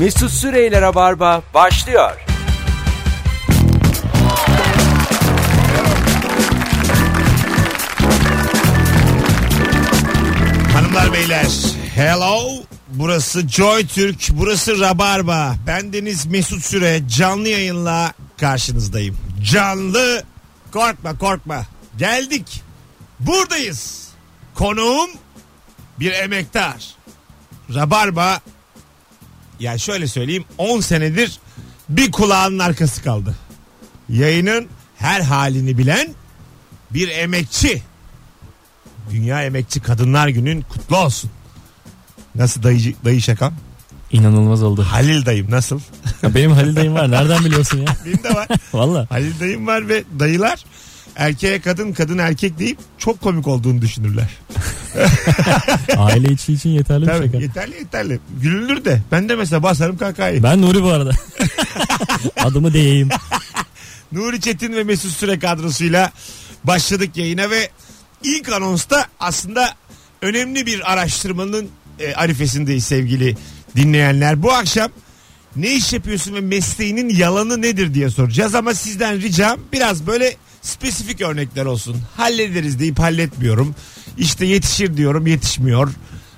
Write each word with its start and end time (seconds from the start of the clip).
Mesut 0.00 0.30
Süreyler'e 0.30 0.94
barba 0.94 1.42
başlıyor. 1.54 2.16
Hanımlar 10.74 11.12
beyler. 11.12 11.46
Hello. 11.94 12.48
Burası 12.88 13.48
Joy 13.48 13.86
Türk 13.86 14.28
burası 14.30 14.80
Rabarba. 14.80 15.54
Ben 15.66 15.92
Deniz 15.92 16.26
Mesut 16.26 16.64
Süre. 16.64 17.00
Canlı 17.08 17.48
yayınla 17.48 18.12
karşınızdayım. 18.40 19.16
Canlı. 19.42 20.24
Korkma 20.72 21.18
korkma. 21.18 21.66
Geldik. 21.98 22.62
Buradayız. 23.20 24.08
Konuğum 24.54 25.10
bir 25.98 26.12
emektar. 26.12 26.94
Rabarba 27.74 28.40
ya 29.60 29.78
şöyle 29.78 30.06
söyleyeyim 30.08 30.44
10 30.58 30.80
senedir 30.80 31.38
bir 31.88 32.10
kulağının 32.10 32.58
arkası 32.58 33.02
kaldı 33.02 33.34
yayının 34.08 34.68
her 34.96 35.20
halini 35.20 35.78
bilen 35.78 36.14
bir 36.90 37.08
emekçi 37.08 37.82
Dünya 39.10 39.44
Emekçi 39.44 39.80
Kadınlar 39.80 40.28
Günün 40.28 40.60
kutlu 40.60 40.96
olsun. 40.96 41.30
Nasıl 42.34 42.62
dayı, 42.62 42.94
dayı 43.04 43.22
şakam? 43.22 43.54
İnanılmaz 44.10 44.62
oldu. 44.62 44.82
Halil 44.82 45.26
dayım 45.26 45.50
nasıl? 45.50 45.80
Ya 46.22 46.34
benim 46.34 46.50
Halil 46.50 46.76
dayım 46.76 46.94
var. 46.94 47.10
Nereden 47.10 47.44
biliyorsun 47.44 47.78
ya? 47.78 47.96
Benim 48.04 48.24
de 48.24 48.34
var. 48.34 48.48
Valla. 48.72 49.06
Halil 49.10 49.40
dayım 49.40 49.66
var 49.66 49.88
ve 49.88 50.04
dayılar 50.18 50.64
erkeğe 51.20 51.60
kadın 51.60 51.92
kadın 51.92 52.18
erkek 52.18 52.58
deyip 52.58 52.78
çok 52.98 53.20
komik 53.20 53.46
olduğunu 53.46 53.82
düşünürler. 53.82 54.28
Aile 55.96 56.32
içi 56.32 56.52
için 56.52 56.70
yeterli 56.70 57.02
bir 57.02 57.06
Tabii, 57.06 57.26
şaka. 57.26 57.38
yeterli 57.38 57.74
yeterli. 57.76 58.20
Gülünür 58.42 58.84
de. 58.84 59.02
Ben 59.12 59.28
de 59.28 59.36
mesela 59.36 59.62
basarım 59.62 59.96
kakayı. 59.96 60.42
Ben 60.42 60.62
Nuri 60.62 60.82
bu 60.82 60.88
arada. 60.88 61.10
Adımı 62.44 62.72
diyeyim. 62.72 63.08
Nuri 64.12 64.40
Çetin 64.40 64.72
ve 64.72 64.84
Mesut 64.84 65.12
Süre 65.12 65.38
kadrosuyla 65.38 66.12
başladık 66.64 67.16
yayına 67.16 67.50
ve 67.50 67.70
ilk 68.24 68.48
anonsta 68.52 69.06
aslında 69.20 69.74
önemli 70.22 70.66
bir 70.66 70.92
araştırmanın 70.92 71.68
e, 71.98 72.14
arifesindeyiz 72.14 72.84
sevgili 72.84 73.36
dinleyenler. 73.76 74.42
Bu 74.42 74.52
akşam 74.52 74.90
ne 75.56 75.74
iş 75.74 75.92
yapıyorsun 75.92 76.34
ve 76.34 76.40
mesleğinin 76.40 77.08
yalanı 77.08 77.62
nedir 77.62 77.94
diye 77.94 78.10
soracağız 78.10 78.54
ama 78.54 78.74
sizden 78.74 79.20
ricam 79.20 79.60
biraz 79.72 80.06
böyle 80.06 80.36
spesifik 80.62 81.20
örnekler 81.20 81.64
olsun. 81.64 81.96
Hallederiz 82.16 82.78
deyip 82.78 82.98
halletmiyorum. 82.98 83.74
İşte 84.18 84.46
yetişir 84.46 84.96
diyorum 84.96 85.26
yetişmiyor. 85.26 85.90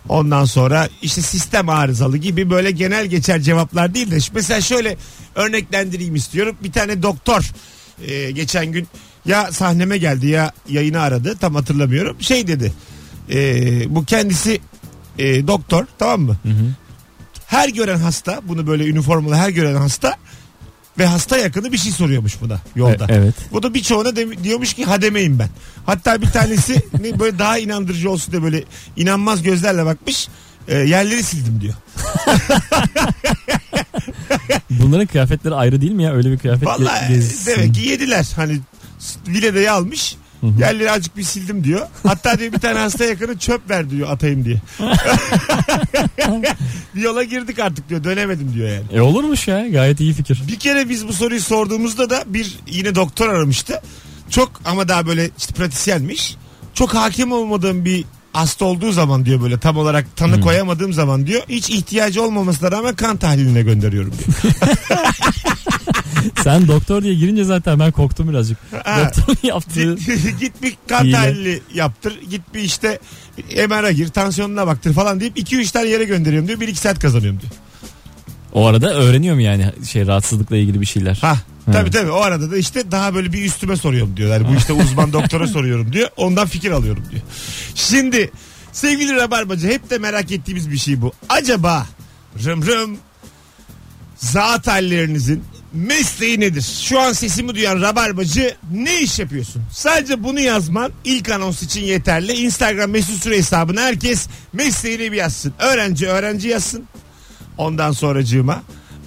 Ondan 0.09 0.45
sonra 0.45 0.89
işte 1.03 1.23
sistem 1.23 1.69
arızalı 1.69 2.17
gibi 2.17 2.51
böyle 2.51 2.71
genel 2.71 3.07
geçer 3.07 3.41
cevaplar 3.41 3.95
değil 3.95 4.11
de 4.11 4.19
mesela 4.35 4.61
şöyle 4.61 4.97
örneklendireyim 5.35 6.15
istiyorum. 6.15 6.57
Bir 6.63 6.73
tane 6.73 7.03
doktor 7.03 7.51
e, 8.07 8.31
geçen 8.31 8.67
gün 8.67 8.89
ya 9.27 9.53
sahneme 9.53 9.99
geldi 9.99 10.27
ya 10.27 10.53
yayını 10.69 11.01
aradı 11.01 11.37
tam 11.41 11.55
hatırlamıyorum. 11.55 12.17
Şey 12.21 12.47
dedi 12.47 12.73
e, 13.31 13.95
bu 13.95 14.05
kendisi 14.05 14.61
e, 15.19 15.47
doktor 15.47 15.87
tamam 15.99 16.21
mı? 16.21 16.37
Her 17.47 17.69
gören 17.69 17.99
hasta 17.99 18.41
bunu 18.49 18.67
böyle 18.67 18.87
üniformalı 18.87 19.35
her 19.35 19.49
gören 19.51 19.75
hasta 19.77 20.17
ve 20.99 21.07
hasta 21.07 21.39
yakını 21.39 21.73
bir 21.73 21.79
şey 21.79 21.93
soruyormuş 21.93 22.41
buna 22.41 22.61
yolda. 22.77 23.07
E- 23.09 23.15
evet. 23.15 23.35
Bu 23.53 23.63
da 23.63 23.75
birçoğuna 23.75 24.17
de, 24.17 24.45
diyormuş 24.45 24.75
ki 24.75 24.85
hademeyim 24.85 25.39
ben. 25.39 25.49
Hatta 25.87 26.23
bir 26.23 26.31
tanesi 26.31 26.83
ne 27.03 27.19
böyle 27.21 27.39
daha 27.39 27.59
inandırıcı 27.59 28.11
olsun 28.11 28.33
diye 28.33 28.43
böyle 28.43 28.65
inanmaz 28.97 29.43
gözlerle 29.43 29.85
bakmış. 29.85 30.29
E, 30.69 30.79
yerleri 30.79 31.23
sildim 31.23 31.61
diyor. 31.61 31.75
Bunların 34.71 35.07
kıyafetleri 35.07 35.55
ayrı 35.55 35.81
değil 35.81 35.93
mi 35.93 36.03
ya? 36.03 36.13
Öyle 36.13 36.31
bir 36.33 36.39
kıyafet 36.39 36.63
ge- 36.63 36.67
Vallahi 36.67 37.09
gezisi. 37.09 37.47
demek 37.47 37.75
ki 37.75 37.81
yediler. 37.81 38.27
Hani 38.37 38.61
viledayı 39.29 39.73
almış. 39.73 40.17
Yerleri 40.59 40.91
azıcık 40.91 41.17
bir 41.17 41.23
sildim 41.23 41.65
diyor. 41.65 41.87
Hatta 42.07 42.39
diyor 42.39 42.53
bir 42.53 42.59
tane 42.59 42.79
hasta 42.79 43.05
yakını 43.05 43.39
çöp 43.39 43.71
ver 43.71 43.91
diyor 43.91 44.11
atayım 44.11 44.45
diye. 44.45 44.57
bir 46.95 47.01
yola 47.01 47.23
girdik 47.23 47.59
artık 47.59 47.89
diyor 47.89 48.05
dönemedim 48.05 48.55
diyor 48.55 48.69
yani. 48.69 48.85
E 48.93 49.01
olurmuş 49.01 49.49
ya. 49.49 49.69
Gayet 49.69 50.01
iyi 50.01 50.13
fikir. 50.13 50.43
Bir 50.49 50.59
kere 50.59 50.89
biz 50.89 51.09
bu 51.09 51.13
soruyu 51.13 51.41
sorduğumuzda 51.41 52.11
da 52.11 52.25
bir 52.27 52.59
yine 52.67 52.95
doktor 52.95 53.29
aramıştı. 53.29 53.81
Çok 54.31 54.51
ama 54.65 54.89
daha 54.89 55.07
böyle 55.07 55.31
işte 55.39 55.55
pratisyenmiş. 55.55 56.37
Çok 56.75 56.95
hakim 56.95 57.33
olmadığım 57.33 57.85
bir 57.85 58.05
hasta 58.33 58.65
olduğu 58.65 58.93
zaman 58.93 59.25
diyor 59.25 59.43
böyle 59.43 59.59
tam 59.59 59.77
olarak 59.77 60.17
tanı 60.17 60.41
koyamadığım 60.41 60.93
zaman 60.93 61.27
diyor 61.27 61.43
hiç 61.49 61.71
ihtiyacı 61.71 62.23
olmamasına 62.23 62.73
rağmen 62.73 62.95
kan 62.95 63.17
tahliline 63.17 63.63
gönderiyorum 63.63 64.13
diyor. 64.19 64.55
Sen 66.45 66.69
doktor 66.69 67.03
diye 67.03 67.15
girince 67.15 67.45
zaten 67.45 67.79
ben 67.79 67.93
korktum 67.93 68.29
birazcık. 68.29 68.59
Doktorun 68.73 69.37
yaptığı... 69.43 69.95
git, 69.95 70.41
git 70.41 70.63
bir 70.63 70.77
kan 70.89 71.05
Hile. 71.05 71.13
tahlili 71.13 71.63
yaptır. 71.75 72.21
Git 72.31 72.43
bir 72.55 72.61
işte 72.61 72.99
MR'a 73.69 73.93
gir 73.93 74.09
tansiyonuna 74.09 74.67
baktır 74.67 74.93
falan 74.93 75.21
deyip 75.21 75.39
2-3 75.39 75.73
tane 75.73 75.89
yere 75.89 76.05
gönderiyorum 76.05 76.49
diyor. 76.49 76.61
1-2 76.61 76.75
saat 76.75 76.99
kazanıyorum 76.99 77.41
diyor. 77.41 77.53
O 78.53 78.67
arada 78.67 78.95
öğreniyor 78.95 79.35
mu 79.35 79.41
yani 79.41 79.73
şey 79.91 80.07
rahatsızlıkla 80.07 80.57
ilgili 80.57 80.81
bir 80.81 80.87
şeyler? 80.87 81.19
Ha 81.21 81.37
tabii 81.73 81.91
tabii 81.91 82.11
o 82.11 82.21
arada 82.21 82.51
da 82.51 82.57
işte 82.57 82.91
daha 82.91 83.15
böyle 83.15 83.33
bir 83.33 83.45
üstüme 83.45 83.77
soruyorum 83.77 84.17
diyor. 84.17 84.31
Yani 84.31 84.49
bu 84.49 84.55
işte 84.55 84.73
uzman 84.73 85.13
doktora 85.13 85.47
soruyorum 85.47 85.93
diyor. 85.93 86.09
Ondan 86.17 86.47
fikir 86.47 86.71
alıyorum 86.71 87.05
diyor. 87.11 87.23
Şimdi 87.75 88.31
sevgili 88.73 89.17
Rabarbacı 89.17 89.69
hep 89.69 89.91
de 89.91 89.99
merak 89.99 90.33
ettiğimiz 90.33 90.71
bir 90.71 90.79
şey 90.79 91.03
bu. 91.03 91.13
Acaba 91.29 91.87
rım 92.45 92.67
rım 92.67 92.97
zat 94.17 94.67
hallerinizin 94.67 95.45
mesleği 95.75 96.41
nedir? 96.41 96.65
Şu 96.89 97.01
an 97.01 97.13
sesimi 97.13 97.55
duyan 97.55 97.81
Rabarbacı 97.83 98.57
ne 98.73 99.01
iş 99.01 99.19
yapıyorsun? 99.19 99.63
Sadece 99.73 100.23
bunu 100.25 100.41
yazman 100.41 100.93
ilk 101.05 101.29
anons 101.31 101.63
için 101.63 101.81
yeterli. 101.85 102.33
Instagram 102.33 102.91
mesut 102.91 103.23
süre 103.23 103.37
hesabına 103.37 103.81
herkes 103.81 104.27
mesleğini 104.53 105.13
bir 105.13 105.17
yazsın. 105.17 105.55
Öğrenci 105.59 106.07
öğrenci 106.09 106.49
yazsın. 106.49 106.85
Ondan 107.59 107.93
sonracığıma 107.93 108.63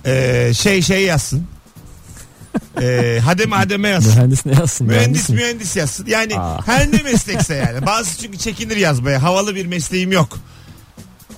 eee 0.05 0.51
şey 0.61 0.81
şey 0.81 1.03
yazsın. 1.03 1.47
Eee 2.81 3.19
hademe 3.19 3.55
hademe 3.55 3.89
yazsın. 3.89 4.11
Mühendis 4.15 4.45
ne 4.45 4.53
yazsın? 4.53 4.87
Mühendis 4.87 5.29
mi? 5.29 5.35
mühendis 5.35 5.75
yazsın. 5.75 6.05
Yani 6.05 6.39
Aa. 6.39 6.67
her 6.67 6.91
ne 6.91 6.97
meslekse 7.03 7.55
yani. 7.55 7.85
Bazı 7.85 8.17
çünkü 8.21 8.37
çekinir 8.37 8.77
yazmaya. 8.77 9.23
Havalı 9.23 9.55
bir 9.55 9.65
mesleğim 9.65 10.11
yok. 10.11 10.37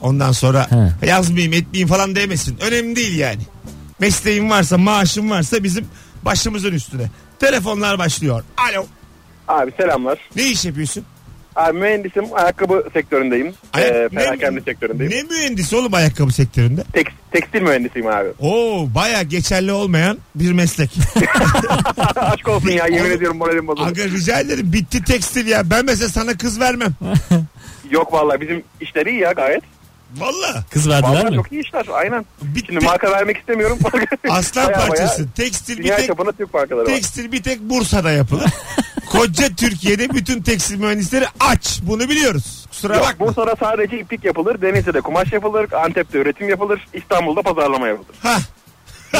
Ondan 0.01 0.31
sonra 0.31 0.67
He. 1.01 1.07
yazmayayım 1.07 1.53
etmeyeyim 1.53 1.87
falan 1.89 2.15
demesin. 2.15 2.57
Önemli 2.61 2.95
değil 2.95 3.17
yani. 3.17 3.41
Mesleğim 3.99 4.49
varsa 4.49 4.77
maaşım 4.77 5.29
varsa 5.29 5.63
bizim 5.63 5.85
başımızın 6.25 6.71
üstüne. 6.73 7.03
Telefonlar 7.39 7.99
başlıyor. 7.99 8.43
Alo. 8.57 8.85
Abi 9.47 9.71
selamlar. 9.77 10.19
Ne 10.35 10.43
iş 10.43 10.65
yapıyorsun? 10.65 11.03
Abi 11.55 11.77
mühendisim 11.79 12.25
ayakkabı 12.33 12.83
sektöründeyim. 12.93 13.53
Ayak- 13.73 13.95
Ee, 13.95 14.07
perakende 14.15 14.61
sektöründeyim. 14.61 15.11
Ne 15.13 15.23
mühendisi 15.23 15.75
oğlum 15.75 15.93
ayakkabı 15.93 16.31
sektöründe? 16.33 16.83
Tek- 16.93 17.31
tekstil 17.31 17.61
mühendisiyim 17.61 18.07
abi. 18.07 18.29
Oo 18.39 18.87
baya 18.95 19.21
geçerli 19.23 19.71
olmayan 19.71 20.17
bir 20.35 20.51
meslek. 20.51 20.91
Aşk 22.15 22.47
olsun 22.47 22.69
ya 22.69 22.85
yemin 22.85 22.99
Oğlum, 22.99 23.11
ediyorum 23.11 23.37
moralim 23.37 23.67
bozuldu. 23.67 23.85
Aga 23.87 24.03
rica 24.03 24.39
ederim 24.39 24.73
bitti 24.73 25.03
tekstil 25.03 25.47
ya. 25.47 25.69
Ben 25.69 25.85
mesela 25.85 26.09
sana 26.09 26.37
kız 26.37 26.59
vermem. 26.59 26.91
Yok 27.91 28.13
vallahi 28.13 28.41
bizim 28.41 28.63
işleri 28.81 29.09
iyi 29.09 29.19
ya 29.19 29.31
gayet. 29.31 29.63
Valla. 30.17 30.63
Kız 30.69 30.89
verdiler 30.89 31.09
Vallahi 31.09 31.25
mi? 31.29 31.35
çok 31.35 31.51
iyi 31.51 31.61
işler 31.63 31.85
aynen. 31.93 32.25
Bitti. 32.41 32.65
Şimdi 32.65 32.85
marka 32.85 33.11
vermek 33.11 33.37
istemiyorum. 33.37 33.79
Aslan 34.29 34.67
Baya 34.67 34.77
baya 34.77 34.87
parçası. 34.87 35.27
Tekstil 35.35 35.77
bir 35.77 35.83
Dünya 35.83 35.95
tek 35.97 36.07
çapında 36.07 36.31
Türk 36.31 36.53
markaları 36.53 36.85
var. 36.85 36.91
Tekstil 36.93 37.31
bir 37.31 37.43
tek 37.43 37.61
Bursa'da 37.61 38.11
yapılır. 38.11 38.49
Koca 39.11 39.47
Türkiye'de 39.55 40.09
bütün 40.09 40.41
tekstil 40.41 40.79
mühendisleri 40.79 41.25
aç. 41.39 41.79
Bunu 41.83 42.09
biliyoruz. 42.09 42.65
Kusura 42.69 42.95
Yok 42.95 43.05
bakma. 43.05 43.27
Bursa'da 43.27 43.55
sadece 43.59 43.99
iplik 43.99 44.25
yapılır. 44.25 44.61
Denizli'de 44.61 45.01
kumaş 45.01 45.33
yapılır. 45.33 45.71
Antep'te 45.71 46.17
üretim 46.19 46.49
yapılır. 46.49 46.87
İstanbul'da 46.93 47.41
pazarlama 47.41 47.87
yapılır. 47.87 48.15
Ha, 48.23 48.37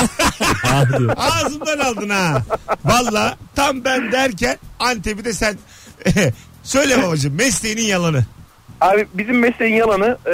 Ah 0.65 0.97
diyor. 0.99 1.13
ağzımdan 1.17 1.79
aldın 1.79 2.09
ha. 2.09 2.41
Valla 2.85 3.37
tam 3.55 3.83
ben 3.83 4.11
derken 4.11 4.57
Antep'i 4.79 5.25
de 5.25 5.33
sen 5.33 5.57
söyle 6.63 7.03
babacığım 7.03 7.35
mesleğinin 7.35 7.81
yalanı. 7.85 8.25
Abi 8.81 9.07
bizim 9.13 9.39
mesleğin 9.39 9.75
yalanı 9.75 10.17
e, 10.25 10.33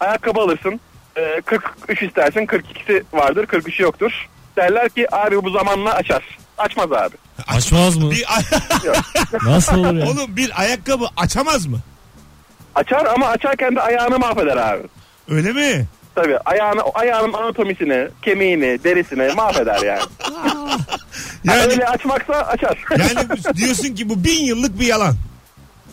ayakkabı 0.00 0.40
alırsın. 0.40 0.80
E, 1.16 1.40
43 1.40 2.02
istersin 2.02 2.40
42'si 2.46 3.02
vardır 3.12 3.46
43'ü 3.46 3.82
yoktur. 3.82 4.28
Derler 4.56 4.88
ki 4.88 5.14
abi 5.14 5.44
bu 5.44 5.50
zamanla 5.50 5.94
açar. 5.94 6.38
Açmaz 6.58 6.92
abi. 6.92 7.16
Açmaz 7.48 7.96
mı? 7.96 8.10
Bir, 8.10 8.24
Nasıl 9.46 9.78
olur 9.78 9.94
ya? 9.94 10.06
oğlum 10.06 10.36
bir 10.36 10.60
ayakkabı 10.60 11.06
açamaz 11.16 11.66
mı? 11.66 11.78
Açar 12.74 13.06
ama 13.06 13.26
açarken 13.26 13.76
de 13.76 13.80
ayağını 13.80 14.18
mahveder 14.18 14.56
abi. 14.56 14.82
Öyle 15.30 15.52
mi? 15.52 15.86
Tabii 16.14 16.38
ayağını, 16.38 16.80
ayağının 16.94 17.32
anatomisini, 17.32 18.08
kemiğini, 18.22 18.84
derisini 18.84 19.32
mahveder 19.34 19.82
yani. 19.82 20.00
Yani, 21.44 21.60
Öyle 21.62 21.86
açmaksa 21.86 22.34
açar. 22.34 22.78
yani 22.90 23.28
diyorsun 23.56 23.94
ki 23.94 24.08
bu 24.08 24.24
bin 24.24 24.44
yıllık 24.44 24.80
bir 24.80 24.86
yalan. 24.86 25.16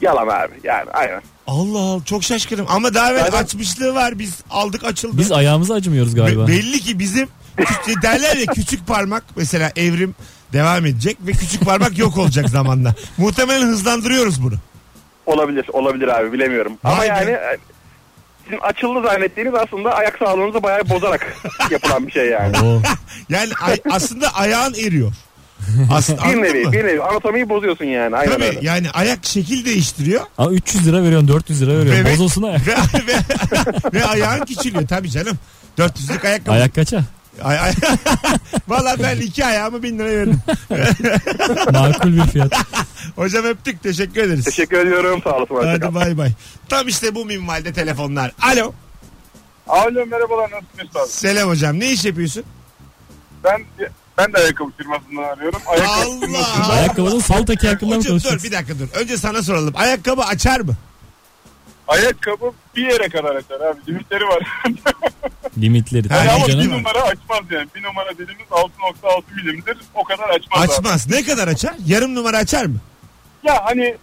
Yalan 0.02 0.28
abi 0.28 0.54
yani 0.64 0.92
aynen. 0.92 1.22
Allah 1.48 1.80
Allah 1.80 2.06
çok 2.06 2.24
şaşkınım. 2.24 2.66
Ama 2.70 2.94
daha 2.94 3.12
evvel 3.12 3.26
Zaten- 3.26 3.44
açmışlığı 3.44 3.96
var. 3.96 4.20
Biz 4.20 4.34
aldık 4.50 4.84
açıldı. 4.84 5.18
Biz 5.18 5.32
ayağımıza 5.32 5.74
acımıyoruz 5.74 6.16
galiba. 6.16 6.48
Be- 6.48 6.52
belli 6.52 6.80
ki 6.80 7.00
bizim 7.00 7.28
küçük, 7.58 8.02
derler 8.04 8.38
ya 8.38 8.46
küçük 8.46 8.88
parmak 8.88 9.24
mesela 9.36 9.72
evrim 9.76 10.16
devam 10.54 10.86
edecek 10.86 11.18
ve 11.22 11.32
küçük 11.32 11.66
parmak 11.66 11.98
yok 11.98 12.18
olacak 12.18 12.50
zamanla. 12.50 12.96
Muhtemelen 13.18 13.68
hızlandırıyoruz 13.68 14.44
bunu. 14.44 14.54
Olabilir 15.26 15.66
olabilir 15.74 16.08
abi 16.20 16.34
bilemiyorum. 16.34 16.74
Ama 16.84 16.98
Vay 16.98 17.04
be. 17.10 17.14
yani 17.14 17.32
e, 17.32 17.58
sizin 18.44 18.60
açıldı 18.60 19.08
zannettiğiniz 19.08 19.54
aslında 19.54 19.94
ayak 19.96 20.18
sağlığınızı 20.20 20.64
bayağı 20.64 20.90
bozarak 20.90 21.38
yapılan 21.72 22.08
bir 22.08 22.12
şey 22.12 22.26
yani. 22.30 22.58
Oo. 22.60 22.82
Yani 23.30 23.52
ay- 23.62 23.82
aslında 23.92 24.36
ayağın 24.36 24.74
eriyor. 24.74 25.14
Aslında, 25.92 26.24
Bir 26.24 26.42
nevi 26.42 26.72
bir 26.72 26.86
nevi 26.86 27.02
anatomiyi 27.02 27.50
bozuyorsun 27.50 27.86
yani. 27.86 28.16
Aynen 28.16 28.32
Tabii 28.34 28.44
öyle. 28.46 28.60
yani 28.62 28.92
ayak 28.92 29.26
şekil 29.26 29.66
değiştiriyor 29.66 30.22
Ama 30.38 30.52
300 30.52 30.88
lira 30.88 31.04
veriyorsun 31.04 31.28
400 31.28 31.62
lira 31.62 31.78
veriyorsun. 31.78 32.06
Bebek- 32.06 32.14
Bozulsun 32.14 32.44
ayak. 32.44 32.68
ve, 32.68 32.74
ve, 33.08 33.14
ve 33.94 34.06
ayağın 34.06 34.46
küçülüyor 34.46 34.88
tabii 34.88 35.10
canım. 35.10 35.38
400'lük 35.78 36.28
ayakkabı. 36.28 36.52
Ayak 36.52 36.76
kaça? 36.76 37.04
Ay, 37.44 37.60
ay. 37.60 37.74
Valla 38.68 38.96
ben 39.04 39.18
iki 39.18 39.46
ayağımı 39.46 39.84
bin 39.84 40.00
liraya 40.00 40.18
veririm. 40.18 40.40
Makul 41.74 42.14
bir 42.18 42.22
fiyat. 42.32 42.54
Hocam 43.16 43.46
öptük 43.46 43.84
teşekkür 43.84 44.24
ederiz. 44.24 44.46
Teşekkür 44.46 44.78
ediyorum 44.78 45.22
sağ 45.24 45.30
olasın. 45.38 45.56
hoşça 45.56 45.80
kal. 45.80 45.86
Hadi 45.88 45.96
bay 45.96 46.18
bay. 46.18 46.32
Tam 46.70 46.88
işte 46.88 47.16
bu 47.16 47.26
minvalde 47.26 47.74
telefonlar. 47.74 48.32
Alo. 48.42 48.74
Alo 49.68 50.06
merhabalar 50.06 50.52
nasılsınız 50.52 50.96
abi? 50.96 51.10
Selam 51.10 51.50
hocam. 51.50 51.80
Ne 51.80 51.92
iş 51.92 52.06
yapıyorsun? 52.06 52.44
Ben 53.44 53.66
ben 54.18 54.34
de 54.34 54.38
ayakkabı 54.38 54.72
firmasından 54.78 55.24
arıyorum. 55.24 55.62
Ayakkabı 55.68 56.26
Allah. 56.28 56.74
Ayakkabının 56.74 57.20
sol 57.20 57.46
teki 57.46 57.68
hakkında 57.68 57.96
mı 57.96 58.02
Hocam 58.02 58.20
dur 58.20 58.44
bir 58.44 58.52
dakika 58.52 58.80
dur. 58.80 58.88
Önce 58.94 59.18
sana 59.18 59.44
soralım. 59.44 59.74
Ayakkabı 59.78 60.22
açar 60.22 60.60
mı? 60.60 60.76
ayakkabı 61.88 62.52
bir 62.76 62.92
yere 62.92 63.10
kadar 63.10 63.36
açar 63.36 63.62
abi. 63.62 63.80
Limitleri 63.88 64.24
var. 64.28 64.44
Limitleri. 65.58 66.08
Yani 66.14 66.28
Tabii 66.28 66.30
ama 66.32 66.48
bir 66.48 66.52
canım. 66.52 66.72
numara 66.72 67.02
açmaz 67.02 67.42
yani. 67.52 67.68
Bir 67.76 67.84
numara 67.84 68.10
dediğimiz 68.14 68.46
6.6 68.52 68.70
milimdir. 69.36 69.78
O 69.94 70.04
kadar 70.04 70.30
açmaz 70.30 70.62
abi. 70.64 70.72
Açmaz. 70.72 71.10
Ne 71.10 71.24
kadar 71.24 71.48
açar? 71.48 71.76
Yarım 71.86 72.16
numara 72.16 72.38
açar 72.38 72.66
mı? 72.66 72.78
Ya 73.44 73.62
hani 73.66 73.96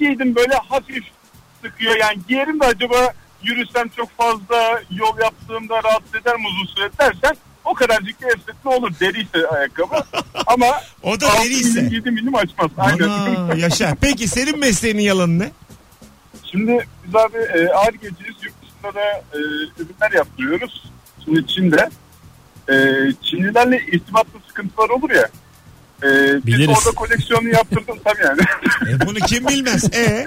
giydim 0.00 0.34
böyle 0.34 0.54
hafif 0.54 1.04
sıkıyor. 1.64 1.96
Yani 1.96 2.18
giyerim 2.28 2.60
de 2.60 2.66
acaba 2.66 3.12
yürüsem 3.42 3.88
çok 3.88 4.16
fazla 4.16 4.82
yol 4.90 5.18
yaptığımda 5.18 5.82
rahatsız 5.82 6.14
eder 6.14 6.36
mi 6.36 6.46
uzun 6.46 6.74
süre 6.74 6.90
dersen 6.98 7.36
o 7.64 7.74
kadarcık 7.74 8.20
bir 8.22 8.26
esnetme 8.26 8.70
olur 8.70 8.90
deriyse 9.00 9.48
ayakkabı. 9.48 9.94
Ama 10.46 10.66
O 11.02 11.20
da 11.20 11.26
6 11.32 11.44
deriyse. 11.44 11.80
milim 11.82 11.94
7 11.94 12.10
milim 12.10 12.34
açmaz. 12.34 12.70
Aynen. 12.78 13.08
Ana 13.08 13.54
yaşa. 13.54 13.96
Peki 14.00 14.28
senin 14.28 14.58
mesleğinin 14.58 15.02
yalanı 15.02 15.38
ne? 15.38 15.50
Şimdi 16.50 16.86
biz 17.06 17.16
abi 17.16 17.36
e, 17.38 17.68
ağır 17.68 17.92
geciyiz. 17.92 18.36
Yurt 18.42 18.54
dışında 18.62 18.94
da 18.94 19.00
e, 19.34 19.38
ürünler 19.78 20.12
yaptırıyoruz. 20.14 20.90
Şimdi 21.24 21.46
Çin'de. 21.46 21.90
E, 22.68 22.74
Çinlilerle 23.22 23.76
irtibatlı 23.92 24.40
sıkıntılar 24.48 24.88
olur 24.88 25.10
ya. 25.10 25.28
E, 26.02 26.36
biz 26.36 26.46
Biliriz. 26.46 26.68
orada 26.68 26.90
koleksiyonu 26.96 27.48
yaptırdık 27.48 28.04
tabii 28.04 28.22
yani. 28.24 28.40
E, 28.90 29.06
bunu 29.06 29.18
kim 29.18 29.48
bilmez. 29.48 29.94
E 29.94 30.26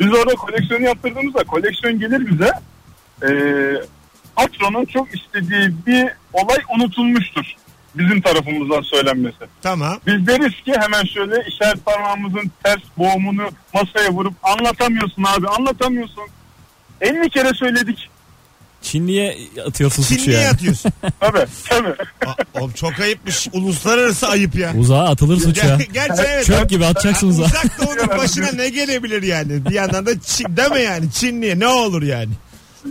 biz 0.00 0.14
orada 0.14 0.34
koleksiyonu 0.34 0.82
yaptırdığımızda 0.84 1.44
koleksiyon 1.44 1.98
gelir 1.98 2.26
bize. 2.30 2.52
E, 3.22 3.30
patronun 4.36 4.84
çok 4.84 5.08
istediği 5.14 5.74
bir 5.86 6.08
olay 6.32 6.58
unutulmuştur. 6.76 7.44
Bizim 7.94 8.20
tarafımızdan 8.20 8.82
söylenmesi. 8.82 9.36
tamam. 9.62 9.98
Biz 10.06 10.26
deriz 10.26 10.52
ki 10.64 10.72
hemen 10.80 11.04
şöyle 11.04 11.44
işaret 11.48 11.84
parmağımızın 11.86 12.50
ters 12.64 12.80
boğumunu 12.98 13.48
masaya 13.74 14.10
vurup 14.10 14.34
anlatamıyorsun 14.42 15.22
abi 15.24 15.48
anlatamıyorsun. 15.48 16.22
50 17.00 17.30
kere 17.30 17.54
söyledik. 17.54 18.08
Çinliye 18.82 19.38
atıyorsun 19.66 20.02
suçu 20.02 20.20
Çinliye 20.24 20.40
yani. 20.40 20.54
atıyorsun. 20.54 20.92
Tabii 21.20 21.46
tabii. 21.68 21.94
Aa, 22.26 22.60
Oğlum 22.60 22.72
çok 22.72 23.00
ayıpmış. 23.00 23.48
Uluslararası 23.52 24.28
ayıp 24.28 24.54
ya. 24.54 24.72
Uzağa 24.76 25.08
atılır 25.08 25.40
suç 25.40 25.56
ya. 25.58 25.64
Ger- 25.64 25.92
Gerçi 25.92 26.22
evet. 26.26 26.46
Çöp 26.46 26.68
gibi 26.70 26.84
atacaksın 26.86 27.28
uzağa. 27.28 27.44
Uzak 27.44 27.78
doğunun 27.86 28.18
başına 28.18 28.52
ne 28.52 28.68
gelebilir 28.68 29.22
yani? 29.22 29.64
Bir 29.64 29.70
yandan 29.74 30.06
da 30.06 30.20
Çin, 30.20 30.56
deme 30.56 30.80
yani 30.80 31.12
Çinliye 31.12 31.58
ne 31.58 31.66
olur 31.66 32.02
yani? 32.02 32.30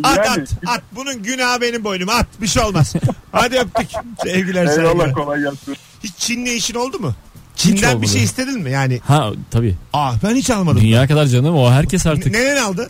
At 0.04 0.18
Yani- 0.26 0.42
at 0.42 0.50
at 0.68 0.82
bunun 0.96 1.24
günahı 1.24 1.62
benim 1.62 1.84
boynuma 1.84 2.14
at 2.14 2.28
bir 2.42 2.48
şey 2.48 2.64
olmaz. 2.64 2.94
Hadi 3.32 3.60
öptük. 3.60 3.88
Sevgiler 4.24 4.62
Eyvallah 4.68 4.76
saygılar. 4.76 5.14
kolay 5.14 5.42
gelsin. 5.42 5.76
Hiç 6.04 6.14
Çinli 6.18 6.54
işin 6.54 6.76
oldu 6.76 7.00
mu? 7.00 7.14
Çin'den 7.56 8.02
bir 8.02 8.08
şey 8.08 8.24
istedin 8.24 8.60
mi? 8.60 8.72
Yani 8.72 9.00
Ha 9.04 9.32
tabii. 9.52 9.76
aa 9.94 10.14
ben 10.24 10.36
hiç 10.36 10.50
almadım. 10.50 10.82
Dünya 10.82 11.08
kadar 11.08 11.26
canım 11.26 11.56
o 11.56 11.72
herkes 11.72 12.06
artık. 12.08 12.34
Neden 12.34 12.64
aldı? 12.64 12.90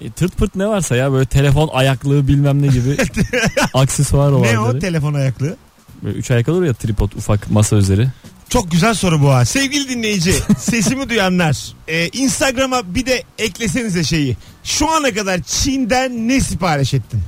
E, 0.00 0.10
tırt 0.10 0.36
pırt 0.36 0.54
ne 0.56 0.66
varsa 0.66 0.96
ya 0.96 1.12
böyle 1.12 1.26
telefon 1.26 1.70
ayaklığı 1.72 2.28
bilmem 2.28 2.62
ne 2.62 2.66
gibi 2.66 2.96
aksesuar 3.74 4.30
Ne 4.30 4.34
o 4.34 4.38
olanları. 4.38 4.80
telefon 4.80 5.14
ayaklığı? 5.14 5.56
Böyle 6.02 6.18
üç 6.18 6.30
ayak 6.30 6.48
olur 6.48 6.64
ya 6.64 6.74
tripod 6.74 7.12
ufak 7.12 7.50
masa 7.50 7.76
üzeri. 7.76 8.08
Çok 8.48 8.70
güzel 8.70 8.94
soru 8.94 9.22
bu 9.22 9.30
ha. 9.30 9.44
Sevgili 9.44 9.88
dinleyici, 9.88 10.34
sesimi 10.58 11.08
duyanlar, 11.08 11.74
e, 11.88 12.08
Instagram'a 12.08 12.94
bir 12.94 13.06
de 13.06 13.22
eklesenize 13.38 14.04
şeyi. 14.04 14.36
Şu 14.64 14.90
ana 14.90 15.14
kadar 15.14 15.42
Çin'den 15.42 16.28
ne 16.28 16.40
sipariş 16.40 16.94
ettin? 16.94 17.22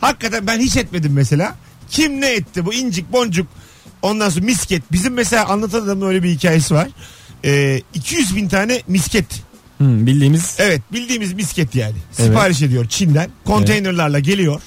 Hakikaten 0.00 0.46
ben 0.46 0.60
hiç 0.60 0.76
etmedim 0.76 1.12
mesela. 1.12 1.56
Kim 1.90 2.20
ne 2.20 2.32
etti 2.32 2.66
bu 2.66 2.74
incik 2.74 3.12
boncuk 3.12 3.46
ondan 4.02 4.28
sonra 4.28 4.44
misket. 4.44 4.92
Bizim 4.92 5.14
mesela 5.14 5.46
anlatan 5.46 5.82
adamın 5.82 6.06
öyle 6.06 6.22
bir 6.22 6.30
hikayesi 6.30 6.74
var. 6.74 6.88
E, 7.44 7.82
200 7.94 8.36
bin 8.36 8.48
tane 8.48 8.82
misket. 8.88 9.26
Hmm, 9.78 10.06
bildiğimiz 10.06 10.56
Evet 10.58 10.82
bildiğimiz 10.92 11.32
misket 11.32 11.74
yani. 11.74 11.96
Evet. 12.18 12.28
Sipariş 12.28 12.62
ediyor 12.62 12.88
Çin'den. 12.88 13.30
Konteynerlarla 13.44 14.18
geliyor. 14.18 14.62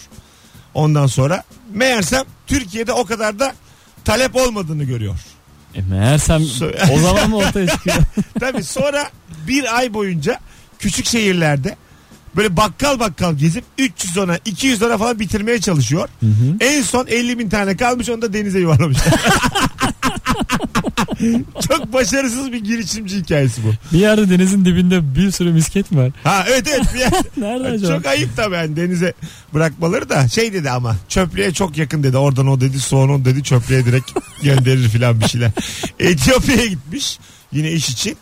Ondan 0.73 1.07
sonra 1.07 1.43
meğersem 1.73 2.23
Türkiye'de 2.47 2.93
o 2.93 3.05
kadar 3.05 3.39
da 3.39 3.53
talep 4.05 4.35
olmadığını 4.35 4.83
görüyor. 4.83 5.19
E, 5.75 5.81
meğersem 5.81 6.41
o 6.93 6.99
zaman 6.99 7.29
mı 7.29 7.37
ortaya 7.37 7.67
çıkıyor? 7.67 7.97
Tabii 8.39 8.63
sonra 8.63 9.09
bir 9.47 9.77
ay 9.77 9.93
boyunca 9.93 10.39
küçük 10.79 11.05
şehirlerde 11.05 11.75
böyle 12.35 12.57
bakkal 12.57 12.99
bakkal 12.99 13.33
gezip 13.37 13.63
300 13.77 14.17
ona 14.17 14.37
200 14.45 14.83
ona 14.83 14.97
falan 14.97 15.19
bitirmeye 15.19 15.61
çalışıyor. 15.61 16.09
En 16.61 16.81
son 16.81 17.07
50 17.07 17.39
bin 17.39 17.49
tane 17.49 17.77
kalmış 17.77 18.09
onu 18.09 18.21
da 18.21 18.33
denize 18.33 18.59
yuvarlamışlar. 18.59 19.13
Çok 21.69 21.93
başarısız 21.93 22.51
bir 22.51 22.63
girişimci 22.63 23.17
hikayesi 23.17 23.61
bu. 23.63 23.71
bir 23.95 23.99
yerde 23.99 24.29
denizin 24.29 24.65
dibinde 24.65 25.15
bir 25.15 25.31
sürü 25.31 25.51
misket 25.51 25.91
mi 25.91 25.97
var? 25.97 26.11
Ha 26.23 26.45
evet 26.49 26.67
evet. 26.67 26.93
Bir 26.93 26.99
yer- 26.99 27.11
Nerede 27.37 27.67
acaba? 27.67 27.95
çok 27.97 28.05
ayıp 28.05 28.35
tabii 28.35 28.55
yani 28.55 28.75
denize 28.75 29.13
bırakmaları 29.53 30.09
da 30.09 30.27
şey 30.27 30.53
dedi 30.53 30.69
ama 30.69 30.95
çöplüğe 31.09 31.53
çok 31.53 31.77
yakın 31.77 32.03
dedi. 32.03 32.17
Oradan 32.17 32.47
o 32.47 32.61
dedi 32.61 32.79
sonra 32.79 33.13
o 33.13 33.25
dedi 33.25 33.43
çöplüğe 33.43 33.85
direkt 33.85 34.11
gönderir 34.43 34.89
filan 34.89 35.21
bir 35.21 35.27
şeyler. 35.27 35.51
Etiyopya'ya 35.99 36.65
gitmiş 36.65 37.19
yine 37.51 37.71
iş 37.71 37.89
için 37.89 38.17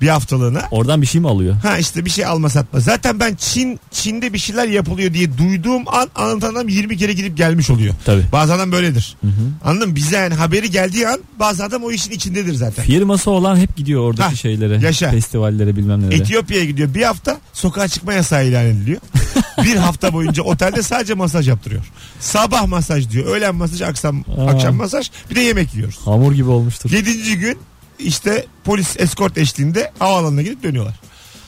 bir 0.00 0.08
haftalığına. 0.08 0.62
Oradan 0.70 1.02
bir 1.02 1.06
şey 1.06 1.20
mi 1.20 1.28
alıyor? 1.28 1.54
Ha 1.62 1.78
işte 1.78 2.04
bir 2.04 2.10
şey 2.10 2.26
alma 2.26 2.48
satma. 2.50 2.80
Zaten 2.80 3.20
ben 3.20 3.34
Çin 3.34 3.80
Çin'de 3.90 4.32
bir 4.32 4.38
şeyler 4.38 4.68
yapılıyor 4.68 5.14
diye 5.14 5.38
duyduğum 5.38 5.88
an 5.88 6.08
anlatan 6.14 6.54
adam 6.54 6.68
20 6.68 6.96
kere 6.96 7.12
gidip 7.12 7.36
gelmiş 7.36 7.70
oluyor. 7.70 7.94
Tabii. 8.04 8.22
Bazı 8.32 8.54
adam 8.54 8.72
böyledir. 8.72 9.16
Anladın 9.64 9.88
mı? 9.88 9.96
Bize 9.96 10.16
yani 10.16 10.34
haberi 10.34 10.70
geldiği 10.70 11.08
an 11.08 11.20
bazı 11.40 11.64
adam 11.64 11.84
o 11.84 11.90
işin 11.90 12.10
içindedir 12.10 12.54
zaten. 12.54 12.84
Firması 12.84 13.30
olan 13.30 13.56
hep 13.56 13.76
gidiyor 13.76 14.00
oradaki 14.02 14.28
Ha, 14.28 14.34
şeylere. 14.36 14.78
yaşa. 14.86 15.10
Festivallere 15.10 15.76
bilmem 15.76 16.02
nelere. 16.02 16.14
Etiyopya'ya 16.14 16.64
gidiyor. 16.64 16.94
Bir 16.94 17.02
hafta 17.02 17.40
sokağa 17.52 17.88
çıkma 17.88 18.12
yasağı 18.12 18.46
ilan 18.46 18.64
ediliyor. 18.66 19.00
bir 19.64 19.76
hafta 19.76 20.12
boyunca 20.12 20.42
otelde 20.42 20.82
sadece 20.82 21.14
masaj 21.14 21.48
yaptırıyor. 21.48 21.82
Sabah 22.20 22.66
masaj 22.66 23.10
diyor. 23.10 23.26
Öğlen 23.26 23.54
masaj, 23.54 23.82
akşam 23.82 24.24
Aa. 24.38 24.46
akşam 24.46 24.74
masaj. 24.76 25.10
Bir 25.30 25.34
de 25.34 25.40
yemek 25.40 25.74
yiyoruz. 25.74 25.98
Hamur 26.04 26.32
gibi 26.32 26.48
olmuştur. 26.50 26.90
Yedinci 26.90 27.38
gün 27.38 27.58
işte 27.98 28.46
polis 28.64 28.96
eskort 29.00 29.38
eşliğinde 29.38 29.92
havaalanına 29.98 30.42
gidip 30.42 30.62
dönüyorlar. 30.62 30.94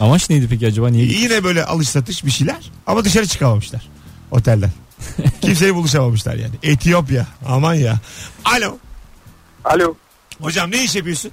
Amaç 0.01 0.31
neydi 0.31 0.47
peki 0.51 0.67
acaba? 0.67 0.89
Niye 0.89 1.07
gitti? 1.07 1.23
Yine 1.23 1.45
böyle 1.45 1.65
alış 1.65 1.89
satış 1.89 2.25
bir 2.25 2.31
şeyler 2.31 2.71
ama 2.87 3.05
dışarı 3.05 3.27
çıkamamışlar 3.27 3.89
otelden. 4.31 4.71
Kimseyle 5.41 5.75
buluşamamışlar 5.75 6.35
yani. 6.35 6.55
Etiyopya 6.63 7.27
aman 7.47 7.75
ya. 7.75 7.99
Alo. 8.45 8.79
Alo. 9.65 9.95
Hocam 10.41 10.71
ne 10.71 10.85
iş 10.85 10.97
yapıyorsun? 10.97 11.31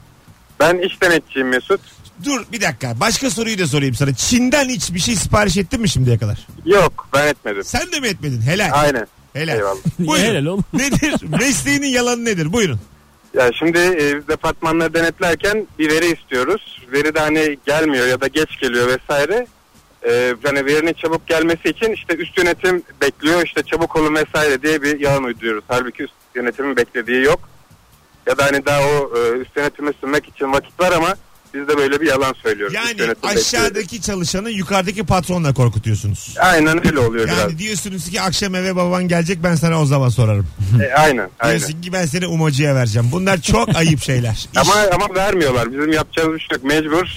Ben 0.59 0.77
iş 0.77 1.01
denetçiyim 1.01 1.49
Mesut. 1.49 1.81
Dur 2.23 2.45
bir 2.51 2.61
dakika 2.61 2.99
başka 2.99 3.29
soruyu 3.29 3.59
da 3.59 3.67
sorayım 3.67 3.95
sana. 3.95 4.13
Çin'den 4.13 4.69
hiç 4.69 4.93
bir 4.93 4.99
şey 4.99 5.15
sipariş 5.15 5.57
ettin 5.57 5.81
mi 5.81 5.89
şimdiye 5.89 6.17
kadar? 6.17 6.47
Yok 6.65 7.07
ben 7.13 7.27
etmedim. 7.27 7.63
Sen 7.63 7.91
de 7.91 7.99
mi 7.99 8.07
etmedin? 8.07 8.41
Helal. 8.41 8.69
Aynen. 8.73 9.07
Helal. 9.33 9.55
Eyvallah. 9.55 9.77
Buyurun. 9.99 10.25
Helal 10.27 10.45
oğlum. 10.45 10.65
Nedir? 10.73 11.15
Mesleğinin 11.39 11.87
yalanı 11.87 12.25
nedir? 12.25 12.53
Buyurun. 12.53 12.79
Ya 13.35 13.51
şimdi 13.53 13.77
e, 13.77 14.27
departmanları 14.27 14.93
denetlerken 14.93 15.67
bir 15.79 15.89
veri 15.89 16.05
istiyoruz. 16.05 16.81
Veri 16.91 17.15
de 17.15 17.19
hani 17.19 17.57
gelmiyor 17.65 18.07
ya 18.07 18.21
da 18.21 18.27
geç 18.27 18.59
geliyor 18.59 18.87
vesaire. 18.87 19.47
E, 20.07 20.35
hani 20.43 20.65
verinin 20.65 20.93
çabuk 20.93 21.27
gelmesi 21.27 21.69
için 21.69 21.91
işte 21.91 22.15
üst 22.15 22.37
yönetim 22.37 22.83
bekliyor 23.01 23.45
işte 23.45 23.63
çabuk 23.63 23.95
olun 23.95 24.15
vesaire 24.15 24.61
diye 24.61 24.81
bir 24.81 24.99
yalan 24.99 25.23
uyduruyoruz. 25.23 25.63
Halbuki 25.67 26.03
üst 26.03 26.13
yönetimin 26.35 26.75
beklediği 26.75 27.23
yok. 27.23 27.39
Ya 28.27 28.37
da 28.37 28.45
hani 28.45 28.65
daha 28.65 28.81
o 28.81 29.17
e, 29.17 29.29
üst 29.37 29.57
yönetime 29.57 29.91
sunmak 30.01 30.27
için 30.27 30.53
vakit 30.53 30.79
var 30.79 30.91
ama 30.91 31.15
Biz 31.55 31.67
de 31.67 31.77
böyle 31.77 32.01
bir 32.01 32.07
yalan 32.07 32.35
söylüyoruz. 32.43 32.75
Üst 32.75 32.85
Yani 32.89 33.01
yönetim 33.01 33.29
aşağıdaki 33.29 34.01
çalışanı 34.01 34.49
yukarıdaki 34.49 35.03
patronla 35.03 35.53
korkutuyorsunuz. 35.53 36.35
Aynen 36.39 36.87
öyle 36.87 36.99
oluyor 36.99 37.27
biraz. 37.27 37.37
Yani 37.39 37.59
diyorsunuz 37.59 38.09
ki 38.09 38.21
akşam 38.21 38.55
eve 38.55 38.75
baban 38.75 39.07
gelecek 39.07 39.43
ben 39.43 39.55
sana 39.55 39.81
o 39.81 39.85
zaman 39.85 40.09
sorarım. 40.09 40.47
E, 40.83 40.93
aynen 40.93 41.29
aynen. 41.39 41.59
Diyorsun 41.59 41.81
ki 41.81 41.93
ben 41.93 42.05
seni 42.05 42.27
umacıya 42.27 42.75
vereceğim. 42.75 43.09
Bunlar 43.11 43.41
çok 43.41 43.75
ayıp 43.75 44.01
şeyler. 44.01 44.31
İş- 44.33 44.47
Ama 44.55 44.73
ama 44.93 45.15
vermiyorlar. 45.15 45.71
Bizim 45.71 45.91
yapacağımız 45.91 46.35
bir 46.35 46.39
şey 46.39 46.47
yok. 46.57 46.63
Mecbur. 46.63 47.07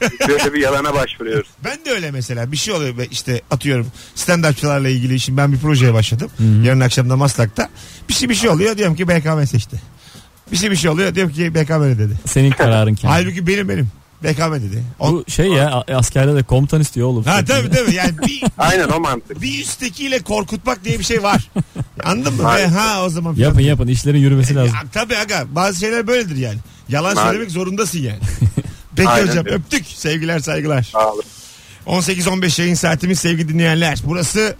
Böyle 0.28 0.52
bir 0.54 0.60
yalana 0.60 0.94
başvuruyoruz. 0.94 1.48
Ben 1.64 1.84
de 1.84 1.90
öyle 1.90 2.10
mesela 2.10 2.52
bir 2.52 2.56
şey 2.56 2.74
oluyor 2.74 2.98
be 2.98 3.06
işte 3.10 3.42
atıyorum 3.50 3.86
stand-upçılarla 4.16 4.88
ilgili 4.88 5.20
şimdi 5.20 5.36
ben 5.38 5.52
bir 5.52 5.58
projeye 5.58 5.94
başladım. 5.94 6.30
Yarın 6.64 6.80
akşam 6.80 7.10
da 7.10 7.16
Maslak'ta. 7.16 7.68
Bir 8.08 8.14
şey 8.14 8.28
bir 8.28 8.34
şey 8.34 8.50
oluyor 8.50 8.76
diyorum 8.78 8.96
ki 8.96 9.08
BKM 9.08 9.44
seçti. 9.44 9.82
Bir 10.54 10.58
şey 10.58 10.70
bir 10.70 10.76
şey 10.76 10.90
oluyor 10.90 11.14
diyorum 11.14 11.32
ki 11.32 11.54
BKM 11.54 11.82
dedi. 11.98 12.12
Senin 12.26 12.50
kararın 12.58 12.94
kendi. 12.94 13.12
Halbuki 13.14 13.46
benim 13.46 13.68
benim. 13.68 13.88
BKM 14.24 14.52
dedi. 14.54 14.82
O- 15.00 15.12
Bu 15.12 15.24
şey 15.30 15.46
ya 15.46 15.70
a- 15.72 15.96
askerde 15.96 16.34
de 16.34 16.42
komutan 16.42 16.80
istiyor 16.80 17.08
oğlum. 17.08 17.24
ha 17.24 17.44
tabii 17.44 17.70
tabii 17.70 17.94
yani 17.94 18.18
bir, 18.18 18.42
Aynen 18.58 18.88
o 18.88 19.00
mantık. 19.00 19.42
bir 19.42 19.60
üsttekiyle 19.60 20.18
korkutmak 20.18 20.84
diye 20.84 20.98
bir 20.98 21.04
şey 21.04 21.22
var. 21.22 21.50
Anladın 22.04 22.32
mı? 22.32 22.38
Ve 22.38 22.42
Maalesef. 22.42 22.74
ha 22.78 23.04
o 23.04 23.08
zaman. 23.08 23.34
Yapın 23.36 23.60
yapın 23.60 23.86
işlerin 23.88 24.18
yürümesi 24.18 24.54
lazım. 24.54 24.74
Ya, 24.74 24.82
tabii 24.92 25.16
aga 25.16 25.44
bazı 25.50 25.80
şeyler 25.80 26.06
böyledir 26.06 26.36
yani. 26.36 26.58
Yalan 26.88 27.04
Maalesef. 27.14 27.24
söylemek 27.26 27.50
zorundasın 27.50 27.98
yani. 27.98 28.18
Peki 28.96 29.08
Aynen 29.08 29.28
hocam 29.28 29.46
öyle. 29.46 29.54
öptük. 29.56 29.86
Sevgiler 29.86 30.38
saygılar. 30.38 30.82
Sağ 30.92 31.12
olun. 31.12 31.22
18-15 31.86 32.60
yayın 32.60 32.74
saatimiz 32.74 33.18
sevgili 33.20 33.48
dinleyenler. 33.48 33.98
Burası 34.04 34.56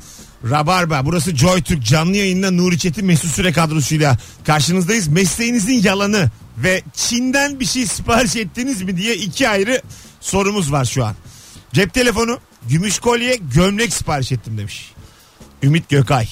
Rabarba. 0.50 1.04
Burası 1.04 1.36
Joy 1.36 1.62
Türk 1.62 1.84
canlı 1.84 2.16
yayında 2.16 2.50
Nuri 2.50 2.78
Çetin 2.78 3.06
Mesut 3.06 3.30
Süre 3.30 3.52
kadrosuyla 3.52 4.16
karşınızdayız. 4.46 5.08
Mesleğinizin 5.08 5.82
yalanı 5.82 6.30
ve 6.58 6.82
Çin'den 6.94 7.60
bir 7.60 7.64
şey 7.64 7.86
sipariş 7.86 8.36
ettiniz 8.36 8.82
mi 8.82 8.96
diye 8.96 9.16
iki 9.16 9.48
ayrı 9.48 9.82
sorumuz 10.20 10.72
var 10.72 10.84
şu 10.84 11.04
an. 11.04 11.14
Cep 11.72 11.94
telefonu, 11.94 12.38
gümüş 12.68 12.98
kolye, 12.98 13.36
gömlek 13.54 13.92
sipariş 13.92 14.32
ettim 14.32 14.58
demiş. 14.58 14.92
Ümit 15.62 15.88
Gökay. 15.88 16.28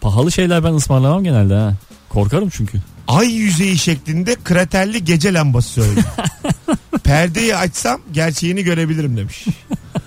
Pahalı 0.00 0.32
şeyler 0.32 0.64
ben 0.64 0.74
ısmarlamam 0.74 1.24
genelde 1.24 1.54
ha. 1.54 1.74
Korkarım 2.08 2.48
çünkü. 2.48 2.78
Ay 3.08 3.32
yüzeyi 3.32 3.78
şeklinde 3.78 4.36
kraterli 4.44 5.04
gece 5.04 5.34
lambası 5.34 5.68
söyledim. 5.68 6.04
Perdeyi 7.04 7.56
açsam 7.56 8.00
gerçeğini 8.12 8.64
görebilirim 8.64 9.16
demiş. 9.16 9.46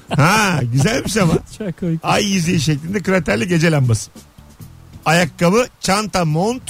Ha 0.10 0.60
güzelmiş 0.74 1.18
ama. 1.18 1.34
Çok 1.58 1.80
komik. 1.80 2.00
Ay 2.04 2.26
yüzeyi 2.26 2.62
şeklinde 2.62 3.00
kraterli 3.02 3.48
gece 3.48 3.72
lambası. 3.72 4.12
Ayakkabı, 5.06 5.68
çanta, 5.80 6.26
mont, 6.26 6.62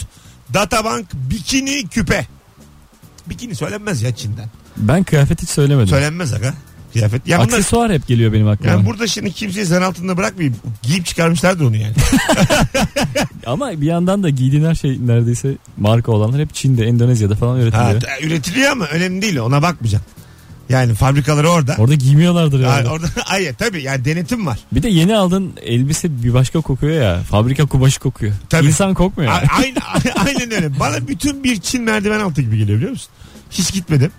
databank, 0.53 1.05
bikini, 1.13 1.87
küpe. 1.87 2.27
Bikini 3.27 3.55
söylenmez 3.55 4.01
ya 4.01 4.15
Çin'den. 4.15 4.49
Ben 4.77 5.03
kıyafet 5.03 5.41
hiç 5.41 5.49
söylemedim. 5.49 5.87
Söylenmez 5.87 6.33
aga. 6.33 6.53
Kıyafet. 6.93 7.27
Ya 7.27 7.37
bunlar, 7.37 7.47
Aksesuar 7.47 7.91
hep 7.91 8.07
geliyor 8.07 8.33
benim 8.33 8.47
aklıma. 8.47 8.71
yani 8.71 8.85
burada 8.85 9.07
şimdi 9.07 9.31
kimseyi 9.31 9.65
zan 9.65 9.81
altında 9.81 10.17
bırakmayayım. 10.17 10.55
Giyip 10.83 11.05
çıkarmışlardır 11.05 11.65
onu 11.65 11.75
yani. 11.77 11.93
Ama 13.45 13.71
bir 13.81 13.85
yandan 13.87 14.23
da 14.23 14.29
giydiğin 14.29 14.65
her 14.65 14.75
şey 14.75 14.97
neredeyse 15.07 15.55
marka 15.77 16.11
olanlar 16.11 16.41
hep 16.41 16.53
Çin'de, 16.53 16.85
Endonezya'da 16.85 17.35
falan 17.35 17.55
ha, 17.55 17.61
üretiliyor. 17.61 18.01
t- 18.01 18.25
üretiliyor 18.27 18.71
ama 18.71 18.85
önemli 18.85 19.21
değil 19.21 19.37
ona 19.39 19.61
bakmayacaksın. 19.61 20.11
Yani 20.69 20.93
fabrikaları 20.93 21.50
orada. 21.50 21.75
Orada 21.79 21.93
giymiyorlardır 21.95 22.63
Ha, 22.63 22.77
yani. 22.77 22.89
orada 22.89 23.07
ay 23.27 23.53
tabii 23.53 23.84
yani 23.84 24.05
denetim 24.05 24.45
var. 24.45 24.60
Bir 24.72 24.84
de 24.84 24.89
yeni 24.89 25.15
aldığın 25.17 25.53
elbise 25.65 26.24
bir 26.24 26.34
başka 26.34 26.62
kokuyor 26.62 27.01
ya. 27.01 27.22
Fabrika 27.29 27.65
kumaşı 27.65 28.00
kokuyor. 28.00 28.34
Tabii. 28.50 28.67
İnsan 28.67 28.93
kokmuyor. 28.93 29.31
A- 29.31 29.43
Aynen, 29.57 29.81
aynen 30.25 30.51
öyle. 30.51 30.79
Bana 30.79 31.07
bütün 31.07 31.43
bir 31.43 31.62
Çin 31.62 31.84
merdiven 31.84 32.19
altı 32.19 32.41
gibi 32.41 32.57
geliyor 32.57 32.77
biliyor 32.77 32.91
musun? 32.91 33.10
Hiç 33.51 33.74
gitmedim. 33.74 34.12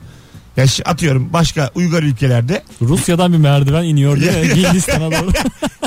Ya 0.56 0.64
atıyorum 0.84 1.32
başka 1.32 1.70
uygar 1.74 2.02
ülkelerde 2.02 2.62
Rusya'dan 2.82 3.32
bir 3.32 3.38
merdiven 3.38 3.84
iniyor 3.84 4.20
diye 4.20 4.32
Hindistan'a 4.54 5.10
doğru. 5.10 5.30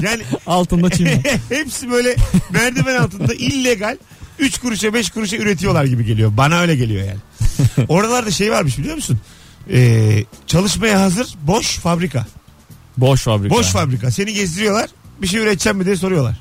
yani 0.01 0.23
Altında 0.47 0.89
Çin 0.89 1.07
hepsi 1.49 1.91
böyle 1.91 2.15
merdiven 2.51 2.95
altında 2.95 3.33
illegal 3.33 3.97
3 4.39 4.57
kuruşa 4.57 4.93
5 4.93 5.09
kuruşa 5.09 5.37
üretiyorlar 5.37 5.85
gibi 5.85 6.05
geliyor. 6.05 6.31
Bana 6.37 6.59
öyle 6.59 6.75
geliyor 6.75 7.03
yani. 7.07 7.19
Oralarda 7.87 8.31
şey 8.31 8.51
varmış 8.51 8.77
biliyor 8.77 8.95
musun? 8.95 9.19
Ee, 9.71 10.23
çalışmaya 10.47 11.01
hazır 11.01 11.27
boş 11.41 11.77
fabrika. 11.77 12.25
Boş 12.97 13.21
fabrika. 13.21 13.55
Boş 13.55 13.67
fabrika. 13.67 14.11
Seni 14.11 14.33
gezdiriyorlar. 14.33 14.89
Bir 15.21 15.27
şey 15.27 15.39
üreteceğim 15.39 15.77
mi 15.77 15.85
diye 15.85 15.95
soruyorlar. 15.95 16.35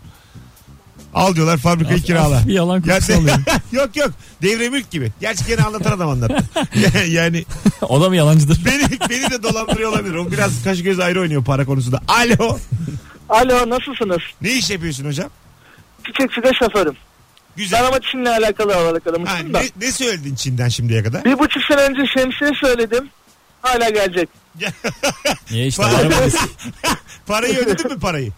Al 1.14 1.34
diyorlar 1.34 1.56
fabrikayı 1.58 1.98
Hafif- 1.98 2.06
kirala. 2.06 2.42
Bir 2.46 2.52
yalan 2.52 2.82
kokusu 2.82 3.12
yok 3.72 3.96
yok. 3.96 4.10
Devre 4.42 4.68
mülk 4.68 4.90
gibi. 4.90 5.12
Gerçi 5.20 5.46
gene 5.46 5.62
anlatan 5.62 5.92
adam 5.92 6.08
anlattı. 6.08 6.44
yani 7.08 7.44
o 7.82 8.00
da 8.00 8.08
mı 8.08 8.16
yalancıdır? 8.16 8.64
beni, 8.64 9.00
beni 9.10 9.30
de 9.30 9.42
dolandırıyor 9.42 9.92
olabilir. 9.92 10.14
O 10.14 10.30
biraz 10.30 10.64
kaş 10.64 10.82
göz 10.82 11.00
ayrı 11.00 11.20
oynuyor 11.20 11.44
para 11.44 11.64
konusunda. 11.64 12.00
Alo. 12.08 12.58
Alo 13.28 13.70
nasılsınız? 13.70 14.22
Ne 14.40 14.52
iş 14.52 14.70
yapıyorsun 14.70 15.04
hocam? 15.04 15.30
Küçük 16.04 16.32
fide 16.32 16.50
şoförüm. 17.64 17.82
Ben 17.82 17.82
Güzel. 17.82 17.86
ama 17.86 18.00
Çin'le 18.00 18.26
alakalı 18.44 18.72
Ha, 18.72 18.78
aramıştım 19.10 19.54
da. 19.54 19.60
ne, 19.60 19.86
ne 19.86 19.92
söyledin 19.92 20.34
Çin'den 20.34 20.68
şimdiye 20.68 21.02
kadar? 21.02 21.24
Bir 21.24 21.38
buçuk 21.38 21.62
sene 21.62 21.80
önce 21.80 22.06
şemsiye 22.06 22.50
söyledim. 22.60 23.08
Hala 23.62 23.90
gelecek. 23.90 24.28
Niye 25.50 25.66
işte 25.66 25.82
Para- 25.82 25.96
arabayız. 25.96 26.36
parayı 27.26 27.56
ödedin 27.58 27.92
mi 27.92 27.98
parayı? 28.00 28.32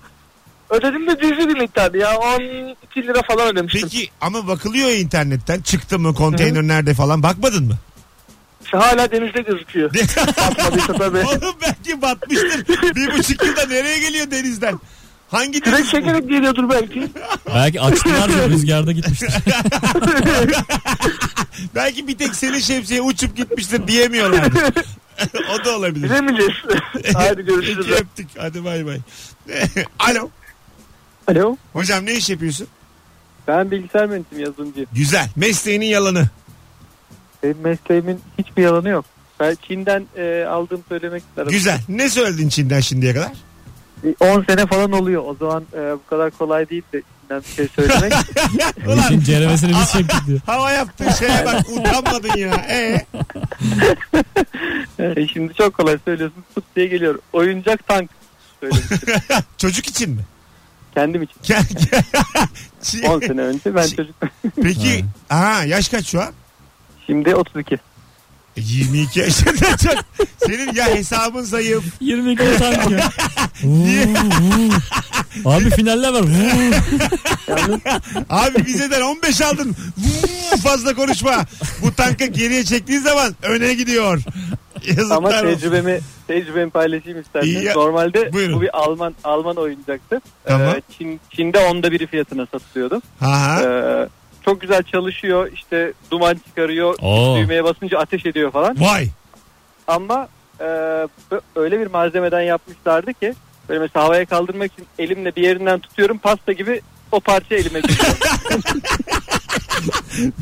Ödedim 0.71 1.07
de 1.07 1.19
cüzi 1.21 1.49
bir 1.49 1.59
miktardı 1.61 1.99
ya. 1.99 2.17
12 2.19 3.03
lira 3.03 3.23
falan 3.23 3.49
ödemiştim. 3.49 3.83
Peki 3.83 4.11
ama 4.21 4.47
bakılıyor 4.49 4.89
ya 4.89 4.95
internetten. 4.97 5.61
Çıktı 5.61 5.99
mı 5.99 6.15
konteyner 6.15 6.63
nerede 6.63 6.95
falan 6.95 7.23
bakmadın 7.23 7.65
mı? 7.65 7.75
İşte 8.65 8.79
hala 8.79 9.13
denizde 9.13 9.43
gözüküyor. 9.43 9.95
Batmadıysa 10.39 10.93
tabii. 10.93 11.19
Oğlum 11.19 11.55
belki 11.63 12.03
batmıştır. 12.03 12.69
Bir 12.97 13.19
buçuk 13.19 13.45
yılda 13.45 13.67
nereye 13.67 13.99
geliyor 13.99 14.31
denizden? 14.31 14.81
Hangi 15.31 15.53
Direkt 15.53 15.67
deniz 15.67 15.87
bu? 15.87 15.91
çekerek 15.91 16.29
geliyordur 16.29 16.71
belki. 16.71 17.09
Belki 17.55 17.81
açtılar 17.81 18.33
da 18.33 18.49
rüzgarda 18.49 18.93
gitmiştir. 18.93 19.29
Belki 21.75 22.09
bir 22.09 22.19
tek 22.19 22.35
senin 22.35 22.59
şemsiye 22.59 23.03
uçup 23.03 23.37
gitmiştir 23.37 23.87
diyemiyorlardı. 23.89 24.59
o 25.55 25.65
da 25.65 25.77
olabilir. 25.77 26.11
Bilemeyeceğiz. 26.11 26.53
Hadi 27.15 27.35
Peki 27.37 27.47
görüşürüz. 27.49 27.91
öptük. 27.91 28.29
Hadi 28.39 28.65
bay 28.65 28.87
bay. 28.87 28.99
Alo. 29.99 30.31
Alo. 31.29 31.57
Hocam 31.73 32.07
ne 32.07 32.15
iş 32.15 32.31
yapıyorsun? 32.31 32.67
Ben 33.49 33.71
bilgisayar 33.71 34.07
mühendisiyim 34.07 34.45
yazılımcı. 34.45 34.87
Güzel. 34.93 35.29
Mesleğinin 35.37 35.87
yalanı. 35.87 36.29
Benim 37.43 37.61
mesleğimin 37.61 38.21
hiçbir 38.39 38.63
yalanı 38.63 38.89
yok. 38.89 39.05
Ben 39.41 39.57
Çin'den 39.69 40.07
e, 40.17 40.45
aldığım 40.45 40.85
söylemek 40.89 41.23
isterim. 41.29 41.51
Güzel. 41.51 41.81
Ne 41.89 42.11
söyledin 42.11 42.49
Çin'den 42.49 42.81
şimdiye 42.81 43.15
kadar? 43.15 43.33
Bir 44.05 44.15
10 44.21 44.43
sene 44.45 44.67
falan 44.67 44.93
oluyor. 44.93 45.23
O 45.27 45.35
zaman 45.35 45.65
e, 45.75 45.79
bu 45.93 46.07
kadar 46.11 46.31
kolay 46.31 46.69
değil 46.71 46.83
de 46.93 47.03
Çin'den 47.21 47.43
bir 47.43 47.49
şey 47.55 47.69
söylemek. 47.69 48.13
O 48.89 48.95
işin 48.97 49.21
ceremesini 49.21 49.71
biz 49.71 49.93
çektik 49.93 50.27
diyor. 50.27 50.41
Hava 50.47 50.71
yaptığın 50.71 51.11
şeye 51.11 51.47
bak 51.47 51.69
utanmadın 51.69 52.37
ya. 52.39 52.55
Ee? 52.69 53.07
E, 54.99 55.27
Şimdi 55.29 55.55
çok 55.55 55.75
kolay 55.75 55.99
söylüyorsun. 56.05 56.45
Tut 56.55 56.65
diye 56.77 56.87
geliyor. 56.87 57.19
Oyuncak 57.33 57.89
tank 57.89 58.11
söylemiştim. 58.61 58.99
Çocuk 59.59 59.87
için 59.87 60.11
mi? 60.11 60.23
Kendim 60.95 61.23
için. 61.23 61.37
Gel, 61.43 61.63
gel. 61.91 62.03
Çin- 62.83 63.07
10 63.09 63.21
sene 63.21 63.41
önce 63.41 63.75
ben 63.75 63.87
çocuk. 63.87 64.15
Peki 64.63 65.05
ha 65.29 65.65
yaş 65.67 65.89
kaç 65.89 66.07
şu 66.07 66.21
an? 66.23 66.33
Şimdi 67.07 67.35
32. 67.35 67.79
E, 68.57 68.61
22 68.61 69.21
yaşında 69.21 69.77
çok. 69.83 69.95
Senin 70.47 70.75
ya 70.75 70.87
hesabın 70.87 71.43
zayıf. 71.43 71.85
22 72.01 72.43
tank 72.59 72.91
ya. 72.91 73.11
Vuu, 73.63 73.85
vuu. 74.41 74.71
Abi 75.51 75.71
finaller 75.71 76.13
var. 76.13 76.23
Abi 78.31 78.65
vizeden 78.67 79.01
15 79.01 79.41
aldın. 79.41 79.77
Fazla 80.63 80.95
konuşma. 80.95 81.45
Bu 81.83 81.95
tankı 81.95 82.25
geriye 82.27 82.65
çektiğin 82.65 83.01
zaman 83.01 83.35
öne 83.43 83.75
gidiyor. 83.75 84.23
Yazıklar 84.87 85.17
Ama 85.17 85.29
olsun. 85.29 85.41
tecrübemi 85.41 86.01
tecrübemi 86.27 86.71
paylaşayım 86.71 87.23
ya. 87.63 87.75
Normalde 87.75 88.33
Buyurun. 88.33 88.57
bu 88.57 88.63
bir 88.63 88.79
Alman 88.79 89.15
Alman 89.25 89.57
oyuncaktı. 89.57 90.21
Tamam. 90.45 90.69
Ee, 90.69 90.83
Çin, 90.99 91.21
Çin'de 91.37 91.59
onda 91.59 91.93
biri 91.93 92.07
fiyatına 92.07 92.47
satılıyordu. 92.47 93.03
Ha, 93.21 93.61
Ee, 93.63 94.09
çok 94.45 94.61
güzel 94.61 94.83
çalışıyor. 94.83 95.51
İşte 95.53 95.93
duman 96.11 96.35
çıkarıyor. 96.35 96.95
Oo. 97.03 97.37
Düğmeye 97.37 97.65
basınca 97.65 97.99
ateş 97.99 98.27
ediyor 98.27 98.51
falan. 98.51 98.81
Vay. 98.81 99.07
Ama 99.87 100.29
e, 100.61 100.65
öyle 101.57 101.81
bir 101.81 101.87
malzemeden 101.87 102.41
yapmışlardı 102.43 103.13
ki 103.13 103.35
böyle 103.69 103.81
mesela 103.81 104.05
havaya 104.05 104.25
kaldırmak 104.25 104.73
için 104.73 104.87
elimle 104.99 105.37
bir 105.37 105.43
yerinden 105.43 105.79
tutuyorum 105.79 106.19
pasta 106.19 106.53
gibi 106.53 106.81
o 107.13 107.21
parça 107.21 107.55
elime 107.55 107.81
geliyor. 107.81 107.99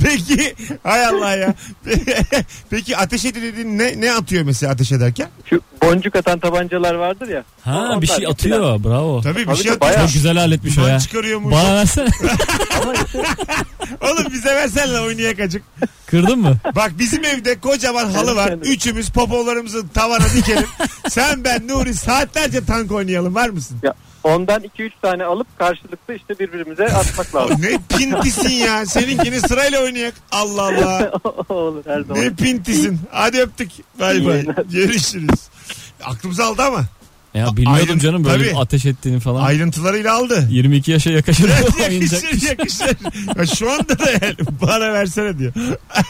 Peki 0.02 0.54
hay 0.82 1.06
Allah 1.06 1.37
ya. 1.37 1.54
Peki 2.70 2.96
ateş 2.96 3.25
eti 3.25 3.42
dediğin 3.42 3.78
ne, 3.78 4.00
ne 4.00 4.12
atıyor 4.12 4.44
mesela 4.44 4.72
ateş 4.72 4.92
ederken? 4.92 5.28
Şu 5.50 5.60
boncuk 5.82 6.16
atan 6.16 6.38
tabancalar 6.38 6.94
vardır 6.94 7.28
ya. 7.28 7.44
Ha 7.64 7.78
Onlar 7.78 8.02
bir 8.02 8.06
şey 8.06 8.26
atıyor. 8.26 8.84
Bravo. 8.84 9.20
Tabii 9.22 9.38
bir 9.38 9.44
Tabii 9.46 9.56
şey 9.56 9.70
atıyor. 9.72 9.80
bayağı- 9.80 10.04
Çok 10.06 10.12
güzel 10.14 10.37
aletmiş 10.40 10.78
o 10.78 10.87
ya. 10.87 10.98
çıkarıyormuş. 11.00 11.54
Bana 11.54 11.75
versene. 11.75 12.08
Oğlum 14.00 14.32
bize 14.32 14.54
versene 14.54 15.00
oynayak 15.00 15.40
acık. 15.40 15.62
Kırdın 16.06 16.38
mı? 16.38 16.56
Bak 16.76 16.92
bizim 16.98 17.25
evde 17.25 17.60
kocaman 17.60 18.10
halı 18.10 18.37
var. 18.37 18.52
Üçümüz 18.62 19.10
popolarımızı 19.10 19.88
tavana 19.88 20.25
dikelim. 20.37 20.66
Sen 21.08 21.44
ben 21.44 21.68
Nuri 21.68 21.94
saatlerce 21.94 22.64
tank 22.64 22.92
oynayalım 22.92 23.34
var 23.34 23.48
mısın? 23.48 23.78
ya 23.82 23.94
ondan 24.25 24.62
2-3 24.78 24.90
tane 25.02 25.25
alıp 25.25 25.58
karşılıklı 25.58 26.14
işte 26.14 26.38
birbirimize 26.38 26.84
atmak 26.84 27.34
lazım. 27.34 27.56
Ne 27.62 27.78
pintisin 27.98 28.48
ya. 28.50 28.87
Seninkini 28.87 29.40
sırayla 29.40 29.82
oynayak. 29.82 30.14
Allah 30.32 30.62
Allah. 30.62 31.12
Olur 31.48 31.82
her 31.87 32.00
zaman. 32.00 32.22
Ne 32.25 32.34
pintisin. 32.34 33.00
Hadi 33.10 33.40
öptük. 33.40 33.70
Bay 34.00 34.26
bay. 34.26 34.44
Görüşürüz. 34.72 35.40
Aklımızı 36.04 36.44
aldı 36.44 36.62
ama. 36.62 36.84
Ya 37.34 37.56
bilmiyordum 37.56 37.75
Ayrın- 37.75 37.98
canım 37.98 38.25
böyle 38.25 38.48
tabii. 38.50 38.58
ateş 38.58 38.87
ettiğini 38.87 39.20
falan. 39.20 39.44
Ayrıntılarıyla 39.44 40.14
aldı. 40.16 40.48
22 40.50 40.90
yaşa 40.90 41.10
yakışır 41.10 41.48
yakışır 41.90 42.48
yakışır. 42.48 42.96
Ya 43.38 43.46
şu 43.46 43.70
anda 43.72 43.98
da 43.98 44.10
yani 44.10 44.34
bana 44.62 44.92
versene 44.92 45.38
diyor. 45.38 45.52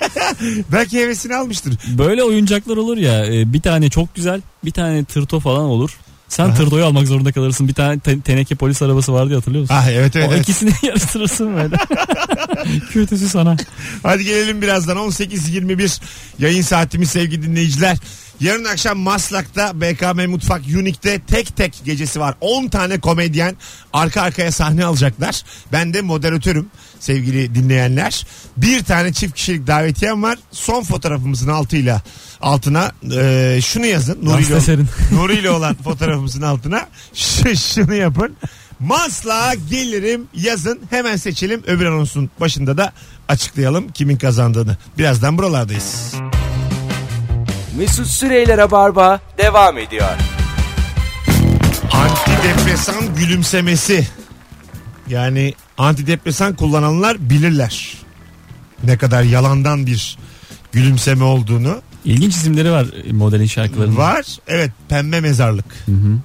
Belki 0.72 0.98
hevesini 1.00 1.34
almıştır. 1.36 1.74
Böyle 1.98 2.22
oyuncaklar 2.24 2.76
olur 2.76 2.96
ya 2.96 3.26
e, 3.26 3.52
bir 3.52 3.60
tane 3.60 3.90
çok 3.90 4.14
güzel 4.14 4.40
bir 4.64 4.70
tane 4.70 5.04
tırto 5.04 5.40
falan 5.40 5.64
olur. 5.64 5.98
Sen 6.28 6.44
Aha. 6.44 6.54
tırtoyu 6.54 6.84
almak 6.84 7.06
zorunda 7.06 7.32
kalırsın. 7.32 7.68
Bir 7.68 7.74
tane 7.74 7.98
te- 8.00 8.20
teneke 8.20 8.54
polis 8.54 8.82
arabası 8.82 9.12
vardı 9.12 9.30
ya 9.32 9.36
hatırlıyor 9.38 9.62
musun? 9.62 9.74
Ah 9.78 9.88
evet 9.90 10.16
evet. 10.16 10.28
o 10.28 10.32
evet. 10.32 10.42
ikisini 10.42 10.72
yarıştırırsın 10.82 11.56
böyle. 11.56 11.76
Kötüsü 12.92 13.28
sana. 13.28 13.56
Hadi 14.02 14.24
gelelim 14.24 14.62
birazdan 14.62 14.96
18.21 14.96 16.00
yayın 16.38 16.62
saatimiz 16.62 17.10
sevgili 17.10 17.42
dinleyiciler. 17.42 17.96
Yarın 18.40 18.64
akşam 18.64 18.98
Maslak'ta 18.98 19.80
BKM 19.80 20.30
Mutfak 20.30 20.60
Unique'de 20.60 21.20
tek 21.20 21.56
tek 21.56 21.80
gecesi 21.84 22.20
var. 22.20 22.34
10 22.40 22.68
tane 22.68 23.00
komedyen 23.00 23.56
arka 23.92 24.22
arkaya 24.22 24.52
sahne 24.52 24.84
alacaklar. 24.84 25.42
Ben 25.72 25.94
de 25.94 26.02
moderatörüm 26.02 26.66
sevgili 27.00 27.54
dinleyenler. 27.54 28.26
Bir 28.56 28.84
tane 28.84 29.12
çift 29.12 29.34
kişilik 29.34 29.66
davetiyem 29.66 30.22
var. 30.22 30.38
Son 30.52 30.82
fotoğrafımızın 30.82 31.48
altıyla 31.48 32.02
altına 32.40 32.92
e, 33.16 33.58
şunu 33.62 33.86
yazın. 33.86 34.18
Nuri 34.22 34.42
ile. 34.42 34.78
Nuri 35.12 35.34
ile 35.34 35.50
olan 35.50 35.74
fotoğrafımızın 35.74 36.42
altına 36.42 36.86
şu, 37.14 37.56
şunu 37.56 37.94
yapın. 37.94 38.36
Maslak'a 38.80 39.54
gelirim 39.54 40.26
yazın 40.34 40.80
hemen 40.90 41.16
seçelim. 41.16 41.62
Öbür 41.66 41.86
anonsun 41.86 42.30
başında 42.40 42.76
da 42.78 42.92
açıklayalım 43.28 43.88
kimin 43.88 44.16
kazandığını. 44.16 44.76
Birazdan 44.98 45.38
buralardayız. 45.38 46.14
Mesut 47.78 48.06
Süreyler'e 48.06 48.70
barba 48.70 49.20
devam 49.38 49.78
ediyor. 49.78 50.08
Antidepresan 51.92 53.14
gülümsemesi. 53.16 54.06
Yani 55.08 55.54
antidepresan 55.78 56.56
kullananlar 56.56 57.30
bilirler. 57.30 57.94
Ne 58.84 58.98
kadar 58.98 59.22
yalandan 59.22 59.86
bir 59.86 60.18
gülümseme 60.72 61.24
olduğunu. 61.24 61.82
İlginç 62.04 62.34
isimleri 62.34 62.70
var 62.70 62.86
modelin 63.12 63.46
şarkılarında. 63.46 63.96
Var. 63.98 64.26
Evet 64.46 64.70
pembe 64.88 65.20
mezarlık. 65.20 65.64
Hı 65.86 65.92
hı. 65.92 66.18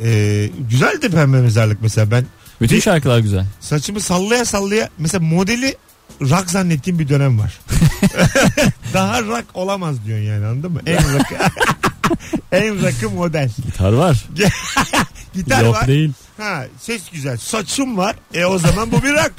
Ee, 0.00 0.50
güzel 0.70 1.02
de 1.02 1.08
pembe 1.08 1.40
mezarlık 1.40 1.82
mesela 1.82 2.10
ben 2.10 2.26
Bütün 2.60 2.76
Bir- 2.76 2.82
şarkılar 2.82 3.18
güzel. 3.18 3.46
saçımı 3.60 4.00
sallaya 4.00 4.44
sallaya 4.44 4.88
mesela 4.98 5.24
modeli 5.24 5.76
rock 6.20 6.50
zannettiğim 6.50 6.98
bir 6.98 7.08
dönem 7.08 7.38
var. 7.38 7.58
Daha 8.94 9.22
rock 9.22 9.44
olamaz 9.54 10.04
diyorsun 10.06 10.24
yani 10.24 10.46
anladın 10.46 10.72
mı? 10.72 10.80
En 10.86 11.14
rock. 11.14 11.26
en 12.52 12.82
rock'ı 12.82 13.10
model. 13.10 13.50
Gitar 13.66 13.92
var. 13.92 14.24
Gitar 15.34 15.64
Yok 15.64 15.74
var. 15.74 15.86
değil. 15.86 16.12
Ha, 16.36 16.64
ses 16.78 17.10
güzel. 17.12 17.36
Saçım 17.36 17.96
var. 17.96 18.16
E 18.34 18.44
o 18.44 18.58
zaman 18.58 18.92
bu 18.92 19.02
bir 19.02 19.12
rock. 19.12 19.32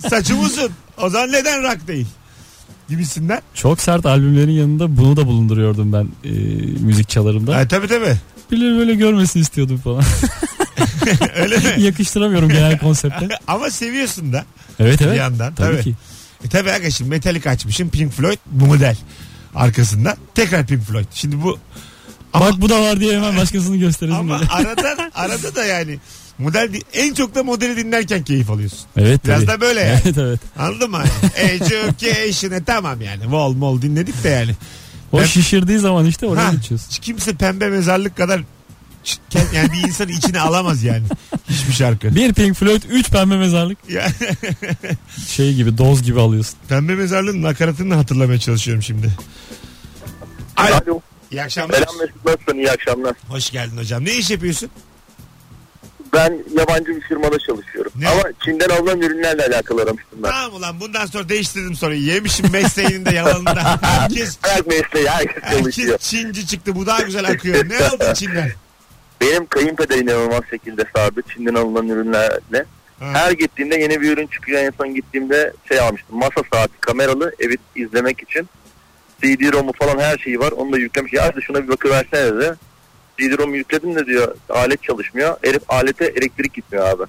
Saçım 0.10 0.40
uzun. 0.44 0.70
O 0.98 1.10
zaman 1.10 1.32
neden 1.32 1.62
rock 1.62 1.88
değil? 1.88 2.06
Gibisinden. 2.88 3.42
Çok 3.54 3.80
sert 3.80 4.06
albümlerin 4.06 4.50
yanında 4.52 4.96
bunu 4.96 5.16
da 5.16 5.26
bulunduruyordum 5.26 5.92
ben 5.92 6.08
e, 6.24 6.30
müzik 6.80 7.08
çalarımda. 7.08 7.56
Ha, 7.56 7.68
tabii 7.68 7.88
tabii. 7.88 8.16
Birileri 8.50 8.78
böyle 8.78 8.94
görmesini 8.94 9.42
istiyordum 9.42 9.78
falan. 9.78 10.04
Öyle 11.36 11.56
mi? 11.56 11.74
Yakıştıramıyorum 11.82 12.48
genel 12.48 12.78
konsepte. 12.78 13.28
Ama 13.46 13.70
seviyorsun 13.70 14.32
da. 14.32 14.44
Evet 14.78 15.00
Bir 15.00 15.06
evet. 15.06 15.18
yandan. 15.18 15.54
Tabii, 15.54 15.72
Tabii. 15.72 15.82
ki. 15.84 15.94
E 16.44 16.48
tabii 16.48 16.92
şimdi 16.92 17.10
Metallica 17.10 17.50
açmışım. 17.50 17.90
Pink 17.90 18.12
Floyd 18.12 18.38
bu 18.46 18.66
model. 18.66 18.96
Arkasından 19.54 20.16
tekrar 20.34 20.66
Pink 20.66 20.82
Floyd. 20.82 21.06
Şimdi 21.14 21.42
bu 21.42 21.58
ama, 22.32 22.46
Bak 22.46 22.60
bu 22.60 22.68
da 22.68 22.82
var 22.82 23.00
diye 23.00 23.16
hemen 23.16 23.36
başkasını 23.36 23.76
gösterelim 23.76 24.16
ama 24.16 24.34
böyle. 24.40 24.50
arada 24.50 25.10
arada 25.14 25.54
da 25.54 25.64
yani 25.64 25.98
model 26.38 26.80
en 26.92 27.14
çok 27.14 27.34
da 27.34 27.42
modeli 27.42 27.76
dinlerken 27.76 28.22
keyif 28.24 28.50
alıyorsun. 28.50 28.78
Evet 28.96 29.24
Biraz 29.24 29.38
tabii. 29.44 29.50
da 29.50 29.60
böyle 29.60 29.80
yani. 29.80 30.00
Evet 30.04 30.18
evet. 30.18 30.40
Anladın 30.58 30.90
mı? 30.90 31.02
Education'e 31.36 32.64
tamam 32.64 33.00
yani. 33.00 33.32
Vol 33.32 33.52
mol 33.54 33.82
dinledik 33.82 34.24
de 34.24 34.28
yani. 34.28 34.52
O 35.12 35.18
Ben- 35.18 35.24
şişirdiği 35.24 35.78
zaman 35.78 36.06
işte 36.06 36.26
oraya 36.26 36.48
Ha, 36.48 36.52
geçiyorsun. 36.52 36.88
kimse 37.02 37.34
pembe 37.34 37.68
mezarlık 37.68 38.16
kadar 38.16 38.42
yani 39.54 39.72
bir 39.72 39.88
insanı 39.88 40.10
içine 40.12 40.40
alamaz 40.40 40.82
yani. 40.82 41.02
Hiçbir 41.50 41.72
şarkı. 41.72 42.14
Bir 42.14 42.32
Pink 42.34 42.56
Floyd, 42.56 42.82
üç 42.90 43.10
pembe 43.10 43.36
mezarlık. 43.36 43.78
Şey 45.28 45.54
gibi, 45.54 45.78
doz 45.78 46.02
gibi 46.02 46.20
alıyorsun. 46.20 46.54
pembe 46.68 46.94
mezarlığın 46.94 47.42
nakaratını 47.42 47.94
hatırlamaya 47.94 48.38
çalışıyorum 48.38 48.82
şimdi. 48.82 49.10
Alo. 50.56 50.74
Alo. 50.86 51.00
İyi 51.32 51.42
akşamlar. 51.42 51.74
Selam 51.76 51.98
Mesut 52.00 52.24
nasılsın? 52.24 52.58
İyi 52.58 52.70
akşamlar. 52.70 53.14
Hoş 53.28 53.50
geldin 53.50 53.76
hocam. 53.76 54.04
Ne 54.04 54.12
iş 54.14 54.30
yapıyorsun? 54.30 54.70
Ben 56.12 56.38
yabancı 56.58 56.86
bir 56.86 57.00
firmada 57.00 57.38
çalışıyorum. 57.38 57.92
Ne? 57.96 58.08
Ama 58.08 58.22
Çin'den 58.44 58.68
alınan 58.68 59.00
ürünlerle 59.00 59.46
alakalı 59.46 59.82
aramıştım 59.82 60.18
ben. 60.22 60.30
Tamam 60.30 60.54
ulan 60.54 60.80
bundan 60.80 61.06
sonra 61.06 61.28
değiştirdim 61.28 61.74
soruyu. 61.74 62.00
Yemişim 62.00 62.52
mesleğinin 62.52 63.04
de 63.06 63.14
yalanında. 63.14 63.78
Herkes, 63.82 64.38
Ayak 64.42 64.66
mesleği 64.66 65.08
herkes 65.08 65.42
çalışıyor. 65.52 65.90
herkes 65.90 66.10
Çinci 66.10 66.46
çıktı. 66.46 66.74
Bu 66.74 66.86
daha 66.86 67.02
güzel 67.02 67.24
akıyor. 67.30 67.68
Ne 67.68 67.86
aldın 67.86 68.14
Çin'den? 68.14 68.52
Benim 69.20 69.46
kayınpeder 69.46 69.96
inanılmaz 69.96 70.42
şekilde 70.50 70.84
sardı 70.96 71.22
Çin'den 71.34 71.54
alınan 71.54 71.88
ürünlerle. 71.88 72.64
Ha. 73.00 73.06
Her 73.12 73.32
gittiğimde 73.32 73.76
yeni 73.76 74.00
bir 74.00 74.12
ürün 74.12 74.26
çıkıyor. 74.26 74.60
En 74.62 74.72
son 74.78 74.94
gittiğimde 74.94 75.52
şey 75.68 75.80
almıştım. 75.80 76.18
Masa 76.18 76.42
saati 76.52 76.80
kameralı 76.80 77.34
evi 77.40 77.56
izlemek 77.76 78.22
için. 78.22 78.48
CD-ROM'u 79.22 79.72
falan 79.72 79.98
her 79.98 80.18
şeyi 80.18 80.40
var. 80.40 80.52
Onu 80.52 80.72
da 80.72 80.78
yüklemiş. 80.78 81.12
Ya 81.12 81.24
hadi 81.24 81.42
şuna 81.42 81.62
bir 81.62 81.68
bakıversene 81.68 82.34
dedi. 82.36 82.54
CD-ROM'u 83.18 83.56
yükledim 83.56 83.94
de 83.94 84.06
diyor 84.06 84.34
alet 84.48 84.82
çalışmıyor. 84.82 85.36
Herif 85.42 85.62
alete 85.68 86.04
elektrik 86.04 86.54
gitmiyor 86.54 86.88
abi. 86.88 87.02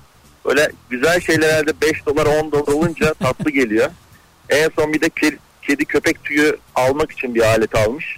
Böyle 0.45 0.71
güzel 0.89 1.19
şeyler 1.19 1.49
herhalde 1.49 1.81
5 1.81 2.05
dolar 2.05 2.25
10 2.25 2.51
dolar 2.51 2.73
olunca 2.73 3.13
tatlı 3.19 3.51
geliyor. 3.51 3.89
En 4.49 4.69
son 4.79 4.93
bir 4.93 5.01
de 5.01 5.07
ke- 5.07 5.37
kedi 5.61 5.85
köpek 5.85 6.23
tüyü 6.23 6.57
almak 6.75 7.11
için 7.11 7.35
bir 7.35 7.41
alet 7.41 7.75
almış. 7.75 8.17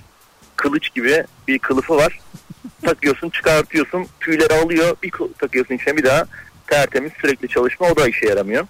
Kılıç 0.56 0.94
gibi 0.94 1.24
bir 1.48 1.60
kılıfı 1.60 1.96
var. 1.96 2.20
Takıyorsun 2.86 3.30
çıkartıyorsun 3.30 4.08
tüyleri 4.20 4.54
alıyor 4.54 4.96
bir 5.04 5.12
takıyorsun 5.40 5.76
içine 5.76 5.98
bir 5.98 6.04
daha 6.04 6.26
tertemiz 6.68 7.12
sürekli 7.22 7.48
çalışma 7.48 7.88
o 7.88 7.96
da 7.96 8.08
işe 8.08 8.28
yaramıyor. 8.28 8.68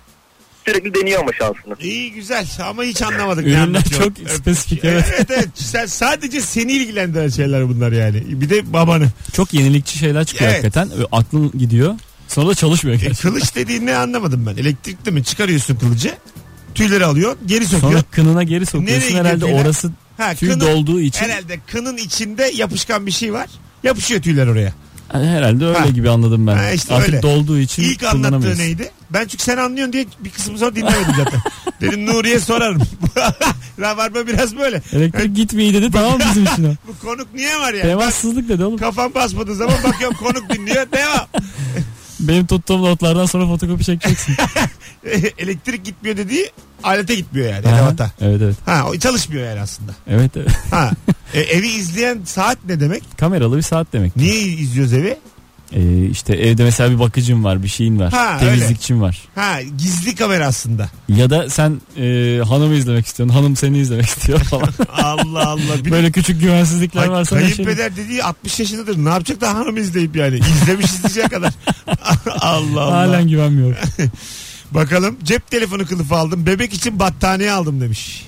Sürekli 0.67 0.93
deniyor 0.93 1.19
ama 1.21 1.31
şansını. 1.33 1.75
İyi 1.79 2.11
güzel 2.11 2.47
ama 2.69 2.83
hiç 2.83 3.01
anlamadık. 3.01 3.47
Ürünler 3.47 3.83
çok 3.83 4.29
spesifik, 4.29 4.85
evet. 4.85 5.05
evet 5.17 5.31
evet. 5.31 5.49
Sen, 5.55 5.85
sadece 5.85 6.41
seni 6.41 6.71
ilgilendiren 6.71 7.29
şeyler 7.29 7.69
bunlar 7.69 7.91
yani. 7.91 8.23
Bir 8.41 8.49
de 8.49 8.73
babanı. 8.73 9.07
Çok 9.33 9.53
yenilikçi 9.53 9.97
şeyler 9.97 10.25
çıkıyor 10.25 10.51
Evet. 10.51 10.63
hakikaten. 10.63 10.89
Aklın 11.11 11.51
gidiyor. 11.57 11.95
Sonra 12.27 12.47
da 12.49 12.55
çalışmıyor 12.55 12.97
E, 12.97 12.99
gerçekten. 12.99 13.31
kılıç 13.31 13.55
dediğin 13.55 13.85
ne 13.85 13.95
anlamadım 13.95 14.45
ben. 14.45 14.61
Elektrikli 14.61 15.11
mi? 15.11 15.23
Çıkarıyorsun 15.23 15.75
kılıcı. 15.75 16.13
Tüyleri 16.75 17.05
alıyor. 17.05 17.37
Geri 17.45 17.65
sokuyor. 17.65 17.91
Sonra 17.91 18.03
kınına 18.11 18.43
geri 18.43 18.65
sokuyorsun. 18.65 18.99
Nereye 19.07 19.19
Herhalde 19.19 19.33
gidiyor 19.35 19.49
tüyler? 19.51 19.65
orası 19.65 19.91
ha, 20.17 20.35
tüy 20.35 20.49
kının- 20.49 20.59
dolduğu 20.61 21.01
için 21.01 21.19
Herhalde 21.25 21.59
kının 21.67 21.97
içinde 21.97 22.51
yapışkan 22.55 23.05
bir 23.05 23.11
şey 23.11 23.33
var. 23.33 23.47
Yapışıyor 23.83 24.21
tüyler 24.21 24.47
oraya. 24.47 24.73
Herhalde 25.11 25.65
öyle 25.65 25.77
Ha. 25.79 25.87
gibi 25.87 26.09
anladım 26.09 26.47
ben. 26.47 26.55
Ha, 26.55 26.71
işte 26.71 26.93
Artık 26.93 27.09
öyle. 27.09 27.21
dolduğu 27.21 27.59
için 27.59 27.83
İlk 27.83 28.03
anlattığı 28.03 28.57
neydi? 28.57 28.91
Ben 29.09 29.27
çünkü 29.27 29.43
sen 29.43 29.57
anlıyorsun 29.57 29.93
diye 29.93 30.05
bir 30.19 30.29
kısmı 30.29 30.57
sonra 30.57 30.75
dinlemedim 30.75 31.13
zaten. 31.17 31.41
Dedim 31.81 32.05
Nuriye 32.05 32.39
sorarım. 32.39 32.81
Rabarba 33.79 34.27
biraz 34.27 34.57
böyle. 34.57 34.81
Elektrik 34.93 35.35
gitmeyi 35.35 35.73
dedi 35.73 35.91
tamam 35.91 36.19
bizim 36.29 36.43
için 36.53 36.63
o. 36.63 36.73
Bu 36.87 37.07
konuk 37.07 37.27
niye 37.33 37.55
var 37.59 37.73
ya? 37.73 37.81
Temassızlık 37.81 38.49
dedi 38.49 38.63
oğlum. 38.65 38.77
Kafam 38.77 39.13
basmadığı 39.13 39.55
zaman 39.55 39.75
bakıyorum 39.83 40.17
konuk 40.17 40.49
dinliyor. 40.53 40.85
Devam. 40.91 41.27
Benim 42.27 42.45
tuttuğum 42.45 42.81
notlardan 42.81 43.25
sonra 43.25 43.45
fotokopi 43.45 43.83
çekeceksin. 43.83 44.35
Elektrik 45.37 45.85
gitmiyor 45.85 46.17
dediği 46.17 46.51
alete 46.83 47.15
gitmiyor 47.15 47.49
yani. 47.49 47.67
Edevata. 47.67 48.11
evet 48.21 48.41
evet. 48.41 48.55
Ha 48.65 48.85
o 48.89 48.97
çalışmıyor 48.99 49.47
yani 49.47 49.59
aslında. 49.59 49.91
Evet 50.07 50.31
evet. 50.37 50.51
Ha. 50.71 50.91
E, 51.33 51.39
evi 51.39 51.67
izleyen 51.67 52.21
saat 52.25 52.57
ne 52.67 52.79
demek? 52.79 53.03
Kameralı 53.17 53.57
bir 53.57 53.61
saat 53.61 53.87
demek. 53.93 54.15
Niye 54.15 54.39
izliyoruz 54.39 54.93
evi? 54.93 55.17
Ee, 55.75 56.05
işte 56.05 56.35
evde 56.35 56.63
mesela 56.63 56.91
bir 56.91 56.99
bakıcım 56.99 57.43
var 57.43 57.63
bir 57.63 57.67
şeyin 57.67 57.99
var. 57.99 58.13
Ha, 58.13 58.37
temizlikçim 58.39 59.01
var. 59.01 59.21
Ha 59.35 59.61
gizli 59.77 60.15
kamera 60.15 60.47
aslında. 60.47 60.89
Ya 61.09 61.29
da 61.29 61.49
sen 61.49 61.81
e, 61.97 62.39
hanımı 62.47 62.75
izlemek 62.75 63.05
istiyorsun. 63.05 63.35
Hanım 63.35 63.55
seni 63.55 63.77
izlemek 63.77 64.05
istiyor 64.05 64.39
falan. 64.39 64.69
Allah 65.01 65.47
Allah. 65.47 65.85
Bir 65.85 65.91
Böyle 65.91 66.11
küçük 66.11 66.41
güvensizlikler 66.41 67.01
Ay, 67.01 67.09
varsa 67.09 67.35
ne 67.35 67.41
şey. 67.41 67.55
kayınpeder 67.55 67.95
dediği 67.95 68.23
60 68.23 68.59
yaşındadır. 68.59 68.97
Ne 68.97 69.09
yapacak 69.09 69.41
da 69.41 69.53
hanım 69.55 69.77
izleyip 69.77 70.15
yani. 70.15 70.39
İzlemiş 70.39 70.85
izleyeceği 70.85 71.27
kadar. 71.27 71.53
Allah 72.39 72.81
Allah. 72.81 72.91
Halen 72.91 73.27
güvenmiyorum. 73.27 73.77
Bakalım 74.71 75.17
cep 75.23 75.51
telefonu 75.51 75.85
kılıfı 75.85 76.15
aldım. 76.15 76.45
Bebek 76.45 76.73
için 76.73 76.99
battaniye 76.99 77.51
aldım 77.51 77.81
demiş. 77.81 78.25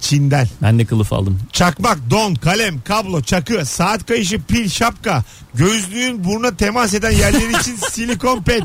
Çin'den. 0.00 0.48
Ben 0.62 0.78
de 0.78 0.84
kılıf 0.84 1.12
aldım. 1.12 1.38
Çakmak, 1.52 1.98
don, 2.10 2.34
kalem, 2.34 2.82
kablo, 2.82 3.22
çakı, 3.22 3.66
saat 3.66 4.06
kayışı, 4.06 4.40
pil, 4.42 4.68
şapka, 4.68 5.24
gözlüğün 5.54 6.24
buruna 6.24 6.56
temas 6.56 6.94
eden 6.94 7.10
yerler 7.10 7.60
için 7.60 7.76
silikon 7.90 8.42
pet. 8.42 8.62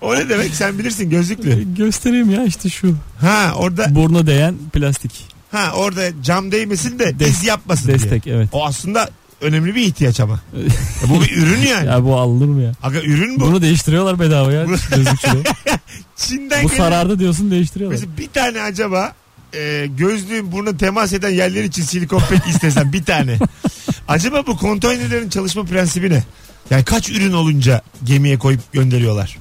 o 0.00 0.14
ne 0.14 0.28
demek 0.28 0.54
sen 0.54 0.78
bilirsin 0.78 1.10
gözlüklü. 1.10 1.74
Göstereyim 1.74 2.30
ya 2.30 2.44
işte 2.44 2.68
şu. 2.68 2.94
Ha 3.20 3.52
orada 3.56 3.94
Buruna 3.94 4.26
değen 4.26 4.54
plastik. 4.72 5.12
ha 5.52 5.72
orada 5.76 6.22
cam 6.22 6.52
değmesin 6.52 6.98
de 6.98 7.04
Des- 7.04 7.28
iz 7.28 7.44
yapmasın 7.44 7.86
diye. 7.86 7.98
Destek 7.98 8.26
evet. 8.26 8.48
O 8.52 8.66
aslında 8.66 9.10
önemli 9.40 9.74
bir 9.74 9.82
ihtiyaç 9.82 10.20
ama. 10.20 10.40
Ya 11.02 11.08
bu 11.10 11.22
bir 11.22 11.36
ürün 11.36 11.58
yani. 11.68 11.86
Ya 11.86 12.04
bu 12.04 12.16
alınır 12.16 12.46
mı 12.46 12.62
ya? 12.62 12.72
Aga 12.82 13.00
ürün 13.00 13.40
bu. 13.40 13.44
Bunu 13.44 13.62
değiştiriyorlar 13.62 14.20
bedava 14.20 14.52
ya 14.52 14.64
gözlükçüde. 14.64 15.42
Çin'den 16.16 16.64
bu 16.64 16.68
gelen- 16.68 16.78
sarardı 16.78 17.18
diyorsun 17.18 17.50
değiştiriyorlar. 17.50 17.98
Mesela 18.00 18.18
bir 18.18 18.28
tane 18.28 18.62
acaba 18.62 19.12
e, 19.54 19.86
gözlüğün 19.98 20.52
burnuna 20.52 20.76
temas 20.76 21.12
eden 21.12 21.30
yerler 21.30 21.64
için 21.64 21.82
silikon 21.82 22.22
pet 22.30 22.46
istesen 22.46 22.92
bir 22.92 23.04
tane. 23.04 23.38
acaba 24.08 24.46
bu 24.46 24.56
konteynerlerin 24.56 25.28
çalışma 25.28 25.64
prensibi 25.64 26.10
ne? 26.10 26.24
Yani 26.70 26.84
kaç 26.84 27.10
ürün 27.10 27.32
olunca 27.32 27.82
gemiye 28.04 28.38
koyup 28.38 28.72
gönderiyorlar. 28.72 29.38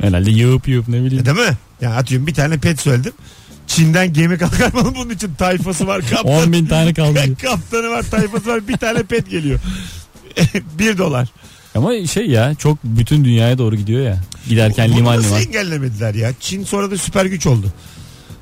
Herhalde 0.00 0.30
yığıp 0.30 0.68
yığıp 0.68 0.88
ne 0.88 0.96
E, 0.96 1.04
bileyim. 1.04 1.26
değil 1.26 1.36
mi? 1.36 1.56
Yani 1.80 1.94
atıyorum 1.94 2.26
bir 2.26 2.34
tane 2.34 2.58
pet 2.58 2.80
söyledim. 2.80 3.12
Çin'den 3.66 4.12
gemi 4.12 4.38
kalkarmalı 4.38 4.94
bunun 4.94 5.10
için 5.10 5.34
tayfası 5.34 5.86
var. 5.86 5.98
10 5.98 6.16
Kaptan, 6.16 6.52
bin 6.52 6.66
tane 6.66 6.94
kaldı. 6.94 7.20
kaptanı 7.42 7.90
var 7.90 8.02
tayfası 8.10 8.46
var 8.46 8.68
bir 8.68 8.76
tane 8.76 9.02
pet 9.02 9.30
geliyor. 9.30 9.60
bir 10.78 10.98
dolar. 10.98 11.28
Ama 11.74 12.06
şey 12.06 12.26
ya 12.26 12.54
çok 12.54 12.78
bütün 12.84 13.24
dünyaya 13.24 13.58
doğru 13.58 13.76
gidiyor 13.76 14.04
ya. 14.04 14.18
Giderken 14.48 14.88
Bunu 14.90 14.96
liman 14.98 15.16
nasıl 15.16 15.28
liman. 15.28 15.40
engellemediler 15.40 16.14
ya? 16.14 16.32
Çin 16.40 16.64
sonra 16.64 16.90
da 16.90 16.98
süper 16.98 17.26
güç 17.26 17.46
oldu. 17.46 17.66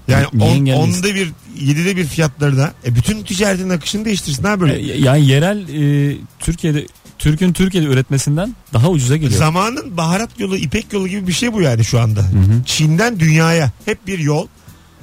Yani 0.08 0.26
on, 0.26 0.66
onda 0.66 1.14
bir 1.14 1.32
yedide 1.60 1.96
bir 1.96 2.04
fiyatlarına 2.06 2.72
e 2.86 2.94
bütün 2.94 3.22
ticaretin 3.22 3.70
akışını 3.70 4.04
değiştirsin 4.04 4.44
ha 4.44 4.60
böyle. 4.60 4.92
E, 4.92 5.00
Yani 5.00 5.26
yerel 5.26 5.68
e, 5.68 6.16
Türkiye'de 6.38 6.86
Türk'ün 7.18 7.52
Türkiye'de 7.52 7.86
üretmesinden 7.86 8.54
daha 8.72 8.88
ucuza 8.90 9.16
geliyor. 9.16 9.38
Zamanın 9.38 9.96
baharat 9.96 10.30
yolu, 10.40 10.56
ipek 10.56 10.92
yolu 10.92 11.08
gibi 11.08 11.26
bir 11.26 11.32
şey 11.32 11.52
bu 11.52 11.60
yani 11.62 11.84
şu 11.84 12.00
anda. 12.00 12.20
Hı 12.20 12.24
hı. 12.24 12.64
Çin'den 12.66 13.20
dünyaya 13.20 13.70
hep 13.84 14.06
bir 14.06 14.18
yol 14.18 14.46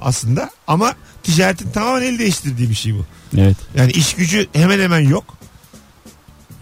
aslında 0.02 0.50
ama 0.68 0.94
ticaretin 1.24 1.70
tamamen 1.72 2.02
el 2.06 2.20
değiştirdiği 2.20 2.70
bir 2.70 2.76
şey 2.76 2.94
bu. 2.96 3.06
Evet. 3.38 3.58
Yani 3.76 3.92
iş 3.92 4.14
gücü 4.14 4.48
hemen 4.54 4.80
hemen 4.80 5.00
yok. 5.00 5.38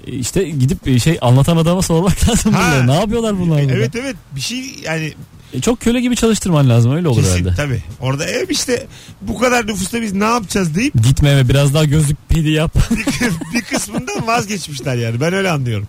E, 0.08 0.12
İşte 0.12 0.44
gidip 0.50 0.88
e, 0.88 1.00
şey 1.00 1.18
anlatan 1.22 1.58
adama 1.58 1.82
sormak 1.82 2.30
lazım 2.30 2.54
Ha. 2.54 2.60
bunları. 2.72 2.88
Ne 2.88 3.00
yapıyorlar 3.00 3.40
bunlar 3.40 3.62
burada? 3.64 3.74
Evet 3.74 3.96
evet 3.96 4.16
bir 4.36 4.42
şey 4.42 4.64
yani 4.84 5.14
E, 5.54 5.62
çok 5.62 5.82
köle 5.82 6.02
gibi 6.02 6.16
çalıştırman 6.16 6.70
lazım 6.70 6.96
öyle 6.96 7.08
olur 7.08 7.22
kesin 7.22 7.34
herhalde. 7.34 7.56
tabii. 7.56 7.84
Orada 8.00 8.26
ev 8.26 8.50
işte 8.50 8.88
bu 9.22 9.40
kadar 9.40 9.68
nüfusta 9.68 10.02
biz 10.02 10.14
ne 10.14 10.24
yapacağız 10.24 10.76
deyip 10.76 10.94
Gitme 11.04 11.30
eve 11.30 11.50
biraz 11.50 11.74
daha 11.74 11.86
gözlük 11.86 12.30
pidi 12.30 12.50
yap. 12.50 12.76
bir, 12.92 13.54
bir 13.54 13.62
kısmından 13.62 14.28
vazgeçmişler 14.28 14.96
yani 14.96 15.22
ben 15.22 15.34
öyle 15.34 15.52
anlıyorum. 15.52 15.88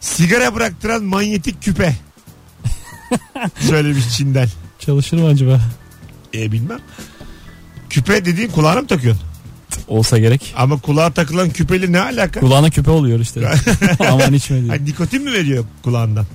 Sigara 0.00 0.54
bıraktıran 0.54 1.04
manyetik 1.04 1.62
küpe. 1.62 1.96
Söylemiş 3.60 4.08
Çin'den. 4.16 4.48
Çalışır 4.78 5.16
mı 5.16 5.26
acaba? 5.28 5.60
E 6.34 6.52
bilmem. 6.52 6.80
Küpe 7.90 8.24
dediğin 8.24 8.48
kulağına 8.48 8.80
mı 8.80 8.86
takıyorsun? 8.86 9.22
Olsa 9.88 10.18
gerek. 10.18 10.54
Ama 10.56 10.80
kulağa 10.80 11.10
takılan 11.10 11.50
küpeli 11.50 11.92
ne 11.92 12.00
alaka? 12.00 12.40
Kulağına 12.40 12.70
küpe 12.70 12.90
oluyor 12.90 13.20
işte. 13.20 13.50
Aman 14.10 14.32
içme 14.32 14.60
diye. 14.60 14.70
Hani 14.70 14.84
nikotin 14.84 15.22
mi 15.24 15.32
veriyor 15.32 15.64
kulağından? 15.82 16.26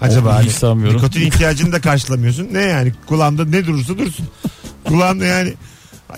Acaba 0.00 0.34
hani 0.34 0.46
hiç 0.46 0.52
sanmıyorum. 0.52 0.96
nikotin 0.96 1.20
ihtiyacını 1.20 1.72
da 1.72 1.80
karşılamıyorsun. 1.80 2.48
Ne 2.52 2.62
yani 2.62 2.92
kulağında 3.06 3.44
ne 3.44 3.66
durursa 3.66 3.98
dursun. 3.98 4.28
Kulağında 4.84 5.24
yani 5.24 5.54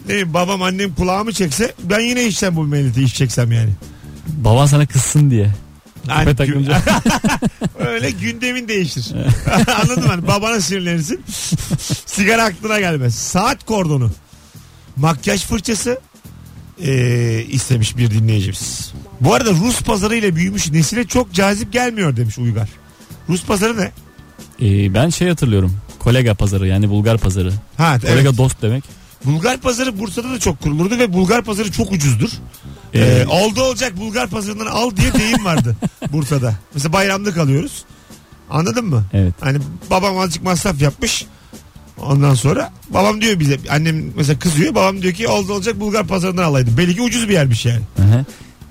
ne 0.00 0.08
bileyim, 0.08 0.34
babam 0.34 0.62
annem 0.62 0.94
kulağımı 0.94 1.32
çekse 1.32 1.74
ben 1.84 2.00
yine 2.00 2.24
içsem 2.24 2.56
bu 2.56 2.64
meleti 2.64 3.02
içeceksem 3.02 3.52
yani. 3.52 3.70
Baban 4.26 4.66
sana 4.66 4.86
kızsın 4.86 5.30
diye. 5.30 5.50
Hani 6.08 6.36
takınca. 6.36 6.82
Öyle 7.78 8.10
gündemin 8.10 8.68
değişir. 8.68 9.06
Anladın 9.82 10.02
mı? 10.02 10.08
Hani 10.08 10.26
babana 10.26 10.60
sinirlenirsin. 10.60 11.20
Sigara 12.06 12.44
aklına 12.44 12.80
gelmez. 12.80 13.14
Saat 13.14 13.64
kordonu. 13.64 14.10
Makyaj 14.96 15.44
fırçası 15.44 16.00
ee, 16.82 17.44
istemiş 17.48 17.96
bir 17.96 18.10
dinleyicimiz. 18.10 18.92
Bu 19.20 19.34
arada 19.34 19.50
Rus 19.50 19.82
pazarı 19.82 20.16
ile 20.16 20.36
büyümüş 20.36 20.70
nesile 20.70 21.06
çok 21.06 21.32
cazip 21.32 21.72
gelmiyor 21.72 22.16
demiş 22.16 22.38
Uygar. 22.38 22.68
Rus 23.28 23.44
pazarı 23.44 23.76
ne? 23.76 23.92
Ee, 24.62 24.94
ben 24.94 25.08
şey 25.08 25.28
hatırlıyorum. 25.28 25.76
Kolega 25.98 26.34
pazarı 26.34 26.66
yani 26.66 26.88
Bulgar 26.90 27.18
pazarı. 27.18 27.52
Ha, 27.76 27.98
Kolega 28.00 28.20
evet. 28.20 28.38
dost 28.38 28.62
demek. 28.62 28.84
Bulgar 29.24 29.56
pazarı 29.60 29.98
Bursa'da 29.98 30.30
da 30.30 30.38
çok 30.38 30.60
kurulurdu 30.60 30.98
ve 30.98 31.12
Bulgar 31.12 31.42
pazarı 31.44 31.72
çok 31.72 31.92
ucuzdur. 31.92 32.30
Ee, 32.94 33.00
Ee, 33.00 33.26
oldu 33.26 33.62
olacak 33.62 33.96
Bulgar 33.96 34.28
pazarından 34.28 34.66
al 34.66 34.90
diye 34.96 35.14
deyim 35.14 35.44
vardı 35.44 35.76
Bursa'da. 36.12 36.54
Mesela 36.74 36.92
bayramlık 36.92 37.36
alıyoruz. 37.38 37.84
Anladın 38.50 38.84
mı? 38.84 39.04
Evet. 39.12 39.34
Hani 39.40 39.58
babam 39.90 40.18
azıcık 40.18 40.42
masraf 40.42 40.80
yapmış. 40.82 41.26
Ondan 41.98 42.34
sonra 42.34 42.72
babam 42.90 43.20
diyor 43.20 43.40
bize 43.40 43.58
annem 43.70 44.12
mesela 44.16 44.38
kızıyor 44.38 44.74
babam 44.74 45.02
diyor 45.02 45.14
ki 45.14 45.28
oldu 45.28 45.52
olacak 45.52 45.80
Bulgar 45.80 46.06
pazarından 46.06 46.42
alaydım. 46.44 46.76
Belli 46.76 46.94
ki 46.96 47.02
ucuz 47.02 47.28
bir 47.28 47.32
yermiş 47.32 47.66
yani. 47.66 47.82
Aha. 47.98 48.24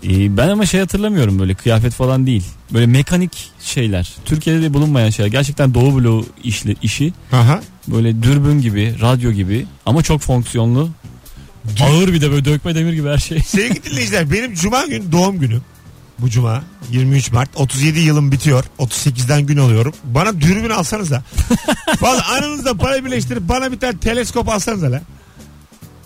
Ee, 0.04 0.38
ben 0.38 0.48
ama 0.48 0.66
şey 0.66 0.80
hatırlamıyorum 0.80 1.40
böyle 1.40 1.54
kıyafet 1.54 1.94
falan 1.94 2.26
değil. 2.26 2.44
Böyle 2.74 2.86
mekanik 2.86 3.52
şeyler. 3.62 4.14
Türkiye'de 4.26 4.62
de 4.62 4.74
bulunmayan 4.74 5.10
şeyler. 5.10 5.32
Gerçekten 5.32 5.74
Doğu 5.74 5.96
bloğu 5.96 6.26
işli, 6.44 6.76
işi. 6.82 7.14
Aha. 7.32 7.62
Böyle 7.88 8.24
dürbün 8.24 8.62
gibi, 8.62 8.96
radyo 9.02 9.32
gibi 9.32 9.66
ama 9.86 10.04
çok 10.04 10.22
fonksiyonlu. 10.22 10.90
Ağır 11.82 12.14
bir 12.14 12.22
de 12.22 12.32
böyle 12.32 12.46
dökme 12.46 12.76
demir 12.76 12.94
gibi 12.94 13.10
her 13.10 13.18
şey. 13.18 13.40
Sevgili 13.48 13.84
dinleyiciler 13.84 14.32
benim 14.32 14.54
cuma 14.54 14.86
günü 14.86 15.12
doğum 15.12 15.40
günüm. 15.40 15.62
Bu 16.20 16.30
cuma 16.30 16.64
23 16.92 17.32
Mart 17.32 17.50
37 17.56 18.00
yılım 18.00 18.32
bitiyor. 18.32 18.64
38'den 18.80 19.42
gün 19.42 19.58
alıyorum. 19.58 19.94
Bana 20.04 20.42
dürbün 20.42 20.70
alsanıza. 20.70 21.24
Valla 22.02 22.28
aranızda 22.28 22.74
para 22.78 23.06
birleştirip 23.06 23.50
bana 23.50 23.72
bir 23.72 23.80
tane 23.80 23.98
teleskop 23.98 24.50
alsanıza 24.50 24.92
la. 24.92 25.02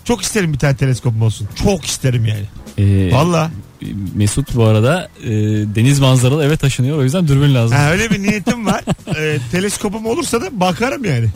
Çok 0.04 0.22
isterim 0.22 0.52
bir 0.52 0.58
tane 0.58 0.76
teleskopum 0.76 1.22
olsun. 1.22 1.48
Çok 1.62 1.84
isterim 1.84 2.26
yani. 2.26 2.44
Ee, 2.78 3.12
Valla. 3.12 3.50
Mesut 4.14 4.54
bu 4.56 4.64
arada 4.64 5.08
e, 5.24 5.30
deniz 5.74 6.00
manzaralı 6.00 6.44
eve 6.44 6.56
taşınıyor. 6.56 6.98
O 6.98 7.02
yüzden 7.02 7.28
dürbün 7.28 7.54
lazım. 7.54 7.76
Ha, 7.76 7.90
öyle 7.90 8.10
bir 8.10 8.22
niyetim 8.22 8.66
var. 8.66 8.84
Ee, 9.16 9.38
teleskopum 9.52 10.06
olursa 10.06 10.40
da 10.42 10.60
bakarım 10.60 11.04
yani. 11.04 11.28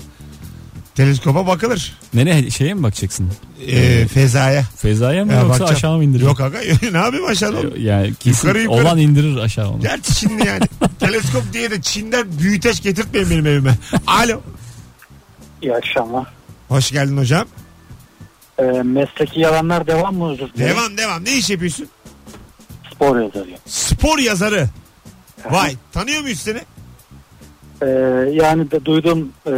Teleskopa 0.94 1.46
bakılır. 1.46 1.98
Nereye 2.14 2.50
şeye 2.50 2.74
mi 2.74 2.82
bakacaksın? 2.82 3.30
Ee, 3.68 4.06
fezaya. 4.06 4.62
Fezaya 4.76 5.24
mı 5.24 5.32
Ya 5.32 5.38
yoksa 5.38 5.48
bakacağım. 5.50 5.72
aşağı 5.74 5.96
mı 5.96 6.04
indirir? 6.04 6.22
Yok 6.24 6.40
aga 6.40 6.59
ne 6.92 6.98
yapayım 6.98 7.26
aşağıda 7.26 7.59
oğlum? 7.59 7.72
Yani 7.78 8.14
kesin 8.14 8.48
Yukarı, 8.48 8.62
yukarı. 8.62 8.82
olan 8.82 8.98
indirir 8.98 9.37
aşağı 9.37 9.68
onu. 9.70 9.80
Gerçi 9.80 10.14
şimdi 10.14 10.46
yani. 10.46 10.61
Teleskop 11.00 11.52
diye 11.52 11.70
de 11.70 11.80
Çin'den 11.82 12.26
büyüteç 12.38 12.82
getirtmeyin 12.82 13.30
benim 13.30 13.46
evime. 13.46 13.74
Alo. 14.06 14.40
İyi 15.62 15.74
akşamlar. 15.74 16.24
Hoş 16.68 16.90
geldin 16.90 17.16
hocam. 17.16 17.46
Ee, 18.59 18.62
mesleki 18.85 19.40
yalanlar 19.40 19.87
devam 19.87 20.14
mı 20.14 20.35
dilerim? 20.38 20.52
Devam 20.59 20.98
devam. 20.98 21.24
Ne 21.24 21.37
iş 21.37 21.50
yapıyorsun? 21.50 21.88
Spor 22.96 23.20
yazarıyım. 23.20 23.59
Spor 23.66 24.18
yazarı. 24.18 24.68
Vay 25.50 25.76
tanıyor 25.92 26.22
muyuz 26.22 26.40
seni? 26.40 26.61
Ee, 27.82 27.87
yani 28.32 28.70
de 28.70 28.85
duydum 28.85 29.32
e, 29.46 29.52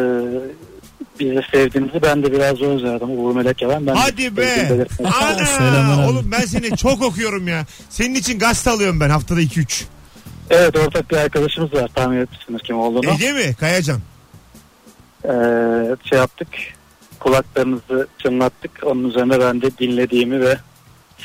bizi 1.21 1.41
sevdiğinizi 1.51 2.03
ben 2.03 2.23
de 2.23 2.33
biraz 2.33 2.61
özledim. 2.63 3.11
Uğur 3.11 3.35
Melek 3.35 3.63
Yalan. 3.63 3.87
Ben 3.87 3.95
Hadi 3.95 4.37
be. 4.37 4.87
Ana. 5.05 6.07
Oğlum 6.09 6.33
ben 6.33 6.41
seni 6.41 6.77
çok 6.77 7.03
okuyorum 7.03 7.49
ya. 7.49 7.67
Senin 7.91 8.15
için 8.15 8.39
gazete 8.39 8.71
alıyorum 8.71 9.01
ben 9.01 9.11
haftada 9.11 9.41
2-3. 9.41 9.85
Evet 10.51 10.77
ortak 10.77 11.11
bir 11.11 11.17
arkadaşımız 11.17 11.73
var 11.73 11.89
tahmin 11.95 12.21
etmişsiniz 12.21 12.63
kim 12.63 12.79
olduğunu. 12.79 13.11
Ege 13.11 13.33
mi? 13.33 13.55
Kayacan. 13.61 14.01
Ee, 15.25 15.31
şey 16.05 16.19
yaptık 16.19 16.49
kulaklarınızı 17.21 18.09
çınlattık. 18.19 18.71
Onun 18.83 19.09
üzerine 19.09 19.41
ben 19.41 19.63
de 19.63 19.79
dinlediğimi 19.79 20.41
ve 20.41 20.59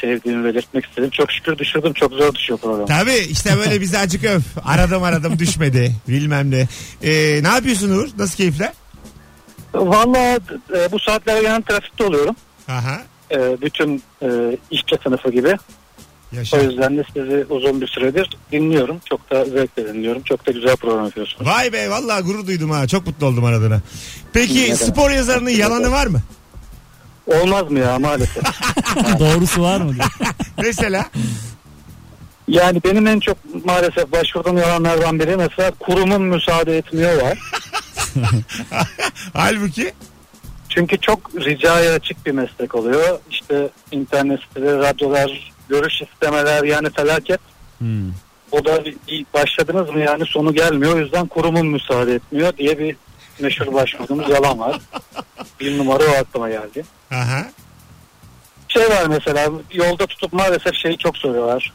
sevdiğimi 0.01 0.43
belirtmek 0.45 0.86
istedim. 0.86 1.10
Çok 1.10 1.32
şükür 1.32 1.58
düşürdüm. 1.58 1.93
Çok 1.93 2.13
zor 2.13 2.34
düşüyor 2.36 2.60
program. 2.60 2.86
Tabii 2.86 3.15
işte 3.29 3.58
böyle 3.58 3.82
bizi 3.82 3.97
acık 3.97 4.23
öf. 4.23 4.43
Aradım 4.65 5.03
aradım 5.03 5.39
düşmedi. 5.39 5.95
Bilmem 6.08 6.51
ne. 6.51 6.67
Ee, 7.03 7.43
ne 7.43 7.47
yapıyorsun 7.47 7.89
Uğur? 7.89 8.10
Nasıl 8.17 8.38
keyifler? 8.38 8.71
Valla 9.73 10.39
e, 10.75 10.91
bu 10.91 10.99
saatlerde 10.99 11.41
genel 11.41 11.62
trafikte 11.62 12.03
oluyorum. 12.03 12.36
Aha. 12.67 13.01
E, 13.32 13.62
bütün 13.62 14.03
e, 14.21 14.58
işçi 14.71 14.97
sınıfı 15.03 15.32
gibi. 15.32 15.58
Yaşa. 16.32 16.58
O 16.58 16.62
yüzden 16.62 16.97
de 16.97 17.03
sizi 17.13 17.45
uzun 17.49 17.82
bir 17.82 17.88
süredir 17.88 18.29
dinliyorum. 18.51 18.99
Çok 19.10 19.32
da 19.32 19.45
zevkle 19.45 19.93
dinliyorum. 19.93 20.21
Çok 20.21 20.47
da 20.47 20.51
güzel 20.51 20.75
program 20.75 21.06
yapıyorsunuz. 21.06 21.47
Vay 21.47 21.73
be 21.73 21.89
vallahi 21.89 22.23
gurur 22.23 22.47
duydum 22.47 22.69
ha. 22.69 22.88
Çok 22.88 23.08
mutlu 23.08 23.27
oldum 23.27 23.45
aradığına. 23.45 23.82
Peki 24.34 24.75
spor 24.75 25.12
yazarının 25.12 25.49
yalanı 25.49 25.91
var 25.91 26.08
mı? 26.08 26.21
Olmaz 27.28 27.72
mı 27.72 27.80
ya 27.80 28.00
maalesef? 28.00 28.44
Doğrusu 29.20 29.62
var 29.62 29.82
mı? 29.82 29.94
Mesela 30.64 31.06
yani 32.48 32.82
benim 32.84 33.08
en 33.08 33.20
çok 33.20 33.66
maalesef 33.66 34.12
başvurduğum 34.12 34.58
yalanlardan 34.58 35.20
biri 35.20 35.38
mesela 35.38 35.72
kurumun 35.80 36.22
müsaade 36.22 36.78
etmiyor 36.78 37.22
var. 37.22 37.38
halbuki 39.34 39.94
Çünkü 40.70 40.98
çok 40.98 41.36
ricaya 41.36 41.94
açık 41.94 42.26
bir 42.26 42.32
meslek 42.32 42.76
oluyor. 42.76 43.20
İşte 43.32 43.70
internet 43.92 44.40
siteleri, 44.42 44.78
radyolar, 44.78 45.52
görüş 45.70 46.02
istemeler 46.02 46.64
yani 46.64 46.90
felaket. 46.90 47.40
Hmm. 47.78 48.12
O 48.52 48.66
da 48.66 48.86
bir- 48.86 48.96
bir 49.08 49.26
başladınız 49.34 49.90
mı 49.90 50.00
yani 50.00 50.26
sonu 50.26 50.54
gelmiyor. 50.54 50.96
O 50.96 51.00
yüzden 51.00 51.28
kurumun 51.28 51.68
müsaade 51.68 52.16
etmiyor 52.16 52.58
diye 52.58 52.80
bir 52.80 52.96
meşhur 53.39 53.74
başvurduğumuz 53.74 54.30
yalan 54.30 54.60
var. 54.60 54.82
Bir 55.60 55.78
numara 55.78 56.04
o 56.04 56.12
aklıma 56.22 56.50
geldi. 56.50 56.84
aha. 57.12 57.46
Şey 58.67 58.89
var 58.89 59.06
mesela 59.10 59.50
yolda 59.74 60.08
tutup 60.08 60.34
maalesef 60.34 60.76
şeyi 60.76 60.98
çok 60.98 61.17
soruyorlar. 61.17 61.74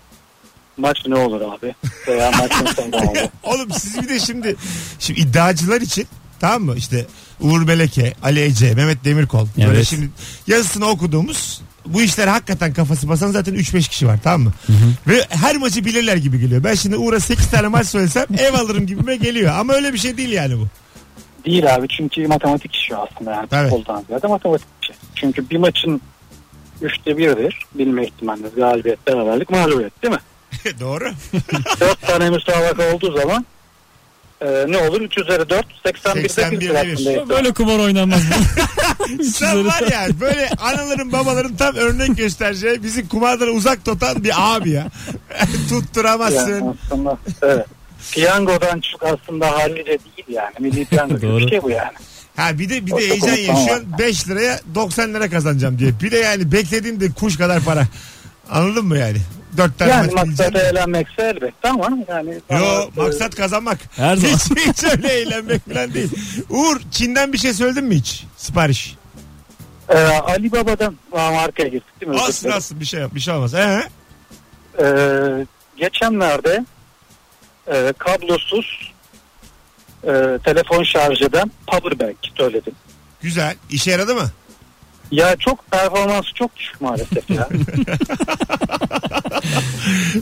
Maç 0.76 0.98
ne 1.06 1.14
olur 1.16 1.40
abi? 1.40 1.74
Veya 2.08 2.30
maç 2.38 2.52
ne 2.78 2.96
olur? 2.96 3.28
Oğlum 3.42 3.70
siz 3.70 4.02
bir 4.02 4.08
de 4.08 4.20
şimdi 4.20 4.56
şimdi 4.98 5.20
iddiacılar 5.20 5.80
için 5.80 6.06
tamam 6.40 6.62
mı? 6.62 6.74
İşte 6.76 7.06
Uğur 7.40 7.62
Meleke, 7.62 8.12
Ali 8.22 8.40
Ece, 8.40 8.74
Mehmet 8.74 9.04
Demirkol. 9.04 9.46
Böyle 9.56 9.68
Evet. 9.70 9.86
şimdi 9.86 10.10
yazısını 10.46 10.86
okuduğumuz 10.86 11.60
bu 11.86 12.02
işler 12.02 12.28
hakikaten 12.28 12.72
kafası 12.72 13.08
basan 13.08 13.30
zaten 13.30 13.54
3-5 13.54 13.88
kişi 13.88 14.06
var 14.06 14.18
tamam 14.24 14.40
mı? 14.42 14.52
Ve 15.06 15.24
her 15.28 15.56
maçı 15.56 15.84
bilirler 15.84 16.16
gibi 16.16 16.40
geliyor. 16.40 16.64
Ben 16.64 16.74
şimdi 16.74 16.96
Uğur'a 16.96 17.20
8 17.20 17.50
tane 17.50 17.68
maç 17.68 17.86
söylesem 17.86 18.26
ev 18.38 18.54
alırım 18.54 18.86
gibime 18.86 19.16
geliyor. 19.16 19.54
Ama 19.58 19.72
öyle 19.72 19.92
bir 19.92 19.98
şey 19.98 20.16
değil 20.16 20.28
yani 20.32 20.58
bu. 20.58 20.66
Değil 21.44 21.74
abi 21.74 21.88
çünkü 21.88 22.26
matematik 22.26 22.74
işi 22.76 22.96
aslında 22.96 23.30
yani 23.32 23.48
Evet. 23.52 23.70
futboldan 23.70 24.04
ziyade 24.06 24.26
matematik 24.26 24.66
işi. 24.82 24.92
Çünkü 25.14 25.50
bir 25.50 25.56
maçın 25.56 26.00
üçte 26.82 27.18
biridir 27.18 27.58
bilme 27.74 28.04
ihtimaliniz 28.04 28.54
galibiyet, 28.54 29.06
beraberlik, 29.06 29.50
mağlubiyet 29.50 30.02
değil 30.02 30.14
mi? 30.14 30.20
Doğru. 30.80 31.04
Dört 31.80 32.00
tane 32.02 32.30
müsabaka 32.30 32.94
olduğu 32.94 33.16
zaman 33.18 33.46
e, 34.40 34.46
ne 34.68 34.78
olur? 34.78 35.00
3 35.00 35.18
üzeri 35.18 35.50
4, 35.50 35.66
81'de 35.84 36.26
81'de 36.26 36.60
1 36.60 36.60
bir. 36.60 36.74
aslında. 36.74 37.28
Böyle 37.28 37.52
kumar 37.52 37.78
oynanmaz. 37.78 38.22
Sen 39.22 39.66
var 39.66 39.82
ya 39.92 40.20
böyle 40.20 40.48
anaların 40.60 41.12
babaların 41.12 41.56
tam 41.56 41.74
örnek 41.74 42.16
göstereceği 42.16 42.82
bizi 42.82 43.08
kumardan 43.08 43.48
uzak 43.48 43.84
tutan 43.84 44.24
bir 44.24 44.32
abi 44.36 44.70
ya. 44.70 44.86
Tutturamazsın. 45.68 46.50
Yani 46.54 46.74
aslında 46.86 47.18
evet. 47.42 47.66
Piyangodan 48.12 48.80
çok 48.80 49.02
aslında 49.02 49.50
hallice 49.50 49.86
değil 49.86 50.24
yani. 50.28 50.54
Milli 50.58 50.84
piyango 50.84 51.16
gibi 51.20 51.36
bir 51.38 51.48
şey 51.48 51.62
bu 51.62 51.70
yani. 51.70 51.92
Ha 52.36 52.58
bir 52.58 52.68
de 52.70 52.86
bir 52.86 52.92
de 52.92 52.96
heyecan 52.96 53.28
yaşıyorsun 53.54 53.86
5 53.98 54.28
liraya 54.28 54.60
90 54.74 55.14
lira 55.14 55.30
kazanacağım 55.30 55.78
diye. 55.78 55.90
Bir 56.02 56.10
de 56.10 56.16
yani 56.18 56.52
beklediğin 56.52 57.00
de 57.00 57.12
kuş 57.12 57.36
kadar 57.36 57.60
para. 57.60 57.84
Anladın 58.50 58.84
mı 58.86 58.98
yani? 58.98 59.18
4 59.56 59.78
tane 59.78 59.90
yani 59.90 60.12
maç 60.14 60.24
bileceksin. 60.26 60.54
eğlenmekse 60.54 61.22
elbette 61.22 61.68
ama 61.68 61.98
yani. 62.08 62.30
Yo 62.50 62.56
ama, 62.56 62.66
e, 62.66 62.88
maksat 62.96 63.34
kazanmak. 63.34 63.78
Her 63.96 64.16
zaman. 64.16 64.34
Hiç, 64.34 64.50
hiç 64.66 64.84
öyle 64.84 65.08
eğlenmek 65.08 65.68
falan 65.74 65.94
değil. 65.94 66.10
Uğur 66.50 66.80
Çin'den 66.90 67.32
bir 67.32 67.38
şey 67.38 67.52
söyledin 67.52 67.84
mi 67.84 67.94
hiç? 67.94 68.24
Sipariş. 68.36 68.96
e, 69.88 69.98
Ali 70.04 70.52
Baba'dan 70.52 70.94
markaya 71.12 71.68
gittik 71.68 72.00
değil 72.00 72.12
mi? 72.12 72.20
Olsun 72.20 72.50
olsun 72.50 72.80
bir 72.80 72.84
şey 72.84 73.00
yap, 73.00 73.14
bir 73.14 73.20
şey 73.20 73.34
olmaz. 73.34 73.54
Ee? 73.54 73.82
E, 74.80 74.86
geçenlerde 75.76 76.64
e, 77.72 77.92
kablosuz 77.98 78.92
e, 80.04 80.12
telefon 80.44 80.82
şarj 80.84 81.22
eden 81.22 81.50
powerbank 81.66 82.16
söyledim. 82.38 82.74
Güzel. 83.20 83.56
İşe 83.70 83.90
yaradı 83.90 84.14
mı? 84.14 84.30
Ya 85.10 85.36
çok 85.36 85.70
performansı 85.70 86.34
çok 86.34 86.56
düşük 86.56 86.80
maalesef 86.80 87.30
ya. 87.30 87.48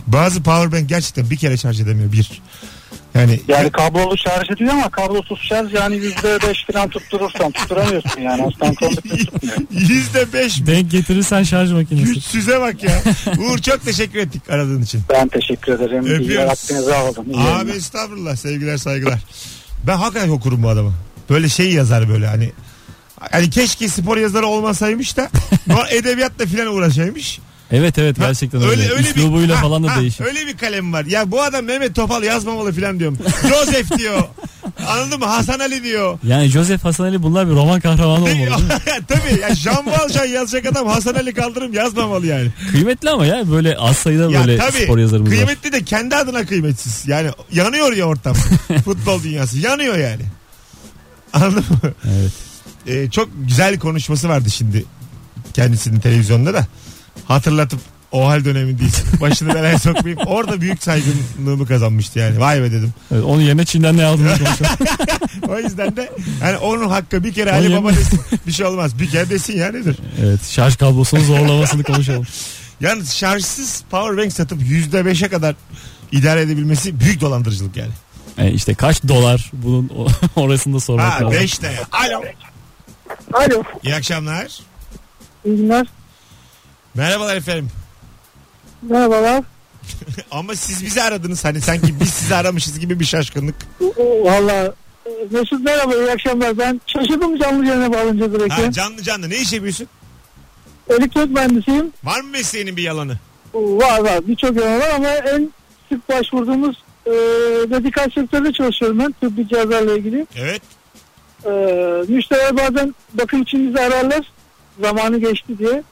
Bazı 0.06 0.42
powerbank 0.42 0.88
gerçekten 0.88 1.30
bir 1.30 1.36
kere 1.36 1.56
şarj 1.56 1.80
edemiyor 1.80 2.12
bir. 2.12 2.42
Yani, 3.20 3.40
Yani 3.48 3.70
kablolu 3.70 4.18
şarj 4.18 4.50
ediyor 4.50 4.72
ama 4.72 4.90
kablosuz 4.90 5.38
şarj 5.48 5.74
yani 5.74 5.96
yüzde 5.96 6.38
beş 6.48 6.64
falan 6.72 6.88
tutturursan 6.88 7.52
tutturamıyorsun 7.52 8.20
yani. 8.20 8.42
Aslan 8.42 8.74
tutmuyor. 8.74 9.26
yüzde 9.70 10.32
beş 10.32 10.66
Denk 10.66 10.90
getirirsen 10.90 11.42
şarj 11.42 11.72
makinesi. 11.72 12.14
güçsüze 12.14 12.60
bak 12.60 12.82
ya. 12.84 13.02
Uğur 13.38 13.58
çok 13.58 13.84
teşekkür 13.84 14.18
ettik 14.18 14.50
aradığın 14.50 14.82
için. 14.82 15.02
Ben 15.10 15.28
teşekkür 15.28 15.72
ederim. 15.72 16.04
Öpüyoruz. 16.06 16.70
İyi 16.70 16.94
aldım. 16.94 17.24
İyi 17.30 17.36
Abi 17.40 17.48
yayınlar. 17.48 17.74
estağfurullah 17.74 18.36
sevgiler 18.36 18.76
saygılar. 18.76 19.18
Ben 19.86 19.96
hakikaten 19.96 20.28
okurum 20.28 20.62
bu 20.62 20.68
adamı. 20.68 20.92
Böyle 21.30 21.48
şey 21.48 21.72
yazar 21.72 22.08
böyle 22.08 22.26
hani. 22.26 22.52
Hani 23.32 23.50
keşke 23.50 23.88
spor 23.88 24.16
yazarı 24.16 24.46
olmasaymış 24.46 25.16
da 25.16 25.30
edebiyatla 25.90 26.46
filan 26.46 26.66
uğraşaymış. 26.66 27.38
Evet 27.72 27.98
evet 27.98 28.16
gerçekten 28.18 28.60
Ha, 28.60 28.66
öyle. 28.66 28.94
Üslubuyla 28.94 29.56
ha, 29.56 29.60
falan 29.60 29.84
da 29.84 30.00
değişik. 30.00 30.20
Öyle 30.20 30.46
bir 30.46 30.56
kalem 30.56 30.92
var. 30.92 31.04
Ya 31.04 31.30
bu 31.30 31.42
adam 31.42 31.64
Mehmet 31.64 31.94
Topal 31.94 32.22
yazmamalı 32.22 32.72
filan 32.72 32.98
diyorum. 32.98 33.18
Joseph 33.48 33.98
diyor. 33.98 34.22
Anladın 34.88 35.18
mı? 35.18 35.26
Hasan 35.26 35.58
Ali 35.58 35.82
diyor. 35.84 36.18
Yani 36.22 36.48
Joseph 36.48 36.84
Hasan 36.84 37.04
Ali 37.04 37.22
bunlar 37.22 37.50
bir 37.50 37.54
roman 37.54 37.80
kahramanı 37.80 38.24
olmalı. 38.24 38.62
Tabii 39.08 39.40
ya 39.40 39.54
Jean 39.54 39.86
Valjean 39.86 40.24
yazacak 40.26 40.66
adam 40.72 40.86
Hasan 40.86 41.14
Ali 41.14 41.34
kaldırım 41.34 41.72
yazmamalı 41.72 42.26
yani. 42.26 42.48
Kıymetli 42.70 43.10
ama 43.10 43.26
ya 43.26 43.50
böyle 43.50 43.76
az 43.76 43.96
sayıda 43.96 44.30
Ya 44.30 44.40
böyle 44.40 44.58
tabii 44.58 44.82
spor 44.84 44.98
yazarımız 44.98 45.32
var. 45.32 45.36
kıymetli 45.36 45.72
de 45.72 45.84
kendi 45.84 46.16
adına 46.16 46.46
kıymetsiz. 46.46 47.08
Yani 47.08 47.30
yanıyor 47.52 47.92
ya 47.92 48.04
ortam. 48.04 48.34
Futbol 48.84 49.22
dünyası 49.22 49.58
yanıyor 49.58 49.98
yani. 49.98 50.22
Anladın 51.32 51.64
mı? 51.82 51.92
Evet. 52.04 52.32
Ee, 52.86 53.10
çok 53.10 53.28
güzel 53.48 53.78
konuşması 53.78 54.28
vardı 54.28 54.50
şimdi 54.50 54.84
kendisinin 55.54 56.00
televizyonda 56.00 56.54
da. 56.54 56.66
Hatırlatıp 57.24 57.80
o 58.12 58.28
hal 58.28 58.44
dönemindeyiz. 58.44 59.02
Başını 59.20 59.54
belaya 59.54 59.78
sokmayayım. 59.78 60.26
Orada 60.26 60.60
büyük 60.60 60.82
saygınlığımı 60.82 61.66
kazanmıştı 61.66 62.18
yani. 62.18 62.40
Vay 62.40 62.62
be 62.62 62.72
dedim. 62.72 62.94
Evet, 63.12 63.24
onun 63.24 63.40
yerine 63.40 63.64
Çin'den 63.64 63.96
ne 63.96 64.04
aldığını 64.04 64.28
konuşalım. 64.38 64.76
O 65.48 65.58
yüzden 65.58 65.96
de 65.96 66.12
yani 66.42 66.56
onun 66.56 66.88
hakkı 66.88 67.24
bir 67.24 67.32
kere 67.32 67.50
Onun 67.50 67.58
Ali 67.58 67.64
yerine- 67.70 67.82
Baba 67.82 67.92
desin 67.92 68.20
bir 68.46 68.52
şey 68.52 68.66
olmaz. 68.66 68.98
Bir 68.98 69.10
kere 69.10 69.30
desin 69.30 69.56
ya 69.58 69.70
nedir? 69.72 69.96
evet 70.22 70.44
şarj 70.48 70.76
kablosunun 70.76 71.24
zorlamasını 71.24 71.82
konuşalım. 71.82 72.26
Yalnız 72.80 73.12
şarjsız 73.14 73.84
powerbank 73.90 74.32
satıp 74.32 74.62
%5'e 74.62 75.28
kadar 75.28 75.54
idare 76.12 76.40
edebilmesi 76.40 77.00
büyük 77.00 77.20
dolandırıcılık 77.20 77.76
yani. 77.76 77.90
Yani 78.38 78.50
işte 78.50 78.74
kaç 78.74 79.02
dolar 79.08 79.50
bunun 79.52 79.88
o- 79.96 80.08
orasını 80.40 80.74
da 80.74 80.80
sormak 80.80 81.12
Ha 81.12 81.24
lazım. 81.24 81.30
5 81.40 81.62
de. 81.62 81.72
Alo. 81.92 82.22
Alo. 83.32 83.62
İyi 83.84 83.94
akşamlar. 83.94 84.60
İyi 85.44 85.56
günler. 85.56 85.86
Merhabalar 86.96 87.36
efendim. 87.36 87.68
Merhabalar. 88.82 89.44
Ama 90.30 90.54
siz 90.54 90.84
bizi 90.84 91.02
aradınız 91.02 91.44
hani 91.44 91.60
sanki 91.60 92.00
biz 92.00 92.10
sizi 92.10 92.34
aramışız 92.34 92.78
gibi 92.78 93.00
bir 93.00 93.04
şaşkınlık. 93.04 93.54
Valla 94.24 94.74
Mesut 95.30 95.64
merhaba 95.64 95.94
iyi 95.94 96.10
akşamlar. 96.10 96.58
Ben 96.58 96.80
şaşırdım 96.86 97.38
canlı 97.38 97.66
yayına 97.66 97.92
bağlanınca 97.92 98.32
direkt. 98.32 98.52
Ha, 98.52 98.72
canlı 98.72 99.02
canlı 99.02 99.30
ne 99.30 99.36
iş 99.36 99.52
yapıyorsun? 99.52 99.86
Elektrik 100.90 101.30
mühendisiyim. 101.30 101.92
Var 102.04 102.20
mı 102.20 102.28
mesleğinin 102.28 102.76
bir 102.76 102.82
yalanı? 102.82 103.18
Var 103.54 104.00
var 104.00 104.28
birçok 104.28 104.56
yana 104.56 104.78
var 104.78 104.90
ama 104.94 105.08
en 105.08 105.52
sık 105.88 106.08
başvurduğumuz 106.08 106.84
e, 107.06 107.10
medikal 107.68 108.10
sektörde 108.10 108.52
çalışıyorum 108.52 108.98
ben 108.98 109.12
tıbbi 109.12 109.48
cihazlarla 109.48 109.96
ilgili. 109.96 110.26
Evet. 110.36 110.62
E, 111.44 111.50
müşteriler 112.08 112.56
bazen 112.56 112.94
bakım 113.14 113.42
için 113.42 113.68
bizi 113.68 113.80
ararlar 113.80 114.32
zamanı 114.80 115.18
geçti 115.18 115.58
diye. 115.58 115.82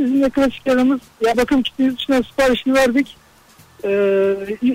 Bizim 0.00 0.22
de 0.22 0.30
klasik 0.30 0.66
yanımız 0.66 1.00
ya 1.26 1.36
bakım 1.36 1.62
kitiniz 1.62 1.94
için 1.94 2.22
siparişini 2.22 2.74
verdik. 2.74 3.16
E, 3.84 3.90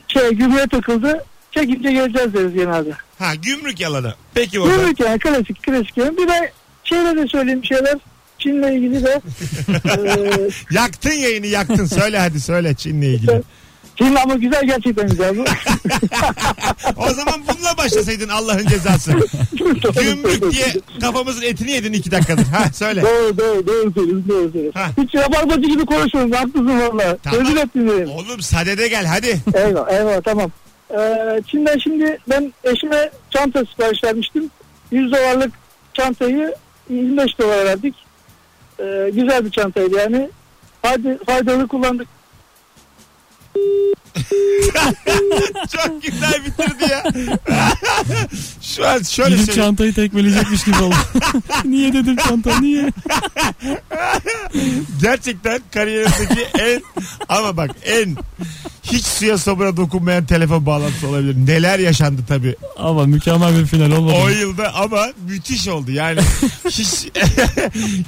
şey, 0.07 0.29
gümrüğe 0.29 0.67
takıldı. 0.67 1.25
Çekince 1.51 1.91
geleceğiz 1.91 2.33
deriz 2.33 2.53
genelde. 2.53 2.91
Ha 3.19 3.35
gümrük 3.35 3.79
yalanı. 3.79 4.13
Peki 4.33 4.61
bakalım. 4.61 4.79
Gümrük 4.79 4.99
yani 4.99 5.19
klasik 5.19 5.63
klasik 5.63 5.97
yani. 5.97 6.17
Bir 6.17 6.27
de 6.27 6.51
şeyle 6.83 7.15
de 7.17 7.27
söyleyeyim 7.27 7.65
şeyler. 7.65 7.95
Çin'le 8.39 8.73
ilgili 8.73 9.03
de 9.03 9.21
e, 9.89 10.49
Yaktın 10.71 11.11
yayını 11.11 11.47
yaktın. 11.47 11.85
Söyle 11.85 12.19
hadi 12.19 12.39
söyle 12.39 12.73
Çin'le 12.75 13.01
ilgili. 13.01 13.41
Çin 13.95 14.15
ama 14.15 14.35
güzel 14.35 14.65
gerçekten 14.65 15.07
güzel. 15.07 15.35
O 16.97 17.13
zaman 17.13 17.41
bununla 17.47 17.77
başlasaydın 17.77 18.29
Allah'ın 18.29 18.67
cezası. 18.67 19.11
Gümrük 19.57 20.51
diye 20.51 20.65
kafamızın 21.01 21.41
etini 21.41 21.71
yedin 21.71 21.93
iki 21.93 22.11
dakikadır. 22.11 22.43
Ha 22.43 22.73
söyle. 22.73 23.01
Doğru 23.01 23.37
doğru 23.37 23.67
doğru 23.67 23.93
söylüyorsun 23.93 24.25
doğru 24.29 24.51
söylüyorsun. 24.51 24.79
Ha. 24.79 24.87
Hiç 24.97 25.15
rabarbacı 25.15 25.69
gibi 25.69 25.85
konuşuyorum 25.85 26.31
haklısın 26.31 26.79
valla. 26.79 27.17
Tamam. 27.23 27.41
Özür 27.41 27.57
ettim 27.57 27.87
benim. 27.87 28.09
Oğlum 28.09 28.41
sadede 28.41 28.87
gel 28.87 29.05
hadi. 29.05 29.39
Eyvallah 29.53 29.91
eyvallah 29.91 30.21
tamam. 30.21 30.51
Ee, 30.91 31.41
Çin'den 31.47 31.77
şimdi 31.77 32.17
ben 32.29 32.53
eşime 32.63 33.11
çanta 33.29 33.65
sipariş 33.65 34.03
vermiştim. 34.03 34.49
100 34.91 35.11
dolarlık 35.11 35.51
çantayı 35.93 36.55
25 36.89 37.39
dolara 37.39 37.65
verdik. 37.65 37.95
Ee, 38.79 39.11
güzel 39.13 39.45
bir 39.45 39.51
çantaydı 39.51 39.95
yani. 39.97 40.29
Fayda, 40.81 41.17
faydalı 41.25 41.67
kullandık. 41.67 42.07
Çok 45.75 46.03
güzel 46.03 46.33
bitirdi 46.45 46.91
ya. 46.91 47.03
Şu 48.61 48.87
an 48.87 49.01
şöyle 49.03 49.29
Gidip 49.29 49.45
söyleyeyim. 49.45 49.69
çantayı 49.69 49.93
tekmeleyecekmiş 49.93 50.63
gibi 50.63 50.77
oldu. 50.83 50.95
niye 51.65 51.93
dedim 51.93 52.15
çanta 52.15 52.59
niye? 52.59 52.91
Gerçekten 55.01 55.59
kariyerimdeki 55.73 56.41
en 56.59 56.81
ama 57.29 57.57
bak 57.57 57.71
en 57.85 58.15
hiç 58.83 59.05
suya 59.05 59.37
sabuna 59.37 59.77
dokunmayan 59.77 60.25
telefon 60.25 60.65
bağlantısı 60.65 61.07
olabilir. 61.07 61.35
Neler 61.47 61.79
yaşandı 61.79 62.21
tabii 62.27 62.55
Ama 62.77 63.05
mükemmel 63.05 63.59
bir 63.59 63.65
final 63.65 63.91
olmadı. 63.91 64.15
o 64.23 64.29
yılda 64.29 64.73
ama 64.75 65.07
müthiş 65.29 65.67
oldu. 65.67 65.91
Yani 65.91 66.19
hiç 66.69 67.07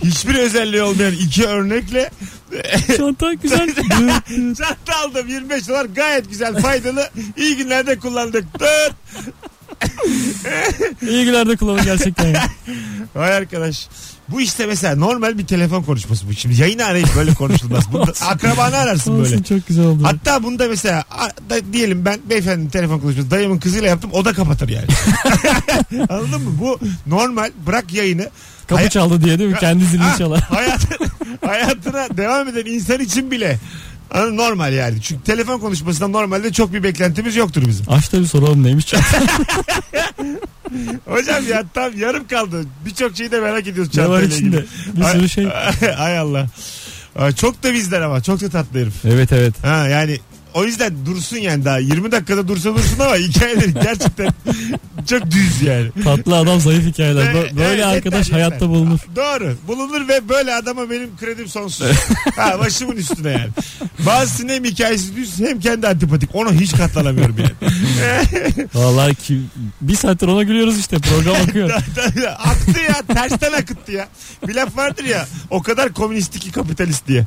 hiçbir 0.04 0.36
özelliği 0.36 0.82
olmayan 0.84 1.14
iki 1.14 1.46
örnekle 1.46 2.10
Çanta 2.98 3.34
güzel. 3.34 3.70
çanta 4.58 4.96
aldım 5.06 5.28
25 5.28 5.68
dolar 5.70 5.86
gayet 5.86 6.30
güzel 6.30 6.62
faydalı 6.62 7.10
iyi 7.38 7.58
günlerde 7.58 8.00
kullandık. 8.00 8.46
Dıt. 8.60 8.94
İyi 11.02 11.26
günlerde 11.26 11.56
kullanın 11.56 11.84
gerçekten. 11.84 12.26
ya. 12.28 12.44
Vay 13.16 13.34
arkadaş. 13.34 13.88
Bu 14.30 14.42
işte 14.42 14.66
mesela 14.66 14.96
normal 14.96 15.38
bir 15.38 15.48
telefon 15.48 15.84
konuşması 15.84 16.28
bu. 16.30 16.34
Şimdi 16.34 16.62
yayını 16.62 16.86
arayıp 16.86 17.16
böyle 17.16 17.34
konuşulmaz. 17.34 17.84
Bunda 17.94 18.12
akrabanı 18.26 18.78
ararsın 18.78 19.14
böyle. 19.24 19.36
Olsun 19.36 19.44
çok 19.44 19.68
güzel 19.68 19.86
oldu. 19.86 20.04
Hatta 20.04 20.44
bunda 20.44 20.68
mesela 20.68 21.04
a- 21.12 21.50
da, 21.50 21.74
diyelim 21.74 22.06
ben 22.06 22.20
beyefendinin 22.30 22.70
telefon 22.70 23.00
konuşması 23.00 23.32
dayımın 23.32 23.60
kızıyla 23.60 23.88
yaptım 23.88 24.10
o 24.14 24.26
da 24.26 24.34
kapatır 24.34 24.70
yani. 24.70 24.88
Anladın 26.10 26.42
mı? 26.42 26.58
Bu 26.62 26.80
normal 27.08 27.52
bırak 27.68 27.94
yayını. 27.94 28.30
Kapı 28.68 28.82
Hay- 28.82 28.90
çaldı 28.90 29.22
diye 29.24 29.40
değil 29.40 29.50
mi? 29.50 29.58
Kendi 29.60 29.86
zilini 29.86 30.18
çalar. 30.18 30.40
hayat, 30.50 30.82
hayatına 31.46 32.18
devam 32.18 32.48
eden 32.48 32.66
insan 32.66 33.00
için 33.00 33.32
bile 33.32 33.60
Anladın, 34.12 34.38
normal 34.38 34.74
yani. 34.74 35.02
Çünkü 35.02 35.24
telefon 35.24 35.60
konuşmasından 35.60 36.12
normalde 36.12 36.52
çok 36.52 36.74
bir 36.74 36.84
beklentimiz 36.84 37.36
yoktur 37.36 37.64
bizim. 37.68 37.86
Aç 37.90 38.14
da 38.14 38.20
bir 38.22 38.26
soralım 38.26 38.64
neymiş. 38.64 38.94
Hocam 41.06 41.48
ya 41.50 41.64
tam 41.74 41.98
yarım 41.98 42.28
kaldı. 42.28 42.64
Birçok 42.86 43.18
şeyi 43.18 43.32
de 43.32 43.40
merak 43.40 43.68
ediyoruz 43.68 43.98
ne 43.98 44.10
var 44.10 44.22
çantayla 44.22 44.36
içinde? 44.36 44.58
ilgili. 44.58 44.98
Bir 44.98 45.04
sürü 45.04 45.30
şey. 45.30 45.48
Ay 45.98 46.20
Allah. 46.20 46.48
Ay, 47.20 47.36
Çok 47.36 47.64
da 47.64 47.74
bizden 47.74 48.02
ama 48.02 48.22
çok 48.24 48.42
da 48.42 48.50
tatlı 48.50 48.80
herif. 48.80 49.06
Evet 49.06 49.32
evet. 49.32 49.64
Ha 49.64 49.88
yani 49.88 50.20
o 50.58 50.64
yüzden 50.66 51.06
dursun 51.06 51.38
yani 51.38 51.66
daha 51.66 51.80
20 51.80 52.12
dakikada 52.12 52.48
dursa 52.48 52.76
dursun 52.76 53.00
ama 53.00 53.16
hikayeleri 53.16 53.74
gerçekten 53.74 54.28
çok 55.10 55.32
düz 55.32 55.62
yani. 55.62 55.92
Tatlı 56.04 56.38
adam 56.38 56.60
zayıf 56.60 56.86
hikayeler. 56.86 57.26
Bö- 57.26 57.58
Böyle 57.58 57.74
evet, 57.74 57.86
arkadaş 57.86 58.26
yeter, 58.26 58.32
hayatta 58.32 58.56
yeter. 58.56 58.70
bulunur. 58.70 59.00
Doğru. 59.16 59.56
Bulunur 59.68 60.08
ve 60.08 60.30
böyle 60.30 60.54
adama 60.54 60.90
benim 60.90 61.18
kredim 61.18 61.48
sonsuz. 61.48 61.88
ha, 62.36 62.60
başımın 62.60 62.96
üstüne 62.96 63.32
yani. 63.32 63.50
Bazısının 64.06 64.54
hem 64.54 64.64
hikayesi 64.64 65.16
düz 65.16 65.40
hem 65.40 65.60
kendi 65.60 65.88
antipatik. 65.88 66.36
Ona 66.36 66.52
hiç 66.52 66.72
katlanamıyorum 66.72 67.36
yani. 67.40 67.52
Vallahi 68.74 69.16
ki 69.16 69.42
bir 69.82 69.96
saattir 69.96 70.28
ona 70.28 70.44
gülüyoruz 70.44 70.80
işte. 70.80 70.98
Program 71.00 71.36
akıyor. 71.36 71.70
Aktı 72.38 72.80
ya. 72.88 73.16
Tersten 73.16 73.52
akıttı 73.52 73.92
ya. 73.92 74.08
Bir 74.48 74.56
laf 74.56 74.78
vardır 74.78 75.06
ya. 75.06 75.28
O 75.50 75.62
kadar 75.62 75.94
komünistik 75.94 76.42
ki 76.42 76.52
kapitalist 76.52 77.08
diye. 77.08 77.26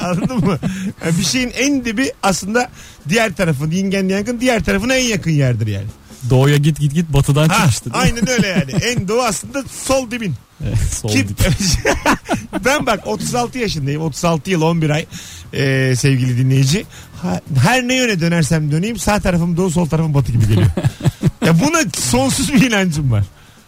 Anladın 0.00 0.44
mı? 0.44 0.58
Yani 1.04 1.18
bir 1.18 1.24
şeyin 1.24 1.50
en 1.50 1.84
dibi 1.96 2.12
aslında 2.22 2.70
diğer 3.08 3.34
tarafın 3.34 3.70
yin 3.70 4.08
yangın 4.08 4.40
diğer 4.40 4.64
tarafına 4.64 4.94
en 4.94 5.04
yakın 5.04 5.30
yerdir 5.30 5.66
yani. 5.66 5.86
Doğuya 6.30 6.56
git 6.56 6.80
git 6.80 6.94
git 6.94 7.08
batıdan 7.12 7.48
Ha, 7.48 7.54
çıkmıştı. 7.56 7.90
aynen 7.92 8.28
öyle 8.28 8.46
yani. 8.46 8.70
En 8.84 9.08
doğu 9.08 9.22
aslında 9.22 9.64
sol 9.84 10.10
dibin. 10.10 10.34
Evet, 10.64 10.78
Sol 11.00 11.08
Kim? 11.08 11.28
dip. 11.28 11.38
ben 12.64 12.86
bak 12.86 13.06
36 13.06 13.58
yaşındayım. 13.58 14.02
36 14.02 14.50
yıl 14.50 14.62
11 14.62 14.90
ay 14.90 15.06
ee, 15.52 15.94
sevgili 15.96 16.38
dinleyici. 16.38 16.86
Ha- 17.22 17.40
her 17.64 17.88
ne 17.88 17.94
yöne 17.94 18.20
dönersem 18.20 18.70
döneyim 18.72 18.98
sağ 18.98 19.20
tarafım 19.20 19.56
doğu 19.56 19.70
sol 19.70 19.86
tarafım 19.86 20.14
batı 20.14 20.32
gibi 20.32 20.48
geliyor. 20.48 20.66
ya 21.46 21.60
buna 21.60 21.78
sonsuz 21.98 22.52
bir 22.52 22.60
inancım 22.70 23.12
var. 23.12 23.24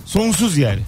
Sonsuz 0.07 0.57
yani. 0.59 0.81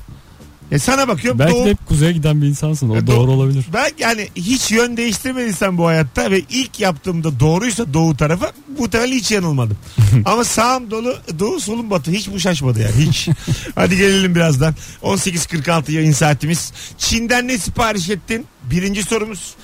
Ya 0.70 0.78
sana 0.78 1.08
bakıyorum 1.08 1.38
Belki 1.38 1.52
doğu, 1.54 1.66
hep 1.68 1.86
kuzeye 1.86 2.12
giden 2.12 2.42
bir 2.42 2.46
insansın. 2.46 2.88
O 2.90 2.96
E, 2.96 3.06
doğru 3.06 3.16
doğu- 3.16 3.30
olabilir. 3.30 3.64
ben 3.74 3.90
yani 3.98 4.28
hiç 4.36 4.70
yön 4.70 4.96
değiştirmediysen 4.96 5.78
bu 5.78 5.86
hayatta 5.86 6.30
ve 6.30 6.40
ilk 6.50 6.80
yaptığımda 6.80 7.40
doğruysa 7.40 7.94
doğu 7.94 8.16
tarafı 8.16 8.52
muhtemelen 8.78 9.12
hiç 9.16 9.30
yanılmadım. 9.30 9.76
Ama 10.24 10.44
sağım 10.44 10.90
dolu 10.90 11.16
doğu 11.38 11.60
solum 11.60 11.90
batı 11.90 12.10
hiç 12.10 12.28
bu 12.32 12.40
şaşmadı 12.40 12.80
yani 12.80 13.06
hiç. 13.08 13.28
Hadi 13.74 13.96
gelelim 13.96 14.34
birazdan. 14.34 14.74
18.46 15.02 15.92
yayın 15.92 16.12
saatimiz. 16.12 16.72
Çin'den 16.98 17.48
ne 17.48 17.58
sipariş 17.58 18.10
ettin? 18.10 18.46
Birinci 18.70 19.02
sorumuz. 19.02 19.54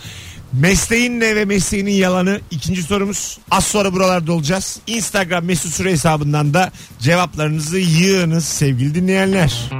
Mesleğin 0.52 1.20
ne 1.20 1.36
ve 1.36 1.44
mesleğinin 1.44 1.90
yalanı? 1.92 2.40
İkinci 2.50 2.82
sorumuz. 2.82 3.38
Az 3.50 3.64
sonra 3.64 3.92
buralarda 3.92 4.32
olacağız. 4.32 4.78
Instagram 4.86 5.44
mesut 5.44 5.72
süre 5.74 5.90
hesabından 5.92 6.54
da 6.54 6.70
cevaplarınızı 7.00 7.78
yığınız 7.78 8.44
sevgili 8.44 8.94
dinleyenler. 8.94 9.70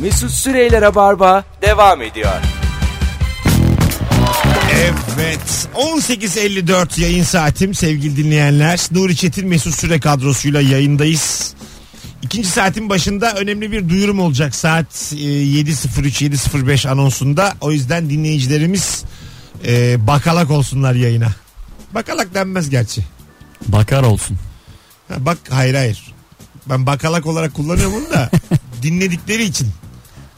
Mesut 0.00 0.30
Süreyler'e 0.30 0.94
barba 0.94 1.44
devam 1.62 2.02
ediyor. 2.02 2.32
Evet 4.74 5.68
18.54 5.74 7.00
yayın 7.00 7.24
saatim 7.24 7.74
sevgili 7.74 8.16
dinleyenler. 8.16 8.80
Nuri 8.90 9.16
Çetin 9.16 9.48
Mesut 9.48 9.74
Süre 9.74 10.00
kadrosuyla 10.00 10.60
yayındayız. 10.60 11.54
İkinci 12.22 12.48
saatin 12.48 12.88
başında 12.88 13.32
önemli 13.34 13.72
bir 13.72 13.88
duyurum 13.88 14.20
olacak 14.20 14.54
saat 14.54 15.12
e, 15.12 15.16
7.03-7.05 15.16 16.88
anonsunda. 16.88 17.54
O 17.60 17.72
yüzden 17.72 18.10
dinleyicilerimiz 18.10 19.04
e, 19.66 20.06
bakalak 20.06 20.50
olsunlar 20.50 20.94
yayına. 20.94 21.32
Bakalak 21.94 22.34
denmez 22.34 22.70
gerçi. 22.70 23.02
Bakar 23.68 24.02
olsun. 24.02 24.38
Ha, 25.08 25.14
bak 25.18 25.38
hayır 25.50 25.74
hayır. 25.74 26.14
Ben 26.66 26.86
bakalak 26.86 27.26
olarak 27.26 27.54
kullanıyorum 27.54 27.94
bunu 27.94 28.10
da 28.10 28.30
dinledikleri 28.82 29.44
için. 29.44 29.68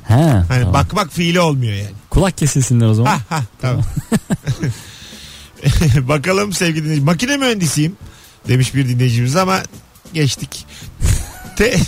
Ha, 0.08 0.44
Hani 0.48 0.60
tamam. 0.60 0.72
bakmak 0.74 1.12
fiili 1.12 1.40
olmuyor 1.40 1.72
yani. 1.72 1.90
Kulak 2.10 2.38
kesilsinler 2.38 2.86
o 2.86 2.94
zaman. 2.94 3.10
Ha 3.10 3.20
ha 3.28 3.42
tamam. 3.60 3.82
Bakalım 6.08 6.52
sevgili 6.52 6.84
dinleyici. 6.84 7.04
Makine 7.04 7.36
mühendisiyim 7.36 7.96
demiş 8.48 8.74
bir 8.74 8.88
dinleyicimiz 8.88 9.36
ama 9.36 9.62
geçtik. 10.14 10.66
Te- 11.56 11.78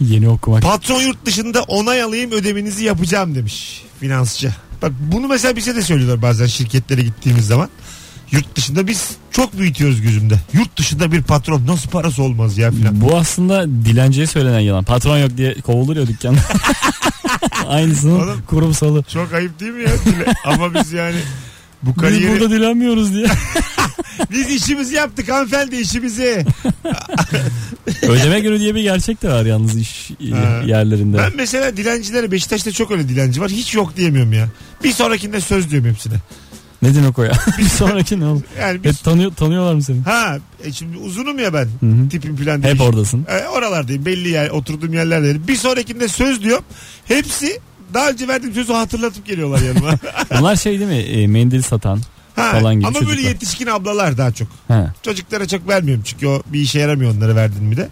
Yeni 0.00 0.28
okumak. 0.28 0.62
patron 0.62 1.00
yurt 1.00 1.26
dışında 1.26 1.62
onay 1.62 2.02
alayım 2.02 2.32
ödemenizi 2.32 2.84
yapacağım 2.84 3.34
demiş 3.34 3.82
finansçı. 4.00 4.54
Bak 4.82 4.92
bunu 5.00 5.28
mesela 5.28 5.56
bize 5.56 5.76
de 5.76 5.82
söylüyorlar 5.82 6.22
bazen 6.22 6.46
şirketlere 6.46 7.02
gittiğimiz 7.02 7.46
zaman. 7.46 7.68
Yurt 8.32 8.56
dışında 8.56 8.86
biz 8.86 9.10
çok 9.30 9.58
büyütüyoruz 9.58 10.02
gözümde. 10.02 10.34
Yurt 10.52 10.76
dışında 10.78 11.12
bir 11.12 11.22
patron 11.22 11.66
nasıl 11.66 11.90
parası 11.90 12.22
olmaz 12.22 12.58
ya 12.58 12.70
filan. 12.70 13.00
Bu 13.00 13.16
aslında 13.16 13.66
dilenciye 13.66 14.26
söylenen 14.26 14.60
yalan. 14.60 14.84
Patron 14.84 15.18
yok 15.18 15.36
diye 15.36 15.54
kovulur 15.54 15.96
ya 15.96 16.06
dükkanda. 16.06 16.40
Aynısının 17.68 18.20
Oğlum. 18.20 18.42
kurumsalı. 18.46 19.02
Çok 19.02 19.32
ayıp 19.32 19.60
değil 19.60 19.72
mi 19.72 19.82
ya? 19.82 19.90
Ama 20.44 20.74
biz 20.74 20.92
yani 20.92 21.16
bu 21.82 21.90
Biz 21.90 21.96
kariyeri 21.96 22.32
burada 22.32 22.50
dilenmiyoruz 22.50 23.12
diye. 23.14 23.26
biz 24.30 24.50
işimizi 24.50 24.94
yaptık 24.94 25.28
hanımefendi 25.30 25.76
işimizi. 25.76 26.46
Ödeme 28.02 28.40
günü 28.40 28.58
diye 28.60 28.74
bir 28.74 28.82
gerçek 28.82 29.22
de 29.22 29.28
var 29.28 29.44
yalnız 29.46 29.76
iş 29.76 30.10
Ha. 30.32 30.62
yerlerinde. 30.66 31.18
Ben 31.18 31.32
mesela 31.36 31.76
dilencilere 31.76 32.32
Beşiktaş'ta 32.32 32.72
çok 32.72 32.90
öyle 32.90 33.08
dilenci 33.08 33.40
var. 33.40 33.50
Hiç 33.50 33.74
yok 33.74 33.96
diyemiyorum 33.96 34.32
ya. 34.32 34.48
Bir 34.84 34.92
sonrakinde 34.92 35.40
söz 35.40 35.70
diyorum 35.70 35.88
hepsine. 35.90 36.14
Ne 36.86 36.94
demek 36.94 37.18
o 37.18 37.22
ya? 37.22 37.32
bir 37.58 37.64
sonraki 37.64 38.20
ne 38.20 38.24
olur? 38.26 38.42
Yani 38.60 38.84
bir... 38.84 38.88
Hep 38.88 39.04
tanıyor, 39.04 39.32
tanıyorlar 39.34 39.74
mı 39.74 39.82
seni? 39.82 40.00
Ha 40.02 40.38
e 40.64 40.72
şimdi 40.72 40.98
uzunum 40.98 41.38
ya 41.38 41.54
ben. 41.54 41.64
Hı 41.80 41.86
hı. 41.86 42.08
Tipim 42.08 42.36
falan 42.36 42.56
Hep 42.56 42.64
değil. 42.64 42.80
oradasın. 42.80 43.26
E, 43.28 43.48
oralardayım 43.48 44.06
belli 44.06 44.28
yer 44.28 44.50
oturduğum 44.50 44.92
yerlerdeyim. 44.94 45.48
Bir 45.48 45.56
sonrakinde 45.56 46.08
söz 46.08 46.42
diyorum. 46.42 46.64
Hepsi 47.04 47.60
daha 47.94 48.08
önce 48.10 48.28
verdiğim 48.28 48.54
sözü 48.54 48.72
hatırlatıp 48.72 49.26
geliyorlar 49.26 49.60
yanıma. 49.60 49.90
Bunlar 50.38 50.56
şey 50.56 50.78
değil 50.80 50.90
mi? 50.90 50.96
E, 51.20 51.26
mendil 51.26 51.62
satan. 51.62 52.00
ha, 52.36 52.52
Falan 52.52 52.74
gibi 52.74 52.86
ama 52.86 52.94
böyle 52.94 53.06
çocuklar. 53.06 53.30
yetişkin 53.30 53.66
ablalar 53.66 54.18
daha 54.18 54.32
çok. 54.32 54.48
Ha. 54.68 54.94
Çocuklara 55.02 55.48
çok 55.48 55.68
vermiyorum 55.68 56.02
çünkü 56.06 56.26
o 56.26 56.42
bir 56.46 56.60
işe 56.60 56.78
yaramıyor 56.78 57.14
onları 57.16 57.36
verdin 57.36 57.64
mi 57.64 57.76
de. 57.76 57.88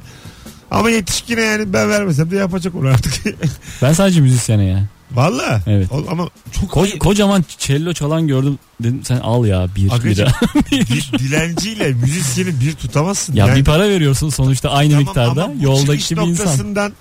Ama 0.74 0.90
yetişkine 0.90 1.40
yani 1.40 1.72
ben 1.72 1.88
vermesem 1.90 2.30
de 2.30 2.36
yapacak 2.36 2.74
onu 2.74 2.88
artık. 2.88 3.12
Ben 3.82 3.92
sadece 3.92 4.20
müzisyene 4.20 4.64
ya. 4.64 4.84
Valla. 5.12 5.60
Evet. 5.66 5.88
O- 5.92 6.04
Ama 6.10 6.28
çok 6.60 6.70
Ko- 6.70 6.98
kocaman 6.98 7.44
cello 7.58 7.92
çalan 7.92 8.26
gördüm. 8.28 8.58
Dedim 8.82 9.00
sen 9.04 9.16
al 9.16 9.46
ya 9.46 9.68
bir 9.76 9.92
Agacım, 9.92 10.10
lira. 10.26 10.32
Di- 10.70 11.18
dilenciyle 11.18 11.92
müzisyeni 11.92 12.60
bir 12.60 12.72
tutamazsın. 12.72 13.34
ya 13.36 13.46
yani, 13.46 13.58
bir 13.58 13.64
para 13.64 13.88
veriyorsun 13.88 14.28
sonuçta 14.28 14.70
aynı 14.70 14.90
Tamam 14.90 15.04
miktarda. 15.06 15.44
ama 15.44 15.54
bu 15.58 15.64
Yoldaki 15.64 16.02
çıkış 16.02 16.10
bir 16.10 16.30
insan. 16.30 16.46
noktasından 16.46 16.92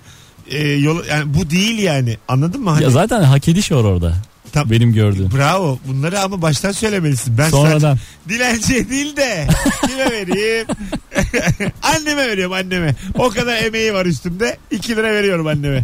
e, 0.51 0.67
yol, 0.67 1.05
yani 1.09 1.33
bu 1.33 1.49
değil 1.49 1.79
yani 1.79 2.17
anladın 2.27 2.61
mı? 2.61 2.69
Hani, 2.69 2.83
Ya 2.83 2.89
zaten 2.89 3.23
hak 3.23 3.47
ediş 3.47 3.71
var 3.71 3.83
orada. 3.83 4.13
Tam- 4.53 4.71
benim 4.71 4.93
gördüğüm. 4.93 5.29
Bravo. 5.37 5.79
Bunları 5.87 6.19
ama 6.19 6.41
baştan 6.41 6.71
söylemelisin. 6.71 7.37
Ben 7.37 7.49
Sonradan. 7.49 7.79
sadece 7.79 7.99
dilenciye 8.29 8.89
değil 8.89 9.15
de 9.15 9.47
kime 9.87 10.11
vereyim? 10.11 10.67
anneme 11.83 12.27
veriyorum 12.27 12.53
anneme. 12.53 12.95
O 13.15 13.29
kadar 13.29 13.63
emeği 13.63 13.93
var 13.93 14.05
üstümde. 14.05 14.57
2 14.71 14.95
lira 14.95 15.13
veriyorum 15.13 15.47
anneme. 15.47 15.83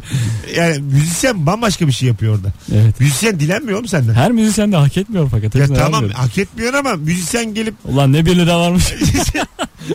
Yani 0.56 0.80
müzisyen 0.80 1.46
bambaşka 1.46 1.88
bir 1.88 1.92
şey 1.92 2.08
yapıyor 2.08 2.36
orada. 2.36 2.54
Evet. 2.76 3.00
Müzisyen 3.00 3.40
dilenmiyor 3.40 3.80
mu 3.80 3.88
senden? 3.88 4.14
Her 4.14 4.32
müzisyen 4.32 4.72
de 4.72 4.76
hak 4.76 4.98
etmiyor 4.98 5.28
fakat. 5.32 5.56
Ya 5.56 5.68
tamam 5.68 5.94
vermiyorum. 5.94 6.12
hak 6.22 6.38
etmiyor 6.38 6.74
ama 6.74 6.94
müzisyen 6.96 7.54
gelip 7.54 7.76
Ulan 7.86 8.14
ne 8.14 8.26
bir 8.26 8.36
lira 8.36 8.60
varmış. 8.60 8.94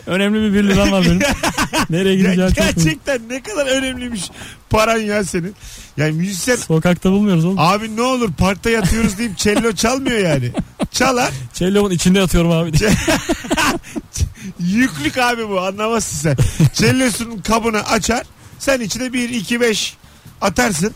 Önemli 0.07 0.41
bir 0.41 0.53
bir 0.53 0.63
liram 0.69 0.91
var 0.91 1.05
benim. 1.05 1.19
Nereye 1.89 2.09
Ya 2.09 2.15
gideceğim 2.15 2.51
gerçekten 2.55 3.19
ne 3.29 3.43
kadar 3.43 3.65
önemliymiş 3.67 4.31
paran 4.69 4.97
ya 4.99 5.23
senin. 5.23 5.55
Yani 5.97 6.11
müzisyen 6.11 6.55
Sokakta 6.55 7.11
bulmuyoruz 7.11 7.45
oğlum. 7.45 7.59
abi 7.59 7.95
ne 7.95 8.01
olur 8.01 8.33
parkta 8.33 8.69
yatıyoruz 8.69 9.17
deyip 9.17 9.37
cello 9.37 9.71
çalmıyor 9.71 10.19
yani. 10.19 10.51
Çalar. 10.91 11.31
Cello'nun 11.53 11.91
içinde 11.91 12.19
yatıyorum 12.19 12.51
abi. 12.51 12.71
Yüklük 14.59 15.17
abi 15.17 15.49
bu 15.49 15.59
anlamazsın 15.61 16.17
sen. 16.17 16.35
Cellosunun 16.73 17.37
kabını 17.37 17.83
açar. 17.83 18.23
Sen 18.59 18.79
içine 18.81 19.13
1 19.13 19.29
2 19.29 19.61
5 19.61 19.93
atarsın. 20.41 20.93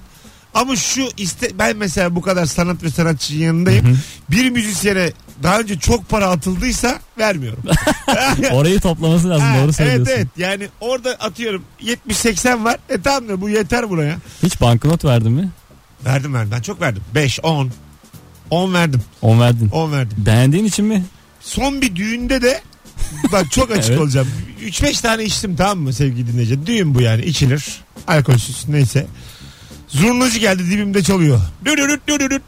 Ama 0.53 0.75
şu 0.75 1.09
iste 1.17 1.49
ben 1.59 1.77
mesela 1.77 2.15
bu 2.15 2.21
kadar 2.21 2.45
sanat 2.45 2.83
ve 2.83 2.89
sanatçının 2.89 3.39
yanındayım. 3.39 3.99
bir 4.31 4.49
müzisyene 4.49 5.11
daha 5.43 5.59
önce 5.59 5.79
çok 5.79 6.09
para 6.09 6.27
atıldıysa 6.29 6.99
vermiyorum. 7.17 7.63
Orayı 8.51 8.79
toplaması 8.79 9.29
lazım 9.29 9.45
Ha, 9.47 9.55
doğru 9.55 9.63
evet 9.63 9.75
söylüyorsun. 9.75 10.13
evet 10.15 10.27
yani 10.37 10.67
orada 10.81 11.09
atıyorum 11.13 11.63
70-80 12.09 12.63
var. 12.63 12.77
E 12.89 13.01
tamam 13.01 13.29
da 13.29 13.41
bu 13.41 13.49
yeter 13.49 13.89
buna 13.89 14.03
ya. 14.03 14.17
Hiç 14.43 14.61
banknot 14.61 15.05
verdin 15.05 15.31
mi? 15.31 15.49
Verdim 16.05 16.33
verdim 16.33 16.51
ben 16.55 16.61
çok 16.61 16.81
verdim. 16.81 17.03
5 17.15 17.39
10 17.43 17.71
10 18.49 18.73
verdim 18.73 19.01
10 19.21 19.39
verdin. 19.39 19.69
10 19.69 19.91
verdim. 19.91 20.17
Beğendiğin 20.25 20.65
için 20.65 20.85
mi? 20.85 21.05
Son 21.41 21.81
bir 21.81 21.95
düğünde 21.95 22.41
de 22.41 22.61
bak 23.31 23.51
çok 23.51 23.71
açık 23.71 23.89
Evet. 23.89 23.99
olacağım. 24.01 24.27
3-5 24.63 25.01
tane 25.01 25.23
içtim 25.23 25.55
tamam 25.55 25.79
mı 25.79 25.93
sevgili 25.93 26.33
dinleyici? 26.33 26.65
Düğün 26.65 26.95
bu 26.95 27.01
yani 27.01 27.25
içilir. 27.25 27.65
Alkolsüz 28.07 28.67
neyse. 28.69 29.07
Zurnacı 29.89 30.39
geldi 30.39 30.71
dibimde 30.71 31.03
çalıyor. 31.03 31.41
Dürürüt 31.65 32.07
dürürüt. 32.07 32.41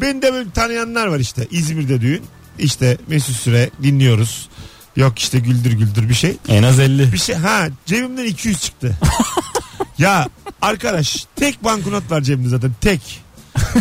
Beni 0.00 0.22
de 0.22 0.32
böyle 0.32 0.50
tanıyanlar 0.50 1.06
var 1.06 1.18
işte. 1.20 1.46
İzmir'de 1.50 2.00
düğün. 2.00 2.22
İşte 2.58 2.98
Mesut 3.08 3.36
Süre 3.36 3.70
dinliyoruz. 3.82 4.48
Yok 4.96 5.18
işte 5.18 5.38
güldür 5.38 5.72
güldür 5.72 6.08
bir 6.08 6.14
şey. 6.14 6.36
En 6.48 6.62
az 6.62 6.80
50. 6.80 7.12
Bir 7.12 7.18
şey 7.18 7.34
ha 7.36 7.68
cebimden 7.86 8.24
200 8.24 8.60
çıktı. 8.62 8.98
ya 9.98 10.28
arkadaş 10.62 11.26
tek 11.36 11.64
banknot 11.64 12.10
var 12.10 12.20
cebimde 12.20 12.48
zaten 12.48 12.72
tek. 12.80 13.20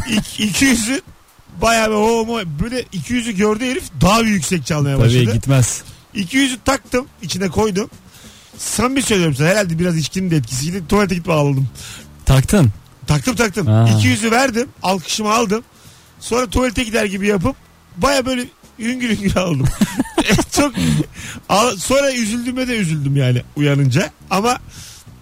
İk, 0.10 0.40
200'ü 0.62 1.02
bayağı 1.62 1.90
bir 1.90 1.96
o 1.96 2.22
mo- 2.24 2.46
böyle 2.64 2.82
200'ü 2.82 3.32
gördü 3.32 3.66
herif 3.66 3.84
daha 4.02 4.22
bir 4.22 4.28
yüksek 4.30 4.66
çalmaya 4.66 4.98
Tabii 4.98 5.06
başladı. 5.06 5.34
gitmez. 5.34 5.82
200'ü 6.16 6.58
taktım 6.66 7.06
içine 7.22 7.50
koydum. 7.50 7.90
Samimi 8.58 9.02
söylüyorum 9.02 9.36
sana 9.36 9.48
herhalde 9.48 9.80
biraz 9.80 9.98
içkinin 9.98 10.32
de 10.32 10.36
etkisiyle 10.36 10.88
tuvalete 10.88 11.16
gitme 11.16 11.34
aldım. 11.34 11.68
Taktın. 12.26 12.72
Taktım 13.08 13.36
taktım. 13.36 13.68
Ha. 13.68 13.90
200'ü 14.02 14.32
verdim 14.32 14.68
alkışımı 14.84 15.34
aldım. 15.34 15.64
Sonra 16.20 16.48
tuvalete 16.48 16.84
gider 16.84 17.06
gibi 17.06 17.28
yapıp 17.28 17.56
baya 17.98 18.26
böyle 18.26 18.46
hüngür 18.80 19.10
hüngür 19.18 19.36
aldım. 19.36 19.68
Çok 20.56 20.74
Ağ- 21.50 21.72
sonra 21.78 22.14
üzüldüğüme 22.14 22.68
de 22.68 22.76
üzüldüm 22.76 23.16
yani 23.18 23.42
uyanınca 23.56 24.10
ama 24.30 24.58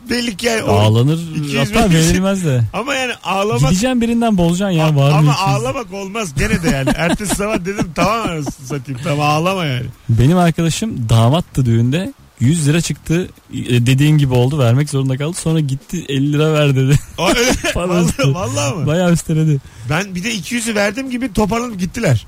belli 0.09 0.37
ki 0.37 0.45
yani 0.45 0.63
o- 0.63 0.75
Ağlanır. 0.75 1.19
200 1.35 1.57
Hatta 1.71 1.89
verilmez 1.89 2.45
de. 2.45 2.61
ama 2.73 2.95
yani 2.95 3.13
ağlamak 3.23 3.69
Gideceğim 3.69 4.01
birinden 4.01 4.37
bolacaksın 4.37 4.77
ya 4.77 4.95
var 4.95 5.11
ama 5.11 5.21
200? 5.31 5.37
ağlamak 5.39 5.93
olmaz 5.93 6.33
gene 6.37 6.63
de 6.63 6.69
yani. 6.69 6.89
Ertesi 6.95 7.35
sabah 7.35 7.65
dedim 7.65 7.91
tamam 7.95 8.29
anasını 8.29 8.67
satayım 8.67 9.01
tamam 9.03 9.29
ağlama 9.29 9.65
yani. 9.65 9.85
Benim 10.09 10.37
arkadaşım 10.37 11.09
damattı 11.09 11.65
düğünde. 11.65 12.13
100 12.41 12.67
lira 12.67 12.81
çıktı. 12.81 13.29
E, 13.53 13.85
Dediğin 13.85 14.17
gibi 14.17 14.33
oldu. 14.33 14.59
Vermek 14.59 14.89
zorunda 14.89 15.17
kaldı. 15.17 15.37
Sonra 15.37 15.59
gitti 15.59 16.05
50 16.09 16.33
lira 16.33 16.53
ver 16.53 16.75
dedi. 16.75 16.99
Öyle, 17.29 17.51
vallahi, 17.75 18.33
vallahi 18.33 18.75
mı? 18.75 18.87
Bayağı 18.87 19.11
üsteledi. 19.13 19.59
Ben 19.89 20.15
bir 20.15 20.23
de 20.23 20.35
200'ü 20.35 20.75
verdim 20.75 21.09
gibi 21.09 21.33
toparlanıp 21.33 21.79
gittiler. 21.79 22.25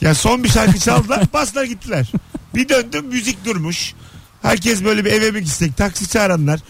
Ya 0.00 0.14
son 0.14 0.44
bir 0.44 0.48
şarkı 0.48 0.78
çaldılar 0.78 1.22
bastılar 1.32 1.64
gittiler. 1.64 2.12
Bir 2.54 2.68
döndüm 2.68 3.06
müzik 3.06 3.44
durmuş. 3.44 3.94
Herkes 4.42 4.84
böyle 4.84 5.04
bir 5.04 5.12
eve 5.12 5.30
mi 5.30 5.40
gitsek 5.44 5.76
taksi 5.76 6.08
çağıranlar. 6.08 6.60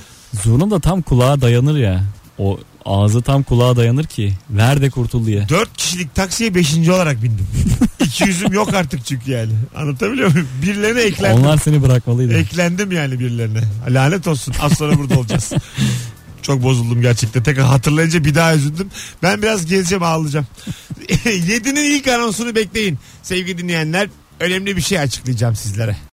Zurna 0.43 0.70
da 0.70 0.80
tam 0.80 1.03
kulağa 1.03 1.41
dayanır 1.41 1.76
ya. 1.78 2.05
O 2.39 2.59
ağzı 2.89 3.22
tam 3.22 3.43
kulağa 3.43 3.76
dayanır 3.76 4.05
ki. 4.05 4.32
Ver 4.51 4.82
de 4.82 4.91
kurtul 4.91 5.26
diye. 5.26 5.49
4 5.49 5.76
kişilik 5.76 6.14
taksiye 6.14 6.55
5. 6.55 6.89
olarak 6.89 7.22
bindim. 7.22 7.47
200'üm 8.01 8.55
yok 8.55 8.74
artık 8.74 9.07
çünkü 9.07 9.30
yani. 9.30 9.53
Anlatabiliyor 9.76 10.32
muyum? 10.32 10.49
Birilerine 10.62 11.01
eklendim. 11.01 11.43
Onlar 11.43 11.59
seni 11.59 11.82
bırakmalıydı. 11.82 12.39
Eklendim 12.39 12.93
yani 12.93 13.20
birilerine. 13.20 13.61
Lanet 13.89 14.26
olsun. 14.26 14.55
Az 14.61 14.72
sonra 14.72 14.99
burada 14.99 15.18
olacağız. 15.18 15.53
Çok 16.43 16.62
bozuldum 16.62 17.03
gerçekten. 17.03 17.43
Tekrar 17.43 17.66
hatırlayınca 17.66 18.24
bir 18.24 18.34
daha 18.34 18.55
üzüldüm. 18.55 18.91
Ben 19.22 19.43
biraz 19.43 19.66
gezeceğim 19.66 20.03
ağlayacağım. 20.03 20.47
7'nin 21.24 21.99
ilk 21.99 22.09
anonsunu 22.09 22.55
bekleyin. 22.55 22.99
Sevgili 23.22 23.59
dinleyenler 23.59 24.09
önemli 24.41 24.76
bir 24.76 24.82
şey 24.82 24.99
açıklayacağım 24.99 25.57
sizlere. 25.57 25.97